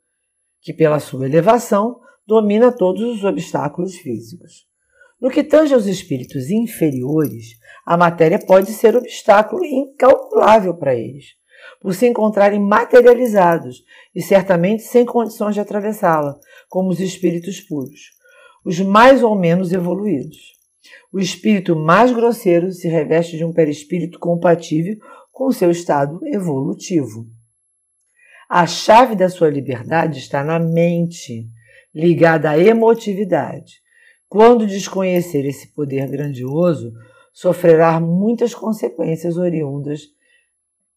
que 0.62 0.74
pela 0.74 1.00
sua 1.00 1.26
elevação 1.26 2.00
domina 2.26 2.72
todos 2.72 3.02
os 3.02 3.24
obstáculos 3.24 3.96
físicos. 3.96 4.66
No 5.20 5.30
que 5.30 5.44
tange 5.44 5.74
aos 5.74 5.86
espíritos 5.86 6.50
inferiores, 6.50 7.60
a 7.86 7.98
matéria 7.98 8.40
pode 8.40 8.72
ser 8.72 8.96
obstáculo 8.96 9.64
incalculável 9.64 10.74
para 10.76 10.96
eles, 10.96 11.36
por 11.80 11.94
se 11.94 12.08
encontrarem 12.08 12.60
materializados 12.60 13.84
e 14.16 14.22
certamente 14.22 14.84
sem 14.84 15.06
condições 15.06 15.54
de 15.54 15.62
atravessá-la, 15.62 16.40
como 16.70 16.90
os 16.90 17.00
espíritos 17.00 17.60
puros, 17.60 18.00
os 18.64 18.80
mais 18.80 19.24
ou 19.24 19.36
menos 19.36 19.72
evoluídos. 19.72 20.38
O 21.12 21.20
espírito 21.20 21.76
mais 21.76 22.12
grosseiro 22.12 22.72
se 22.72 22.88
reveste 22.88 23.38
de 23.38 23.44
um 23.44 23.52
perispírito 23.52 24.18
compatível 24.20 24.98
com 25.32 25.48
o 25.48 25.54
seu 25.54 25.70
estado 25.72 26.20
evolutivo. 26.28 27.28
A 28.50 28.68
chave 28.68 29.16
da 29.16 29.30
sua 29.30 29.50
liberdade 29.50 30.20
está 30.20 30.44
na 30.44 30.60
mente, 30.60 31.48
ligada 31.94 32.50
à 32.50 32.58
emotividade. 32.58 33.82
Quando 34.28 34.68
desconhecer 34.68 35.46
esse 35.46 35.74
poder 35.74 36.08
grandioso, 36.10 36.94
sofrerá 37.34 38.00
muitas 38.00 38.54
consequências 38.54 39.38
oriundas. 39.38 40.02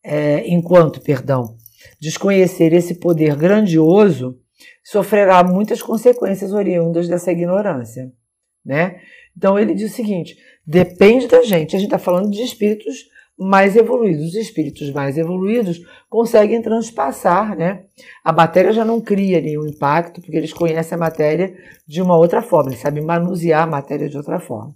É, 0.03 0.47
enquanto, 0.49 1.01
perdão, 1.01 1.57
desconhecer 2.01 2.73
esse 2.73 2.97
poder 2.97 3.37
grandioso, 3.37 4.39
sofrerá 4.83 5.43
muitas 5.43 5.83
consequências 5.83 6.53
oriundas 6.53 7.09
dessa 7.09 7.33
ignorância, 7.33 8.13
né? 8.65 9.01
Então 9.37 9.59
ele 9.59 9.75
diz 9.75 9.93
o 9.93 9.95
seguinte: 9.95 10.37
depende 10.67 11.27
da 11.27 11.43
gente. 11.43 11.77
A 11.77 11.79
gente 11.79 11.89
está 11.89 11.99
falando 11.99 12.31
de 12.31 12.43
espíritos 12.43 13.09
mais 13.37 13.77
evoluídos. 13.77 14.29
Os 14.29 14.35
espíritos 14.35 14.91
mais 14.93 15.19
evoluídos 15.19 15.81
conseguem 16.09 16.63
transpassar, 16.63 17.57
né? 17.57 17.85
A 18.23 18.33
matéria 18.33 18.73
já 18.73 18.85
não 18.85 19.01
cria 19.01 19.41
nenhum 19.41 19.67
impacto, 19.67 20.21
porque 20.21 20.37
eles 20.37 20.53
conhecem 20.53 20.95
a 20.95 20.99
matéria 20.99 21.55
de 21.87 22.01
uma 22.01 22.17
outra 22.17 22.41
forma, 22.41 22.71
eles 22.71 22.81
sabem 22.81 23.05
manusear 23.05 23.65
a 23.65 23.67
matéria 23.67 24.09
de 24.09 24.17
outra 24.17 24.39
forma. 24.39 24.75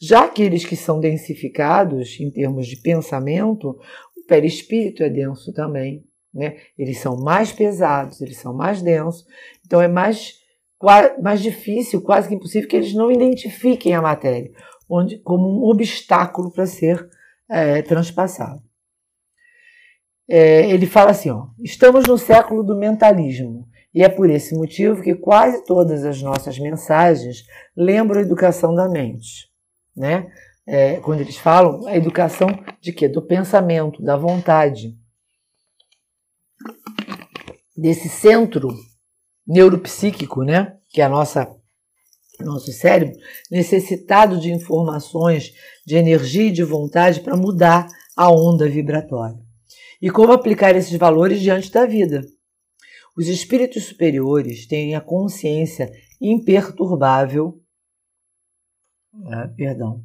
Já 0.00 0.24
aqueles 0.24 0.64
que 0.64 0.76
são 0.76 1.00
densificados 1.00 2.20
em 2.20 2.30
termos 2.30 2.68
de 2.68 2.76
pensamento, 2.76 3.70
o 4.16 4.26
perispírito 4.28 5.02
é 5.02 5.10
denso 5.10 5.52
também, 5.52 6.04
né? 6.32 6.56
Eles 6.78 6.98
são 6.98 7.16
mais 7.16 7.52
pesados, 7.52 8.20
eles 8.20 8.36
são 8.38 8.54
mais 8.54 8.82
densos, 8.82 9.26
então 9.66 9.80
é 9.80 9.88
mais, 9.88 10.34
mais 11.20 11.40
difícil, 11.42 12.02
quase 12.02 12.28
que 12.28 12.34
impossível, 12.34 12.68
que 12.68 12.76
eles 12.76 12.94
não 12.94 13.10
identifiquem 13.10 13.94
a 13.94 14.02
matéria 14.02 14.50
onde, 14.88 15.18
como 15.18 15.60
um 15.60 15.68
obstáculo 15.68 16.50
para 16.50 16.66
ser 16.66 17.08
é, 17.48 17.82
transpassado. 17.82 18.62
É, 20.28 20.70
ele 20.70 20.86
fala 20.86 21.10
assim: 21.10 21.30
ó, 21.30 21.48
estamos 21.60 22.06
no 22.06 22.16
século 22.16 22.62
do 22.62 22.76
mentalismo 22.76 23.68
e 23.94 24.02
é 24.02 24.08
por 24.08 24.30
esse 24.30 24.54
motivo 24.54 25.02
que 25.02 25.14
quase 25.14 25.64
todas 25.64 26.04
as 26.04 26.22
nossas 26.22 26.58
mensagens 26.58 27.44
lembram 27.76 28.20
a 28.20 28.22
educação 28.22 28.74
da 28.74 28.88
mente. 28.88 29.48
Né? 29.96 30.30
É, 30.66 30.96
quando 30.96 31.20
eles 31.20 31.38
falam, 31.38 31.86
a 31.86 31.96
educação 31.96 32.48
de 32.80 32.92
quê? 32.92 33.08
Do 33.08 33.22
pensamento, 33.22 34.02
da 34.02 34.16
vontade. 34.16 34.97
Desse 37.80 38.08
centro 38.08 38.68
neuropsíquico, 39.46 40.42
né? 40.42 40.76
que 40.90 41.00
é 41.00 41.04
a 41.04 41.08
nossa 41.08 41.54
nosso 42.40 42.72
cérebro 42.72 43.16
necessitado 43.50 44.38
de 44.38 44.52
informações, 44.52 45.52
de 45.84 45.96
energia 45.96 46.44
e 46.44 46.52
de 46.52 46.62
vontade 46.62 47.20
para 47.20 47.36
mudar 47.36 47.88
a 48.16 48.30
onda 48.30 48.68
vibratória. 48.68 49.36
E 50.00 50.10
como 50.10 50.32
aplicar 50.32 50.76
esses 50.76 50.96
valores 50.96 51.40
diante 51.40 51.70
da 51.70 51.84
vida? 51.84 52.24
Os 53.16 53.26
espíritos 53.26 53.84
superiores 53.84 54.66
têm 54.66 54.94
a 54.94 55.00
consciência 55.00 55.90
imperturbável. 56.20 57.60
Ah, 59.26 59.48
perdão. 59.56 60.04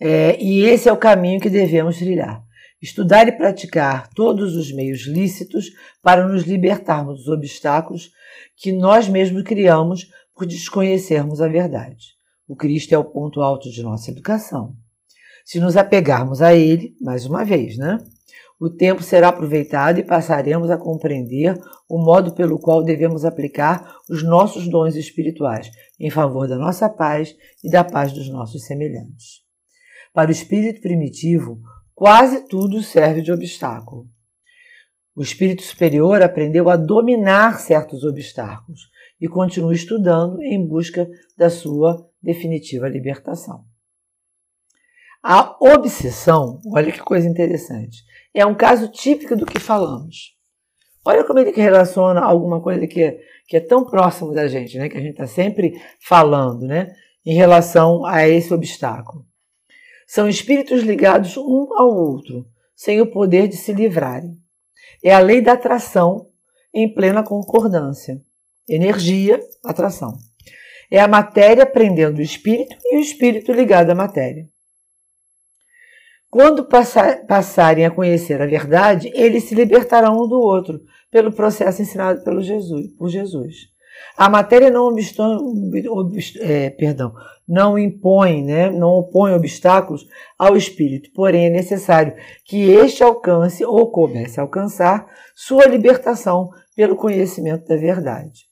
É, 0.00 0.42
e 0.42 0.64
esse 0.64 0.88
é 0.88 0.92
o 0.92 0.96
caminho 0.96 1.40
que 1.40 1.50
devemos 1.50 1.98
trilhar. 1.98 2.42
Estudar 2.82 3.28
e 3.28 3.32
praticar 3.32 4.08
todos 4.08 4.56
os 4.56 4.72
meios 4.72 5.06
lícitos 5.06 5.70
para 6.02 6.26
nos 6.26 6.42
libertarmos 6.42 7.18
dos 7.18 7.28
obstáculos 7.28 8.10
que 8.56 8.72
nós 8.72 9.08
mesmos 9.08 9.44
criamos 9.44 10.10
por 10.34 10.46
desconhecermos 10.46 11.40
a 11.40 11.46
verdade. 11.46 12.16
O 12.48 12.56
Cristo 12.56 12.92
é 12.92 12.98
o 12.98 13.04
ponto 13.04 13.40
alto 13.40 13.70
de 13.70 13.84
nossa 13.84 14.10
educação. 14.10 14.74
Se 15.44 15.60
nos 15.60 15.76
apegarmos 15.76 16.42
a 16.42 16.54
Ele, 16.54 16.96
mais 17.00 17.24
uma 17.24 17.44
vez, 17.44 17.78
né? 17.78 17.98
O 18.58 18.68
tempo 18.68 19.02
será 19.02 19.28
aproveitado 19.28 19.98
e 19.98 20.04
passaremos 20.04 20.70
a 20.70 20.76
compreender 20.76 21.56
o 21.88 21.98
modo 21.98 22.34
pelo 22.34 22.58
qual 22.58 22.82
devemos 22.82 23.24
aplicar 23.24 23.96
os 24.08 24.24
nossos 24.24 24.68
dons 24.68 24.96
espirituais 24.96 25.70
em 26.00 26.10
favor 26.10 26.48
da 26.48 26.56
nossa 26.56 26.88
paz 26.88 27.34
e 27.62 27.70
da 27.70 27.84
paz 27.84 28.12
dos 28.12 28.28
nossos 28.28 28.64
semelhantes. 28.64 29.42
Para 30.12 30.28
o 30.28 30.32
espírito 30.32 30.80
primitivo, 30.80 31.60
quase 31.94 32.48
tudo 32.48 32.82
serve 32.82 33.22
de 33.22 33.32
obstáculo. 33.32 34.06
O 35.14 35.22
espírito 35.22 35.62
superior 35.62 36.22
aprendeu 36.22 36.70
a 36.70 36.76
dominar 36.76 37.60
certos 37.60 38.02
obstáculos 38.02 38.90
e 39.20 39.28
continua 39.28 39.74
estudando 39.74 40.42
em 40.42 40.66
busca 40.66 41.08
da 41.36 41.50
sua 41.50 42.08
definitiva 42.22 42.88
libertação. 42.88 43.64
A 45.22 45.56
obsessão, 45.60 46.60
olha 46.74 46.90
que 46.90 47.00
coisa 47.00 47.28
interessante, 47.28 48.02
é 48.34 48.44
um 48.44 48.54
caso 48.54 48.88
típico 48.88 49.36
do 49.36 49.46
que 49.46 49.60
falamos. 49.60 50.36
Olha 51.04 51.24
como 51.24 51.38
ele 51.38 51.52
relaciona 51.52 52.20
alguma 52.20 52.60
coisa 52.60 52.86
que 52.86 53.02
é, 53.02 53.20
que 53.46 53.56
é 53.56 53.60
tão 53.60 53.84
próximo 53.84 54.32
da 54.32 54.48
gente, 54.48 54.78
né? 54.78 54.88
que 54.88 54.96
a 54.96 55.00
gente 55.00 55.12
está 55.12 55.26
sempre 55.26 55.80
falando 56.00 56.66
né? 56.66 56.92
em 57.24 57.34
relação 57.34 58.04
a 58.04 58.26
esse 58.26 58.52
obstáculo. 58.52 59.24
São 60.06 60.28
espíritos 60.28 60.82
ligados 60.82 61.36
um 61.36 61.68
ao 61.74 61.88
outro, 61.88 62.46
sem 62.74 63.00
o 63.00 63.10
poder 63.10 63.48
de 63.48 63.56
se 63.56 63.72
livrarem. 63.72 64.36
É 65.02 65.14
a 65.14 65.18
lei 65.18 65.40
da 65.40 65.52
atração 65.52 66.28
em 66.72 66.92
plena 66.92 67.22
concordância. 67.22 68.20
Energia, 68.68 69.40
atração. 69.64 70.16
É 70.90 71.00
a 71.00 71.08
matéria 71.08 71.66
prendendo 71.66 72.18
o 72.18 72.22
espírito 72.22 72.76
e 72.84 72.98
o 72.98 73.00
espírito 73.00 73.52
ligado 73.52 73.90
à 73.90 73.94
matéria. 73.94 74.46
Quando 76.30 76.64
passar, 76.64 77.26
passarem 77.26 77.84
a 77.84 77.90
conhecer 77.90 78.40
a 78.40 78.46
verdade, 78.46 79.10
eles 79.14 79.44
se 79.44 79.54
libertarão 79.54 80.14
um 80.14 80.28
do 80.28 80.40
outro 80.40 80.80
pelo 81.10 81.32
processo 81.32 81.82
ensinado 81.82 82.24
pelo 82.24 82.40
Jesus, 82.40 82.88
por 82.96 83.08
Jesus. 83.08 83.71
A 84.16 84.28
matéria 84.28 84.70
não, 84.70 84.88
obstão, 84.88 85.54
é, 86.40 86.70
perdão, 86.70 87.12
não 87.48 87.78
impõe, 87.78 88.42
né, 88.42 88.70
não 88.70 88.90
opõe 88.90 89.32
obstáculos 89.32 90.06
ao 90.38 90.56
espírito, 90.56 91.10
porém 91.14 91.46
é 91.46 91.50
necessário 91.50 92.14
que 92.44 92.70
este 92.70 93.02
alcance 93.02 93.64
ou 93.64 93.90
comece 93.90 94.38
a 94.38 94.42
alcançar 94.42 95.06
sua 95.34 95.66
libertação 95.66 96.50
pelo 96.74 96.96
conhecimento 96.96 97.66
da 97.66 97.76
verdade. 97.76 98.51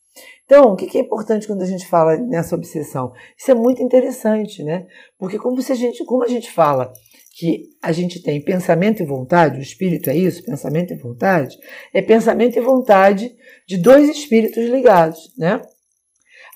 Então, 0.50 0.72
o 0.72 0.76
que 0.76 0.98
é 0.98 1.00
importante 1.00 1.46
quando 1.46 1.62
a 1.62 1.66
gente 1.66 1.86
fala 1.86 2.16
nessa 2.16 2.56
obsessão? 2.56 3.12
Isso 3.38 3.52
é 3.52 3.54
muito 3.54 3.80
interessante, 3.80 4.64
né? 4.64 4.84
Porque 5.16 5.38
como, 5.38 5.62
se 5.62 5.70
a, 5.70 5.76
gente, 5.76 6.04
como 6.04 6.24
a 6.24 6.26
gente 6.26 6.50
fala 6.50 6.92
que 7.38 7.68
a 7.80 7.92
gente 7.92 8.20
tem 8.20 8.42
pensamento 8.42 9.00
e 9.00 9.06
vontade, 9.06 9.60
o 9.60 9.62
espírito 9.62 10.10
é 10.10 10.16
isso, 10.16 10.44
pensamento 10.44 10.92
e 10.92 10.96
vontade, 10.96 11.56
é 11.94 12.02
pensamento 12.02 12.58
e 12.58 12.60
vontade 12.60 13.32
de 13.64 13.78
dois 13.78 14.08
espíritos 14.08 14.68
ligados, 14.68 15.32
né? 15.38 15.62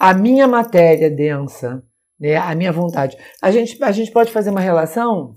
A 0.01 0.13
minha 0.13 0.49
matéria 0.49 1.09
densa, 1.09 1.81
né? 2.19 2.35
A 2.35 2.53
minha 2.57 2.73
vontade. 2.73 3.17
A 3.41 3.53
gente, 3.53 3.81
a 3.81 3.93
gente 3.93 4.11
pode 4.11 4.33
fazer 4.33 4.51
uma 4.51 4.59
relação 4.59 5.37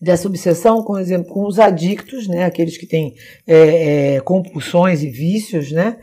dessa 0.00 0.26
obsessão, 0.26 0.82
por 0.84 0.98
exemplo, 0.98 1.32
com 1.32 1.46
os 1.46 1.60
adictos, 1.60 2.26
né? 2.26 2.44
Aqueles 2.44 2.76
que 2.76 2.88
têm 2.88 3.14
é, 3.46 4.16
é, 4.16 4.20
compulsões 4.20 5.04
e 5.04 5.10
vícios, 5.10 5.70
né? 5.70 5.96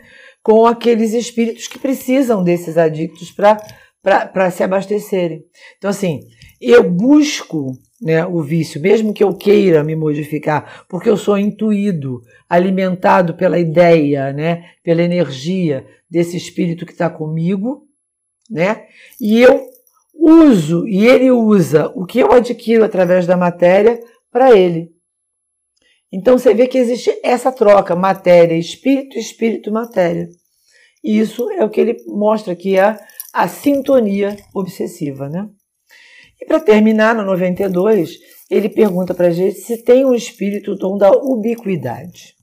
Com 0.50 0.64
aqueles 0.64 1.12
espíritos 1.12 1.68
que 1.68 1.78
precisam 1.78 2.42
desses 2.42 2.78
adictos 2.78 3.30
para 3.30 4.50
se 4.50 4.62
abastecerem. 4.62 5.44
Então, 5.76 5.90
assim, 5.90 6.20
eu 6.58 6.90
busco 6.90 7.72
né, 8.00 8.24
o 8.24 8.40
vício, 8.42 8.80
mesmo 8.80 9.12
que 9.12 9.22
eu 9.22 9.34
queira 9.34 9.84
me 9.84 9.94
modificar, 9.94 10.86
porque 10.88 11.10
eu 11.10 11.18
sou 11.18 11.36
intuído, 11.36 12.22
alimentado 12.48 13.34
pela 13.34 13.58
ideia, 13.58 14.32
né, 14.32 14.70
pela 14.82 15.02
energia 15.02 15.86
desse 16.08 16.38
espírito 16.38 16.86
que 16.86 16.92
está 16.92 17.10
comigo, 17.10 17.86
né, 18.50 18.86
e 19.20 19.42
eu 19.42 19.66
uso 20.14 20.88
e 20.88 21.06
ele 21.06 21.30
usa 21.30 21.92
o 21.94 22.06
que 22.06 22.20
eu 22.20 22.32
adquiro 22.32 22.84
através 22.84 23.26
da 23.26 23.36
matéria 23.36 24.00
para 24.32 24.56
ele. 24.56 24.92
Então 26.12 26.38
você 26.38 26.54
vê 26.54 26.66
que 26.66 26.78
existe 26.78 27.18
essa 27.22 27.52
troca, 27.52 27.94
matéria, 27.94 28.54
espírito, 28.54 29.18
espírito, 29.18 29.70
matéria. 29.70 30.28
E 31.04 31.18
isso 31.18 31.50
é 31.50 31.64
o 31.64 31.70
que 31.70 31.80
ele 31.80 31.96
mostra 32.06 32.56
que 32.56 32.78
é 32.78 32.98
a 33.32 33.46
sintonia 33.46 34.36
obsessiva, 34.54 35.28
né? 35.28 35.48
E 36.40 36.46
para 36.46 36.60
terminar, 36.60 37.14
no 37.14 37.24
92, 37.24 38.18
ele 38.50 38.68
pergunta 38.68 39.14
para 39.14 39.26
a 39.26 39.30
gente 39.30 39.58
se 39.60 39.82
tem 39.82 40.04
um 40.04 40.14
espírito 40.14 40.74
dom 40.74 40.96
da 40.96 41.10
ubiquidade. 41.10 42.34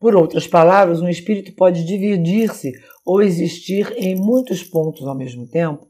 Por 0.00 0.14
outras 0.14 0.46
palavras, 0.46 1.00
um 1.00 1.08
espírito 1.08 1.54
pode 1.54 1.84
dividir-se 1.84 2.72
ou 3.04 3.22
existir 3.22 3.92
em 3.96 4.14
muitos 4.16 4.62
pontos 4.62 5.06
ao 5.06 5.16
mesmo 5.16 5.46
tempo. 5.46 5.86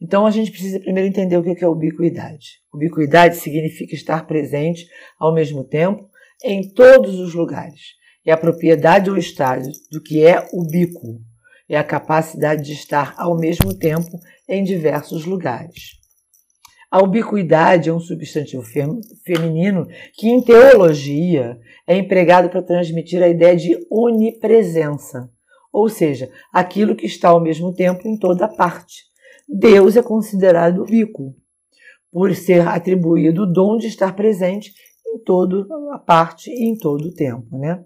Então 0.00 0.26
a 0.26 0.30
gente 0.30 0.50
precisa 0.50 0.78
primeiro 0.78 1.08
entender 1.08 1.36
o 1.36 1.42
que 1.42 1.64
é 1.64 1.68
ubiquidade. 1.68 2.60
Ubiquidade 2.72 3.36
significa 3.36 3.94
estar 3.94 4.26
presente 4.26 4.86
ao 5.18 5.34
mesmo 5.34 5.64
tempo 5.64 6.08
em 6.44 6.72
todos 6.72 7.18
os 7.18 7.34
lugares. 7.34 7.96
É 8.24 8.32
a 8.32 8.36
propriedade 8.36 9.10
ou 9.10 9.16
estágio 9.16 9.72
do 9.90 10.02
que 10.02 10.24
é 10.24 10.46
ubíquo. 10.52 11.20
É 11.68 11.76
a 11.76 11.84
capacidade 11.84 12.62
de 12.62 12.72
estar 12.72 13.14
ao 13.18 13.36
mesmo 13.36 13.76
tempo 13.76 14.18
em 14.48 14.62
diversos 14.62 15.24
lugares. 15.24 15.98
A 16.90 17.02
ubiquidade 17.02 17.90
é 17.90 17.92
um 17.92 18.00
substantivo 18.00 18.64
feminino 19.24 19.86
que, 20.14 20.28
em 20.28 20.42
teologia, 20.42 21.58
é 21.86 21.96
empregado 21.96 22.48
para 22.48 22.62
transmitir 22.62 23.22
a 23.22 23.28
ideia 23.28 23.54
de 23.54 23.76
onipresença, 23.90 25.28
ou 25.70 25.90
seja, 25.90 26.30
aquilo 26.50 26.96
que 26.96 27.04
está 27.04 27.28
ao 27.28 27.42
mesmo 27.42 27.74
tempo 27.74 28.08
em 28.08 28.16
toda 28.18 28.48
parte. 28.48 29.07
Deus 29.48 29.96
é 29.96 30.02
considerado 30.02 30.82
ubíquo, 30.82 31.34
por 32.12 32.34
ser 32.34 32.66
atribuído 32.66 33.42
o 33.42 33.52
dom 33.52 33.76
de 33.76 33.86
estar 33.86 34.14
presente 34.14 34.72
em 35.06 35.18
toda 35.18 35.66
a 35.94 35.98
parte 35.98 36.50
e 36.50 36.68
em 36.68 36.76
todo 36.76 37.08
o 37.08 37.14
tempo, 37.14 37.58
né? 37.58 37.82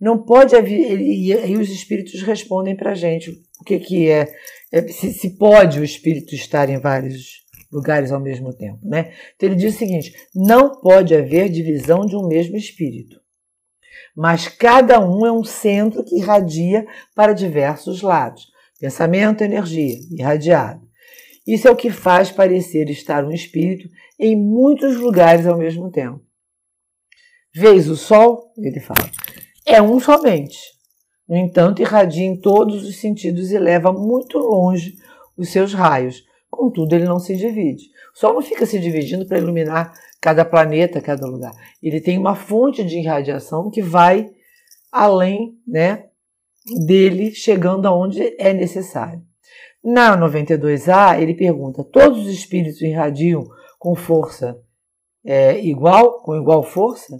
Não 0.00 0.22
pode 0.22 0.54
haver, 0.54 1.00
e 1.00 1.56
os 1.56 1.70
espíritos 1.70 2.22
respondem 2.22 2.76
para 2.76 2.92
a 2.92 2.94
gente 2.94 3.30
o 3.60 3.64
que, 3.64 3.78
que 3.78 4.08
é, 4.08 4.26
é 4.72 4.86
se, 4.88 5.12
se 5.12 5.30
pode 5.38 5.80
o 5.80 5.84
espírito 5.84 6.34
estar 6.34 6.68
em 6.68 6.78
vários 6.78 7.44
lugares 7.72 8.12
ao 8.12 8.20
mesmo 8.20 8.52
tempo, 8.52 8.78
né? 8.82 9.12
Então 9.34 9.48
ele 9.48 9.56
diz 9.56 9.74
o 9.74 9.78
seguinte: 9.78 10.14
não 10.34 10.80
pode 10.80 11.14
haver 11.14 11.48
divisão 11.48 12.06
de 12.06 12.16
um 12.16 12.26
mesmo 12.26 12.56
espírito, 12.56 13.20
mas 14.16 14.48
cada 14.48 15.00
um 15.00 15.24
é 15.24 15.32
um 15.32 15.44
centro 15.44 16.04
que 16.04 16.16
irradia 16.16 16.86
para 17.14 17.32
diversos 17.32 18.02
lados. 18.02 18.52
Pensamento, 18.78 19.42
energia, 19.42 19.96
irradiado. 20.10 20.83
Isso 21.46 21.68
é 21.68 21.70
o 21.70 21.76
que 21.76 21.90
faz 21.90 22.30
parecer 22.30 22.88
estar 22.88 23.24
um 23.24 23.30
espírito 23.30 23.88
em 24.18 24.36
muitos 24.36 24.96
lugares 24.96 25.46
ao 25.46 25.58
mesmo 25.58 25.90
tempo. 25.90 26.20
Vês 27.54 27.88
o 27.88 27.96
sol? 27.96 28.52
Ele 28.56 28.80
fala. 28.80 29.10
É 29.66 29.80
um 29.80 30.00
somente. 30.00 30.58
No 31.28 31.36
entanto, 31.36 31.82
irradia 31.82 32.24
em 32.24 32.40
todos 32.40 32.84
os 32.84 32.96
sentidos 33.00 33.50
e 33.50 33.58
leva 33.58 33.92
muito 33.92 34.38
longe 34.38 34.96
os 35.36 35.48
seus 35.48 35.72
raios, 35.72 36.22
Contudo, 36.54 36.94
ele 36.94 37.04
não 37.04 37.18
se 37.18 37.36
divide. 37.36 37.90
O 38.14 38.18
Sol 38.18 38.34
não 38.34 38.42
fica 38.42 38.64
se 38.64 38.78
dividindo 38.78 39.26
para 39.26 39.38
iluminar 39.38 39.92
cada 40.20 40.44
planeta, 40.44 41.00
cada 41.00 41.26
lugar. 41.26 41.52
Ele 41.82 42.00
tem 42.00 42.16
uma 42.16 42.36
fonte 42.36 42.84
de 42.84 42.98
irradiação 42.98 43.70
que 43.70 43.82
vai 43.82 44.30
além 44.92 45.58
né, 45.66 46.06
dele, 46.86 47.34
chegando 47.34 47.86
aonde 47.86 48.34
é 48.38 48.52
necessário. 48.52 49.20
Na 49.84 50.16
92A, 50.16 51.20
ele 51.20 51.34
pergunta: 51.34 51.84
todos 51.84 52.20
os 52.20 52.32
espíritos 52.32 52.80
irradiam 52.80 53.44
com 53.78 53.94
força 53.94 54.58
é, 55.22 55.60
igual, 55.60 56.22
com 56.22 56.34
igual 56.34 56.62
força? 56.62 57.14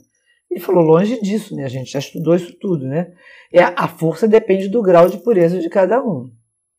Ele 0.51 0.61
falou: 0.61 0.83
longe 0.83 1.21
disso, 1.21 1.55
né? 1.55 1.65
A 1.65 1.69
gente 1.69 1.91
já 1.91 1.99
estudou 1.99 2.35
isso 2.35 2.57
tudo, 2.59 2.87
né? 2.87 3.12
É, 3.53 3.62
a 3.62 3.87
força 3.87 4.27
depende 4.27 4.69
do 4.69 4.81
grau 4.81 5.09
de 5.09 5.19
pureza 5.19 5.59
de 5.59 5.69
cada 5.69 6.03
um. 6.03 6.31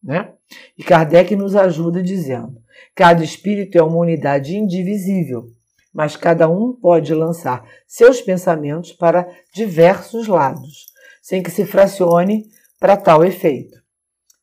Né? 0.04 0.34
E 0.78 0.84
Kardec 0.84 1.36
nos 1.36 1.56
ajuda 1.56 2.02
dizendo: 2.02 2.58
cada 2.96 3.24
espírito 3.24 3.78
é 3.78 3.84
uma 3.84 3.98
unidade 3.98 4.56
indivisível, 4.56 5.46
mas 5.94 6.16
cada 6.16 6.50
um 6.50 6.74
pode 6.74 7.14
lançar 7.14 7.64
seus 7.88 8.22
pensamentos 8.22 8.92
para 8.92 9.28
diversos 9.54 10.28
lados, 10.28 10.88
sem 11.22 11.44
que 11.44 11.52
se 11.52 11.64
fracione 11.64 12.46
para 12.80 12.98
tal 12.98 13.24
efeito. 13.24 13.85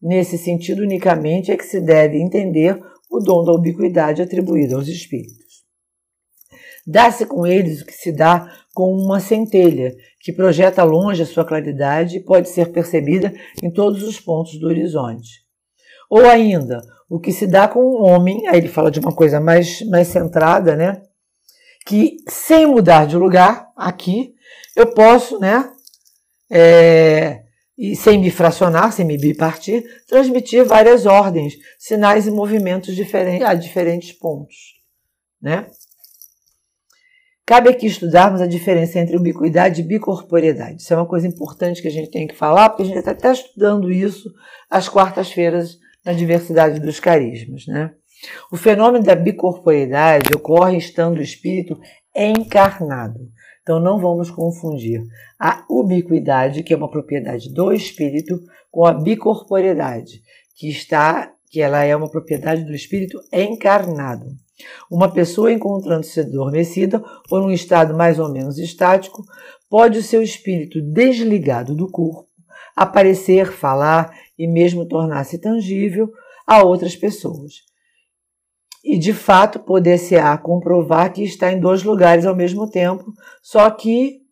Nesse 0.03 0.36
sentido, 0.36 0.82
unicamente 0.82 1.53
é 1.53 1.57
que 1.57 1.64
se 1.64 1.80
deve 1.80 2.20
entender 2.20 2.76
o 3.09 3.20
dom 3.20 3.44
da 3.44 3.53
ubiquidade 3.53 4.20
atribuído 4.20 4.76
aos 4.76 4.88
espíritos. 4.88 5.62
Dá-se 6.84 7.24
com 7.24 7.46
eles 7.46 7.80
o 7.80 7.86
que 7.86 7.92
se 7.92 8.11
dá 8.11 8.50
com 8.74 8.92
uma 8.92 9.20
centelha, 9.20 9.94
que 10.20 10.32
projeta 10.32 10.82
longe 10.82 11.22
a 11.22 11.26
sua 11.26 11.44
claridade 11.44 12.16
e 12.16 12.24
pode 12.24 12.48
ser 12.48 12.72
percebida 12.72 13.32
em 13.62 13.70
todos 13.70 14.03
os 14.03 14.18
pontos 14.18 14.59
do 14.59 14.66
horizonte. 14.66 15.42
Ou 16.11 16.26
ainda, 16.26 16.82
o 17.09 17.20
que 17.20 17.30
se 17.30 17.46
dá 17.46 17.68
com 17.68 17.80
um 17.80 18.03
homem, 18.03 18.48
aí 18.48 18.59
ele 18.59 18.68
fala 18.68 18.90
de 18.90 18.98
uma 18.98 19.14
coisa 19.14 19.38
mais, 19.38 19.82
mais 19.88 20.09
centrada, 20.09 20.74
né? 20.74 21.03
Que 21.86 22.16
sem 22.28 22.66
mudar 22.66 23.07
de 23.07 23.16
lugar, 23.16 23.68
aqui, 23.76 24.34
eu 24.74 24.92
posso, 24.92 25.38
né? 25.38 25.70
É, 26.50 27.41
e 27.83 27.97
sem 27.97 28.16
me 28.16 28.30
fracionar, 28.30 28.93
sem 28.93 29.05
me 29.05 29.18
bipartir, 29.18 29.83
transmitir 30.07 30.64
várias 30.64 31.05
ordens, 31.05 31.55
sinais 31.76 32.28
e 32.28 32.30
movimentos 32.30 32.95
diferentes 32.95 33.45
a 33.45 33.55
diferentes 33.55 34.12
pontos, 34.12 34.55
né? 35.43 35.66
Cabe 37.45 37.70
aqui 37.70 37.87
estudarmos 37.87 38.41
a 38.41 38.47
diferença 38.47 39.01
entre 39.01 39.16
ubiquidade 39.16 39.80
e 39.80 39.85
bicorporeidade. 39.85 40.80
Isso 40.80 40.95
é 40.95 40.97
uma 40.97 41.09
coisa 41.09 41.26
importante 41.26 41.83
que 41.83 41.89
a 41.89 41.91
gente 41.91 42.09
tem 42.09 42.28
que 42.28 42.37
falar, 42.37 42.70
porque 42.70 42.85
a 42.85 42.87
gente 42.87 42.99
está 42.99 43.11
até 43.11 43.33
estudando 43.33 43.91
isso 43.91 44.33
às 44.70 44.89
quartas-feiras 44.89 45.76
na 46.05 46.12
diversidade 46.12 46.78
dos 46.78 47.01
carismas. 47.01 47.66
Né? 47.66 47.91
O 48.53 48.57
fenômeno 48.57 49.05
da 49.05 49.16
bicorporeidade 49.16 50.33
ocorre 50.33 50.78
estando 50.78 51.18
o 51.18 51.22
espírito 51.22 51.76
encarnado. 52.14 53.18
Então 53.62 53.78
não 53.78 53.98
vamos 53.98 54.30
confundir 54.30 55.02
a 55.38 55.64
ubiquidade, 55.70 56.62
que 56.62 56.74
é 56.74 56.76
uma 56.76 56.90
propriedade 56.90 57.52
do 57.52 57.72
espírito, 57.72 58.40
com 58.70 58.84
a 58.84 58.92
bicorporeidade, 58.92 60.22
que 60.56 60.68
está 60.68 61.32
que 61.52 61.60
ela 61.60 61.84
é 61.84 61.94
uma 61.94 62.10
propriedade 62.10 62.64
do 62.64 62.74
espírito 62.74 63.20
encarnado. 63.30 64.26
Uma 64.90 65.12
pessoa 65.12 65.52
encontrando-se 65.52 66.20
adormecida 66.20 67.02
ou 67.30 67.40
num 67.40 67.50
estado 67.50 67.94
mais 67.94 68.18
ou 68.18 68.32
menos 68.32 68.58
estático, 68.58 69.22
pode 69.68 69.98
o 69.98 70.02
seu 70.02 70.22
espírito 70.22 70.80
desligado 70.80 71.74
do 71.74 71.90
corpo 71.90 72.26
aparecer, 72.74 73.52
falar 73.52 74.16
e 74.38 74.46
mesmo 74.46 74.88
tornar-se 74.88 75.38
tangível 75.38 76.10
a 76.46 76.62
outras 76.62 76.96
pessoas. 76.96 77.72
E 78.85 78.99
de 78.99 79.12
fato 79.12 79.61
poder-se-á 79.61 80.37
comprovar 80.39 81.12
que 81.12 81.22
está 81.22 81.53
em 81.53 81.61
dois 81.61 81.83
lugares 81.83 82.26
ao 82.26 82.35
mesmo 82.35 82.68
tempo, 82.68 83.05
só 83.41 83.70
que 83.70 84.22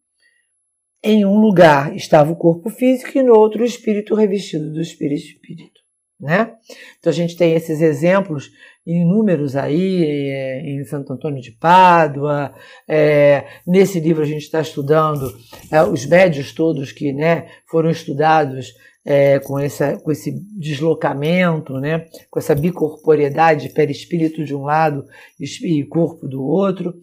em 1.03 1.25
um 1.25 1.39
lugar 1.39 1.95
estava 1.97 2.33
o 2.33 2.37
corpo 2.37 2.69
físico 2.69 3.17
e 3.17 3.23
no 3.23 3.35
outro 3.35 3.63
o 3.63 3.67
espírito 3.67 4.15
revestido 4.15 4.73
do 4.73 4.81
espírito. 4.81 5.81
Né? 6.21 6.53
Então 6.99 7.11
a 7.11 7.15
gente 7.15 7.35
tem 7.35 7.55
esses 7.55 7.81
exemplos 7.81 8.51
inúmeros 8.87 9.57
aí 9.57 10.05
é, 10.05 10.61
em 10.71 10.85
Santo 10.85 11.13
Antônio 11.13 11.41
de 11.41 11.53
Pádua. 11.53 12.55
É, 12.87 13.47
nesse 13.67 13.99
livro 13.99 14.23
a 14.23 14.27
gente 14.27 14.43
está 14.43 14.61
estudando 14.61 15.33
é, 15.71 15.83
os 15.83 16.05
médios 16.05 16.53
todos 16.53 16.93
que 16.93 17.13
né, 17.13 17.49
foram 17.67 17.89
estudados 17.89 18.75
é, 19.05 19.39
com, 19.39 19.59
essa, 19.59 19.99
com 19.99 20.11
esse 20.11 20.33
deslocamento, 20.59 21.75
né, 21.75 22.07
com 22.31 22.39
essa 22.39 22.55
bicorporiedade, 22.55 23.71
perispírito 23.71 24.45
de 24.45 24.55
um 24.55 24.63
lado 24.63 25.05
e 25.39 25.85
corpo 25.85 26.29
do 26.29 26.43
outro. 26.43 26.95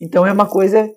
Então 0.00 0.26
é 0.26 0.32
uma 0.32 0.46
coisa 0.46 0.90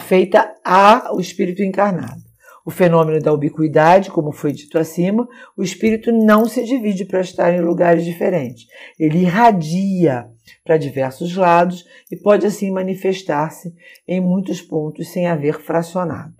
feita 0.00 0.54
ao 0.64 1.20
espírito 1.20 1.62
encarnado 1.62 2.24
o 2.64 2.70
fenômeno 2.70 3.20
da 3.20 3.32
ubiquidade, 3.32 4.10
como 4.10 4.32
foi 4.32 4.52
dito 4.52 4.78
acima, 4.78 5.28
o 5.56 5.62
espírito 5.62 6.10
não 6.10 6.46
se 6.46 6.64
divide 6.64 7.04
para 7.04 7.20
estar 7.20 7.52
em 7.52 7.60
lugares 7.60 8.04
diferentes. 8.04 8.66
Ele 8.98 9.18
irradia 9.18 10.26
para 10.64 10.78
diversos 10.78 11.36
lados 11.36 11.84
e 12.10 12.16
pode 12.16 12.46
assim 12.46 12.70
manifestar-se 12.70 13.74
em 14.08 14.20
muitos 14.20 14.62
pontos 14.62 15.08
sem 15.12 15.26
haver 15.26 15.60
fracionado. 15.60 16.34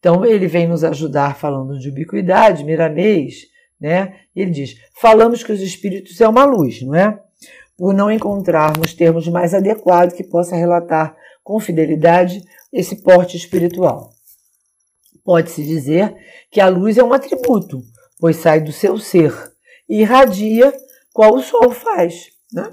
Então 0.00 0.24
ele 0.24 0.48
vem 0.48 0.66
nos 0.66 0.82
ajudar 0.82 1.36
falando 1.36 1.78
de 1.78 1.90
ubiquidade, 1.90 2.64
Miramês, 2.64 3.46
né? 3.78 4.20
Ele 4.34 4.50
diz: 4.50 4.74
falamos 5.00 5.44
que 5.44 5.52
os 5.52 5.60
espíritos 5.60 6.20
é 6.20 6.26
uma 6.26 6.44
luz, 6.44 6.82
não 6.82 6.94
é? 6.94 7.22
Por 7.76 7.94
não 7.94 8.10
encontrarmos 8.10 8.94
termos 8.94 9.28
mais 9.28 9.54
adequados 9.54 10.14
que 10.14 10.24
possa 10.24 10.56
relatar 10.56 11.14
com 11.44 11.60
fidelidade 11.60 12.42
esse 12.72 13.02
porte 13.02 13.36
espiritual. 13.36 14.10
Pode-se 15.22 15.62
dizer 15.62 16.14
que 16.50 16.60
a 16.60 16.68
luz 16.68 16.96
é 16.96 17.04
um 17.04 17.12
atributo, 17.12 17.82
pois 18.18 18.36
sai 18.36 18.60
do 18.60 18.72
seu 18.72 18.98
ser 18.98 19.32
e 19.88 20.00
irradia 20.00 20.72
qual 21.12 21.34
o 21.34 21.42
sol 21.42 21.70
faz. 21.70 22.30
Né? 22.52 22.70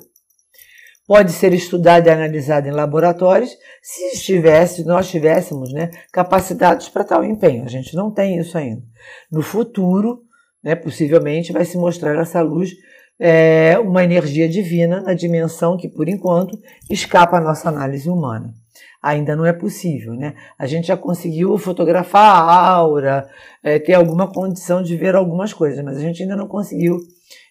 Pode 1.07 1.31
ser 1.31 1.53
estudada 1.53 2.09
e 2.09 2.11
analisada 2.11 2.67
em 2.67 2.71
laboratórios 2.71 3.49
se 3.81 4.03
estivesse, 4.07 4.83
nós 4.83 5.09
tivéssemos 5.09 5.71
né, 5.71 5.89
capacidades 6.11 6.89
para 6.89 7.05
tal 7.05 7.23
empenho. 7.23 7.63
A 7.63 7.69
gente 7.69 7.95
não 7.95 8.11
tem 8.11 8.37
isso 8.37 8.57
ainda. 8.57 8.83
No 9.31 9.41
futuro, 9.41 10.23
né, 10.61 10.75
possivelmente, 10.75 11.53
vai 11.53 11.63
se 11.63 11.77
mostrar 11.77 12.19
essa 12.19 12.41
luz 12.41 12.71
é, 13.17 13.79
uma 13.79 14.03
energia 14.03 14.49
divina 14.49 15.01
na 15.01 15.13
dimensão 15.13 15.77
que, 15.77 15.87
por 15.87 16.09
enquanto, 16.09 16.59
escapa 16.89 17.37
à 17.37 17.41
nossa 17.41 17.69
análise 17.69 18.09
humana 18.09 18.53
ainda 19.01 19.35
não 19.35 19.45
é 19.45 19.53
possível, 19.53 20.13
né? 20.13 20.33
A 20.57 20.65
gente 20.65 20.87
já 20.87 20.97
conseguiu 20.97 21.57
fotografar 21.57 22.41
a 22.41 22.69
aura, 22.69 23.29
é, 23.63 23.79
ter 23.79 23.93
alguma 23.93 24.27
condição 24.31 24.81
de 24.81 24.97
ver 24.97 25.15
algumas 25.15 25.53
coisas, 25.53 25.83
mas 25.83 25.97
a 25.97 26.01
gente 26.01 26.21
ainda 26.21 26.35
não 26.35 26.47
conseguiu 26.47 26.97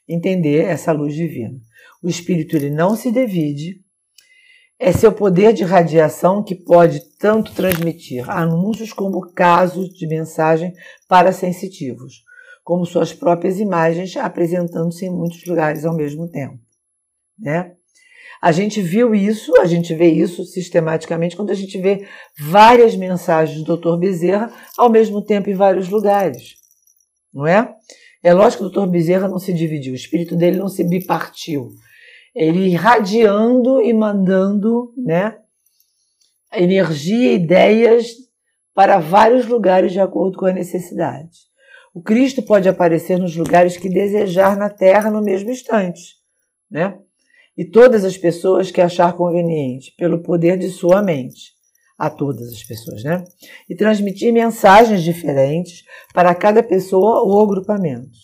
entender 0.08 0.64
essa 0.64 0.92
luz 0.92 1.14
divina. 1.14 1.58
O 2.06 2.08
espírito 2.08 2.54
ele 2.54 2.70
não 2.70 2.94
se 2.94 3.10
divide, 3.10 3.80
é 4.78 4.92
seu 4.92 5.10
poder 5.10 5.52
de 5.52 5.64
radiação 5.64 6.40
que 6.40 6.54
pode 6.54 7.00
tanto 7.18 7.52
transmitir 7.52 8.30
anúncios 8.30 8.92
como 8.92 9.32
casos 9.32 9.88
de 9.88 10.06
mensagem 10.06 10.72
para 11.08 11.32
sensitivos, 11.32 12.22
como 12.62 12.86
suas 12.86 13.12
próprias 13.12 13.58
imagens 13.58 14.16
apresentando-se 14.16 15.06
em 15.06 15.10
muitos 15.10 15.44
lugares 15.46 15.84
ao 15.84 15.96
mesmo 15.96 16.30
tempo, 16.30 16.60
né? 17.36 17.72
A 18.40 18.52
gente 18.52 18.80
viu 18.80 19.12
isso, 19.12 19.56
a 19.60 19.64
gente 19.64 19.92
vê 19.92 20.06
isso 20.06 20.44
sistematicamente 20.44 21.34
quando 21.34 21.50
a 21.50 21.54
gente 21.54 21.76
vê 21.76 22.06
várias 22.38 22.94
mensagens 22.94 23.64
do 23.64 23.76
Dr. 23.76 23.98
Bezerra 23.98 24.52
ao 24.78 24.88
mesmo 24.88 25.24
tempo 25.24 25.50
em 25.50 25.54
vários 25.54 25.88
lugares, 25.88 26.54
não 27.34 27.44
é? 27.48 27.74
É 28.22 28.32
lógico 28.32 28.70
que 28.70 28.78
o 28.78 28.84
Dr. 28.84 28.88
Bezerra 28.88 29.26
não 29.26 29.40
se 29.40 29.52
dividiu, 29.52 29.92
o 29.92 29.96
espírito 29.96 30.36
dele 30.36 30.56
não 30.56 30.68
se 30.68 30.84
bipartiu. 30.84 31.74
Ele 32.36 32.68
irradiando 32.68 33.80
e 33.80 33.92
mandando, 33.92 34.92
né, 34.96 35.38
energia, 36.52 37.32
ideias 37.32 38.08
para 38.74 38.98
vários 38.98 39.46
lugares 39.46 39.90
de 39.90 39.98
acordo 39.98 40.38
com 40.38 40.46
a 40.46 40.52
necessidade. 40.52 41.46
O 41.94 42.02
Cristo 42.02 42.42
pode 42.42 42.68
aparecer 42.68 43.18
nos 43.18 43.34
lugares 43.34 43.76
que 43.76 43.88
desejar 43.88 44.56
na 44.56 44.68
Terra 44.68 45.10
no 45.10 45.22
mesmo 45.22 45.50
instante, 45.50 46.16
né? 46.70 46.98
e 47.56 47.64
todas 47.64 48.04
as 48.04 48.18
pessoas 48.18 48.70
que 48.70 48.80
achar 48.80 49.14
conveniente, 49.14 49.94
pelo 49.96 50.22
poder 50.22 50.58
de 50.58 50.68
sua 50.68 51.02
mente, 51.02 51.54
a 51.98 52.10
todas 52.10 52.52
as 52.52 52.62
pessoas, 52.62 53.02
né? 53.02 53.24
E 53.68 53.74
transmitir 53.74 54.32
mensagens 54.32 55.02
diferentes 55.02 55.82
para 56.12 56.34
cada 56.34 56.62
pessoa 56.62 57.22
ou 57.22 57.42
agrupamento. 57.42 58.18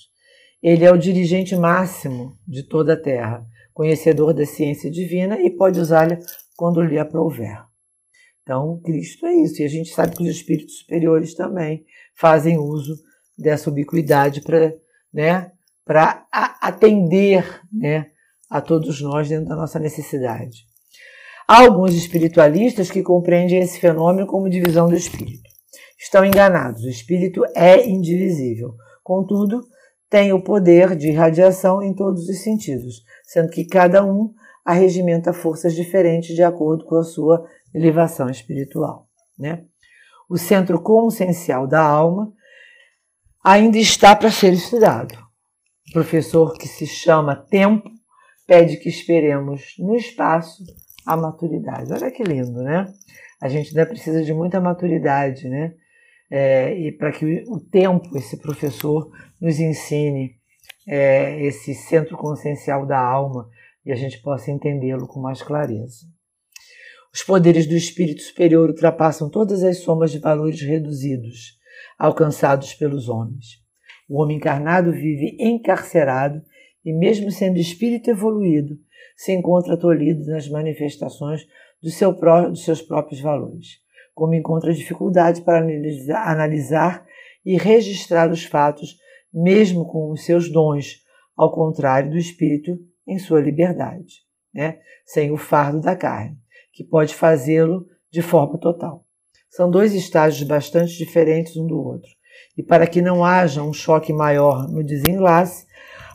Ele 0.62 0.84
é 0.84 0.92
o 0.92 0.98
dirigente 0.98 1.56
máximo 1.56 2.36
de 2.46 2.62
toda 2.62 2.92
a 2.92 3.00
Terra, 3.00 3.44
conhecedor 3.72 4.34
da 4.34 4.44
ciência 4.44 4.90
divina 4.90 5.40
e 5.40 5.50
pode 5.50 5.80
usá-la 5.80 6.18
quando 6.56 6.80
lhe 6.80 6.98
aprouver. 6.98 7.64
Então, 8.42 8.80
Cristo 8.84 9.26
é 9.26 9.34
isso. 9.34 9.62
E 9.62 9.64
a 9.64 9.68
gente 9.68 9.90
sabe 9.90 10.16
que 10.16 10.22
os 10.22 10.28
espíritos 10.28 10.78
superiores 10.78 11.34
também 11.34 11.84
fazem 12.14 12.58
uso 12.58 12.94
dessa 13.38 13.70
ubiquidade 13.70 14.42
para 14.42 14.74
né, 15.12 15.52
atender 16.60 17.62
né, 17.72 18.10
a 18.50 18.60
todos 18.60 19.00
nós 19.00 19.28
dentro 19.28 19.48
da 19.48 19.56
nossa 19.56 19.78
necessidade. 19.78 20.66
Há 21.48 21.64
alguns 21.64 21.94
espiritualistas 21.94 22.90
que 22.90 23.02
compreendem 23.02 23.60
esse 23.60 23.78
fenômeno 23.78 24.26
como 24.26 24.48
divisão 24.48 24.88
do 24.88 24.96
espírito. 24.96 25.50
Estão 25.98 26.24
enganados, 26.24 26.82
o 26.82 26.88
espírito 26.88 27.42
é 27.54 27.88
indivisível. 27.88 28.74
Contudo, 29.02 29.60
tem 30.10 30.32
o 30.32 30.42
poder 30.42 30.94
de 30.96 31.08
irradiação 31.08 31.82
em 31.82 31.94
todos 31.94 32.28
os 32.28 32.42
sentidos, 32.42 33.02
sendo 33.32 33.48
que 33.48 33.64
cada 33.64 34.04
um 34.04 34.34
arregimenta 34.62 35.32
forças 35.32 35.74
diferentes 35.74 36.36
de 36.36 36.42
acordo 36.42 36.84
com 36.84 36.96
a 36.96 37.02
sua 37.02 37.48
elevação 37.74 38.28
espiritual. 38.28 39.08
Né? 39.38 39.64
O 40.28 40.36
centro 40.36 40.78
consciencial 40.82 41.66
da 41.66 41.80
alma 41.80 42.30
ainda 43.42 43.78
está 43.78 44.14
para 44.14 44.30
ser 44.30 44.52
estudado. 44.52 45.16
professor 45.94 46.52
que 46.58 46.68
se 46.68 46.86
chama 46.86 47.34
Tempo 47.34 47.90
pede 48.46 48.76
que 48.76 48.90
esperemos 48.90 49.76
no 49.78 49.96
espaço 49.96 50.62
a 51.06 51.16
maturidade. 51.16 51.90
Olha 51.90 52.10
que 52.10 52.22
lindo, 52.22 52.62
né? 52.62 52.92
A 53.40 53.48
gente 53.48 53.68
ainda 53.68 53.86
precisa 53.86 54.22
de 54.22 54.34
muita 54.34 54.60
maturidade, 54.60 55.48
né? 55.48 55.72
É, 56.30 56.78
e 56.78 56.92
para 56.92 57.10
que 57.12 57.44
o 57.48 57.58
tempo, 57.58 58.14
esse 58.16 58.36
professor, 58.36 59.10
nos 59.40 59.58
ensine 59.58 60.36
é, 60.86 61.44
esse 61.44 61.74
centro 61.74 62.16
consciencial 62.16 62.86
da 62.86 62.98
alma 62.98 63.48
e 63.84 63.92
a 63.92 63.96
gente 63.96 64.20
possa 64.20 64.50
entendê-lo 64.50 65.06
com 65.06 65.20
mais 65.20 65.42
clareza. 65.42 66.06
Os 67.12 67.22
poderes 67.22 67.66
do 67.66 67.74
espírito 67.74 68.22
superior 68.22 68.70
ultrapassam 68.70 69.28
todas 69.28 69.62
as 69.62 69.78
somas 69.78 70.10
de 70.10 70.18
valores 70.18 70.62
reduzidos 70.62 71.58
alcançados 71.98 72.74
pelos 72.74 73.08
homens. 73.08 73.60
O 74.08 74.20
homem 74.20 74.36
encarnado 74.36 74.92
vive 74.92 75.36
encarcerado 75.38 76.42
e, 76.84 76.92
mesmo 76.92 77.30
sendo 77.30 77.58
espírito 77.58 78.10
evoluído, 78.10 78.78
se 79.16 79.32
encontra 79.32 79.76
tolhido 79.76 80.24
nas 80.26 80.48
manifestações 80.48 81.46
do 81.82 81.90
seu 81.90 82.14
pró 82.14 82.48
dos 82.48 82.64
seus 82.64 82.80
próprios 82.80 83.20
valores, 83.20 83.78
como 84.14 84.34
encontra 84.34 84.72
dificuldade 84.72 85.42
para 85.42 85.64
analisar, 86.24 87.06
e 87.44 87.56
registrar 87.56 88.30
os 88.30 88.44
fatos, 88.44 88.96
mesmo 89.32 89.86
com 89.86 90.10
os 90.10 90.24
seus 90.24 90.50
dons, 90.50 91.02
ao 91.36 91.52
contrário 91.52 92.10
do 92.10 92.18
espírito 92.18 92.78
em 93.06 93.18
sua 93.18 93.40
liberdade, 93.40 94.22
né? 94.54 94.78
sem 95.04 95.30
o 95.30 95.36
fardo 95.36 95.80
da 95.80 95.96
carne, 95.96 96.36
que 96.72 96.84
pode 96.84 97.14
fazê-lo 97.14 97.86
de 98.10 98.22
forma 98.22 98.58
total. 98.58 99.04
São 99.50 99.70
dois 99.70 99.94
estágios 99.94 100.46
bastante 100.46 100.96
diferentes 100.96 101.56
um 101.56 101.66
do 101.66 101.78
outro, 101.78 102.10
e 102.56 102.62
para 102.62 102.86
que 102.86 103.02
não 103.02 103.24
haja 103.24 103.62
um 103.62 103.72
choque 103.72 104.12
maior 104.12 104.68
no 104.68 104.84
desenlace, 104.84 105.66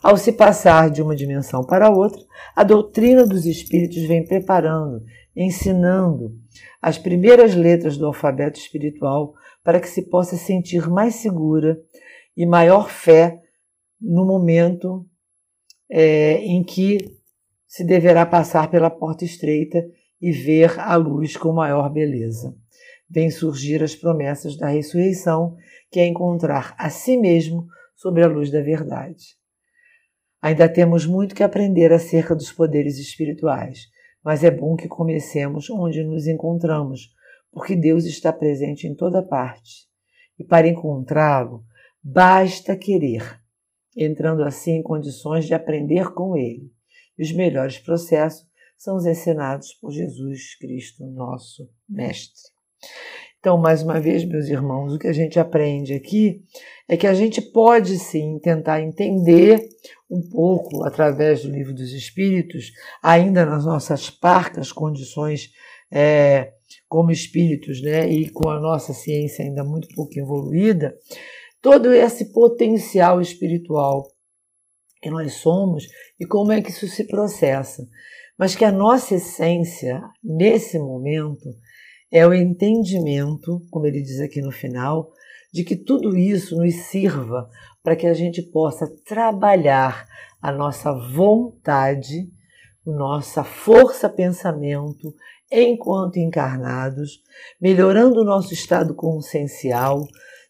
ao 0.01 0.15
se 0.15 0.31
passar 0.31 0.89
de 0.89 1.01
uma 1.01 1.15
dimensão 1.15 1.63
para 1.63 1.89
outra, 1.89 2.21
a 2.55 2.63
doutrina 2.63 3.25
dos 3.25 3.45
espíritos 3.45 4.03
vem 4.03 4.25
preparando, 4.25 5.03
ensinando 5.35 6.35
as 6.81 6.97
primeiras 6.97 7.55
letras 7.55 7.97
do 7.97 8.05
alfabeto 8.05 8.59
espiritual 8.59 9.33
para 9.63 9.79
que 9.79 9.89
se 9.89 10.03
possa 10.03 10.37
sentir 10.37 10.89
mais 10.89 11.15
segura 11.15 11.77
e 12.37 12.45
maior 12.45 12.87
fé 12.87 13.41
no 13.99 14.23
momento 14.23 15.09
é, 15.89 16.33
em 16.35 16.63
que 16.63 16.99
se 17.65 17.83
deverá 17.83 18.27
passar 18.27 18.69
pela 18.69 18.91
porta 18.91 19.25
estreita 19.25 19.83
e 20.21 20.31
ver 20.31 20.79
a 20.79 20.95
luz 20.95 21.35
com 21.35 21.51
maior 21.51 21.91
beleza. 21.91 22.55
Vem 23.09 23.31
surgir 23.31 23.81
as 23.81 23.95
promessas 23.95 24.55
da 24.55 24.67
ressurreição, 24.67 25.55
que 25.91 25.99
é 25.99 26.05
encontrar 26.05 26.75
a 26.77 26.91
si 26.91 27.17
mesmo 27.17 27.65
sobre 27.95 28.23
a 28.23 28.27
luz 28.27 28.51
da 28.51 28.61
verdade. 28.61 29.35
Ainda 30.39 30.69
temos 30.69 31.07
muito 31.07 31.33
que 31.33 31.43
aprender 31.43 31.91
acerca 31.91 32.35
dos 32.35 32.51
poderes 32.51 32.99
espirituais, 32.99 33.87
mas 34.23 34.43
é 34.43 34.51
bom 34.51 34.75
que 34.75 34.87
comecemos 34.87 35.69
onde 35.69 36.03
nos 36.03 36.27
encontramos, 36.27 37.09
porque 37.51 37.75
Deus 37.75 38.05
está 38.05 38.31
presente 38.31 38.85
em 38.85 38.93
toda 38.93 39.23
parte. 39.23 39.87
E 40.37 40.43
para 40.43 40.67
encontrá-lo, 40.67 41.63
basta 42.09 42.73
querer, 42.77 43.37
entrando 43.95 44.43
assim 44.43 44.77
em 44.77 44.81
condições 44.81 45.45
de 45.45 45.53
aprender 45.53 46.13
com 46.13 46.37
Ele. 46.37 46.71
E 47.17 47.23
os 47.23 47.33
melhores 47.33 47.79
processos 47.79 48.47
são 48.77 48.95
os 48.95 49.05
ensinados 49.05 49.73
por 49.73 49.91
Jesus 49.91 50.55
Cristo, 50.57 51.05
nosso 51.05 51.69
Mestre. 51.89 52.41
Então, 53.39 53.57
mais 53.57 53.83
uma 53.83 53.99
vez, 53.99 54.23
meus 54.23 54.47
irmãos, 54.47 54.93
o 54.93 54.99
que 54.99 55.07
a 55.07 55.13
gente 55.13 55.37
aprende 55.37 55.93
aqui 55.93 56.41
é 56.87 56.95
que 56.95 57.07
a 57.07 57.13
gente 57.13 57.41
pode 57.41 57.97
sim 57.99 58.39
tentar 58.39 58.81
entender 58.81 59.67
um 60.09 60.21
pouco 60.29 60.85
através 60.85 61.43
do 61.43 61.51
livro 61.51 61.73
dos 61.73 61.91
Espíritos, 61.91 62.71
ainda 63.03 63.45
nas 63.45 63.65
nossas 63.65 64.09
parcas 64.09 64.71
condições 64.71 65.51
é, 65.91 66.53
como 66.87 67.11
espíritos, 67.11 67.81
né, 67.81 68.09
e 68.09 68.29
com 68.29 68.49
a 68.49 68.59
nossa 68.59 68.93
ciência 68.93 69.43
ainda 69.43 69.63
muito 69.63 69.87
pouco 69.93 70.17
evoluída, 70.17 70.97
todo 71.61 71.93
esse 71.93 72.31
potencial 72.31 73.21
espiritual 73.21 74.07
que 75.01 75.09
nós 75.09 75.35
somos 75.35 75.85
e 76.19 76.25
como 76.25 76.51
é 76.51 76.61
que 76.61 76.71
isso 76.71 76.87
se 76.87 77.05
processa. 77.05 77.87
Mas 78.37 78.55
que 78.55 78.65
a 78.65 78.71
nossa 78.71 79.15
essência, 79.15 80.01
nesse 80.23 80.77
momento, 80.77 81.49
é 82.11 82.25
o 82.25 82.33
entendimento, 82.33 83.65
como 83.71 83.85
ele 83.85 84.01
diz 84.01 84.19
aqui 84.19 84.41
no 84.41 84.51
final, 84.51 85.11
de 85.51 85.63
que 85.63 85.75
tudo 85.75 86.15
isso 86.15 86.55
nos 86.55 86.73
sirva 86.73 87.49
para 87.83 87.95
que 87.95 88.05
a 88.05 88.13
gente 88.13 88.41
possa 88.41 88.87
trabalhar 89.05 90.05
a 90.41 90.51
nossa 90.51 90.93
vontade, 90.93 92.29
nossa 92.85 93.43
força 93.43 94.07
pensamento 94.07 95.13
enquanto 95.51 96.17
encarnados, 96.17 97.21
melhorando 97.59 98.21
o 98.21 98.25
nosso 98.25 98.53
estado 98.53 98.93
consciencial, 98.93 100.05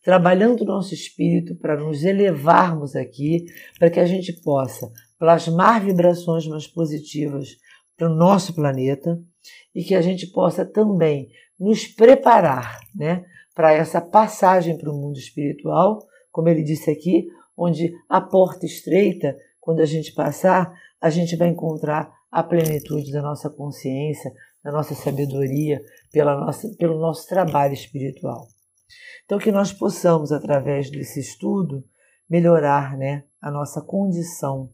trabalhando 0.07 0.61
o 0.61 0.65
nosso 0.65 0.93
espírito 0.93 1.53
para 1.53 1.75
nos 1.75 2.05
elevarmos 2.05 2.95
aqui, 2.95 3.43
para 3.77 3.89
que 3.89 3.99
a 3.99 4.05
gente 4.05 4.31
possa 4.41 4.89
plasmar 5.19 5.83
vibrações 5.83 6.47
mais 6.47 6.65
positivas 6.65 7.57
para 7.97 8.09
o 8.09 8.15
nosso 8.15 8.55
planeta 8.55 9.21
e 9.75 9.83
que 9.83 9.93
a 9.93 10.01
gente 10.01 10.27
possa 10.27 10.65
também 10.65 11.27
nos 11.59 11.87
preparar 11.87 12.79
né, 12.95 13.25
para 13.53 13.73
essa 13.73 13.99
passagem 13.99 14.77
para 14.77 14.89
o 14.89 14.95
mundo 14.95 15.17
espiritual, 15.19 15.99
como 16.31 16.47
ele 16.47 16.63
disse 16.63 16.89
aqui, 16.89 17.27
onde 17.57 17.91
a 18.07 18.21
porta 18.21 18.65
estreita, 18.65 19.35
quando 19.59 19.81
a 19.81 19.85
gente 19.85 20.13
passar, 20.13 20.73
a 21.01 21.09
gente 21.09 21.35
vai 21.35 21.49
encontrar 21.49 22.09
a 22.31 22.41
plenitude 22.41 23.11
da 23.11 23.21
nossa 23.21 23.49
consciência, 23.49 24.31
da 24.63 24.71
nossa 24.71 24.95
sabedoria, 24.95 25.81
pela 26.13 26.39
nossa, 26.39 26.69
pelo 26.77 26.97
nosso 26.97 27.27
trabalho 27.27 27.73
espiritual. 27.73 28.47
Então, 29.25 29.37
que 29.37 29.51
nós 29.51 29.73
possamos, 29.73 30.31
através 30.31 30.89
desse 30.89 31.19
estudo, 31.19 31.83
melhorar 32.29 32.97
né, 32.97 33.23
a 33.41 33.51
nossa 33.51 33.81
condição 33.81 34.71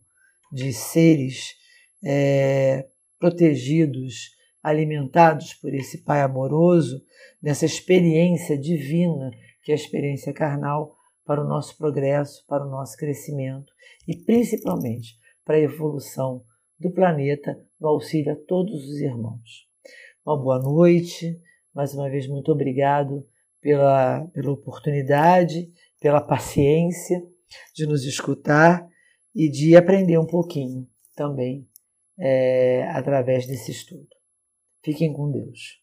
de 0.51 0.71
seres 0.71 1.55
é, 2.03 2.87
protegidos, 3.19 4.31
alimentados 4.61 5.53
por 5.55 5.73
esse 5.73 6.03
Pai 6.03 6.21
amoroso, 6.21 7.03
nessa 7.41 7.65
experiência 7.65 8.57
divina 8.57 9.31
que 9.63 9.71
é 9.71 9.75
a 9.75 9.77
experiência 9.77 10.33
carnal 10.33 10.95
para 11.25 11.41
o 11.41 11.47
nosso 11.47 11.77
progresso, 11.77 12.45
para 12.47 12.65
o 12.65 12.69
nosso 12.69 12.97
crescimento 12.97 13.71
e 14.07 14.15
principalmente 14.15 15.17
para 15.45 15.55
a 15.55 15.61
evolução 15.61 16.43
do 16.79 16.91
planeta 16.91 17.57
no 17.79 17.87
auxílio 17.87 18.33
a 18.33 18.35
todos 18.35 18.73
os 18.73 18.99
irmãos. 18.99 19.67
Uma 20.25 20.37
boa 20.37 20.59
noite, 20.59 21.39
mais 21.73 21.93
uma 21.93 22.09
vez 22.09 22.27
muito 22.27 22.51
obrigado 22.51 23.25
pela, 23.63 24.27
pela 24.33 24.51
oportunidade, 24.51 25.71
pela 26.01 26.21
paciência 26.21 27.23
de 27.73 27.87
nos 27.87 28.03
escutar 28.03 28.85
e 29.33 29.49
de 29.49 29.75
aprender 29.75 30.19
um 30.19 30.27
pouquinho 30.27 30.87
também 31.15 31.67
é, 32.19 32.83
através 32.89 33.47
desse 33.47 33.71
estudo. 33.71 34.07
Fiquem 34.83 35.13
com 35.13 35.31
Deus. 35.31 35.81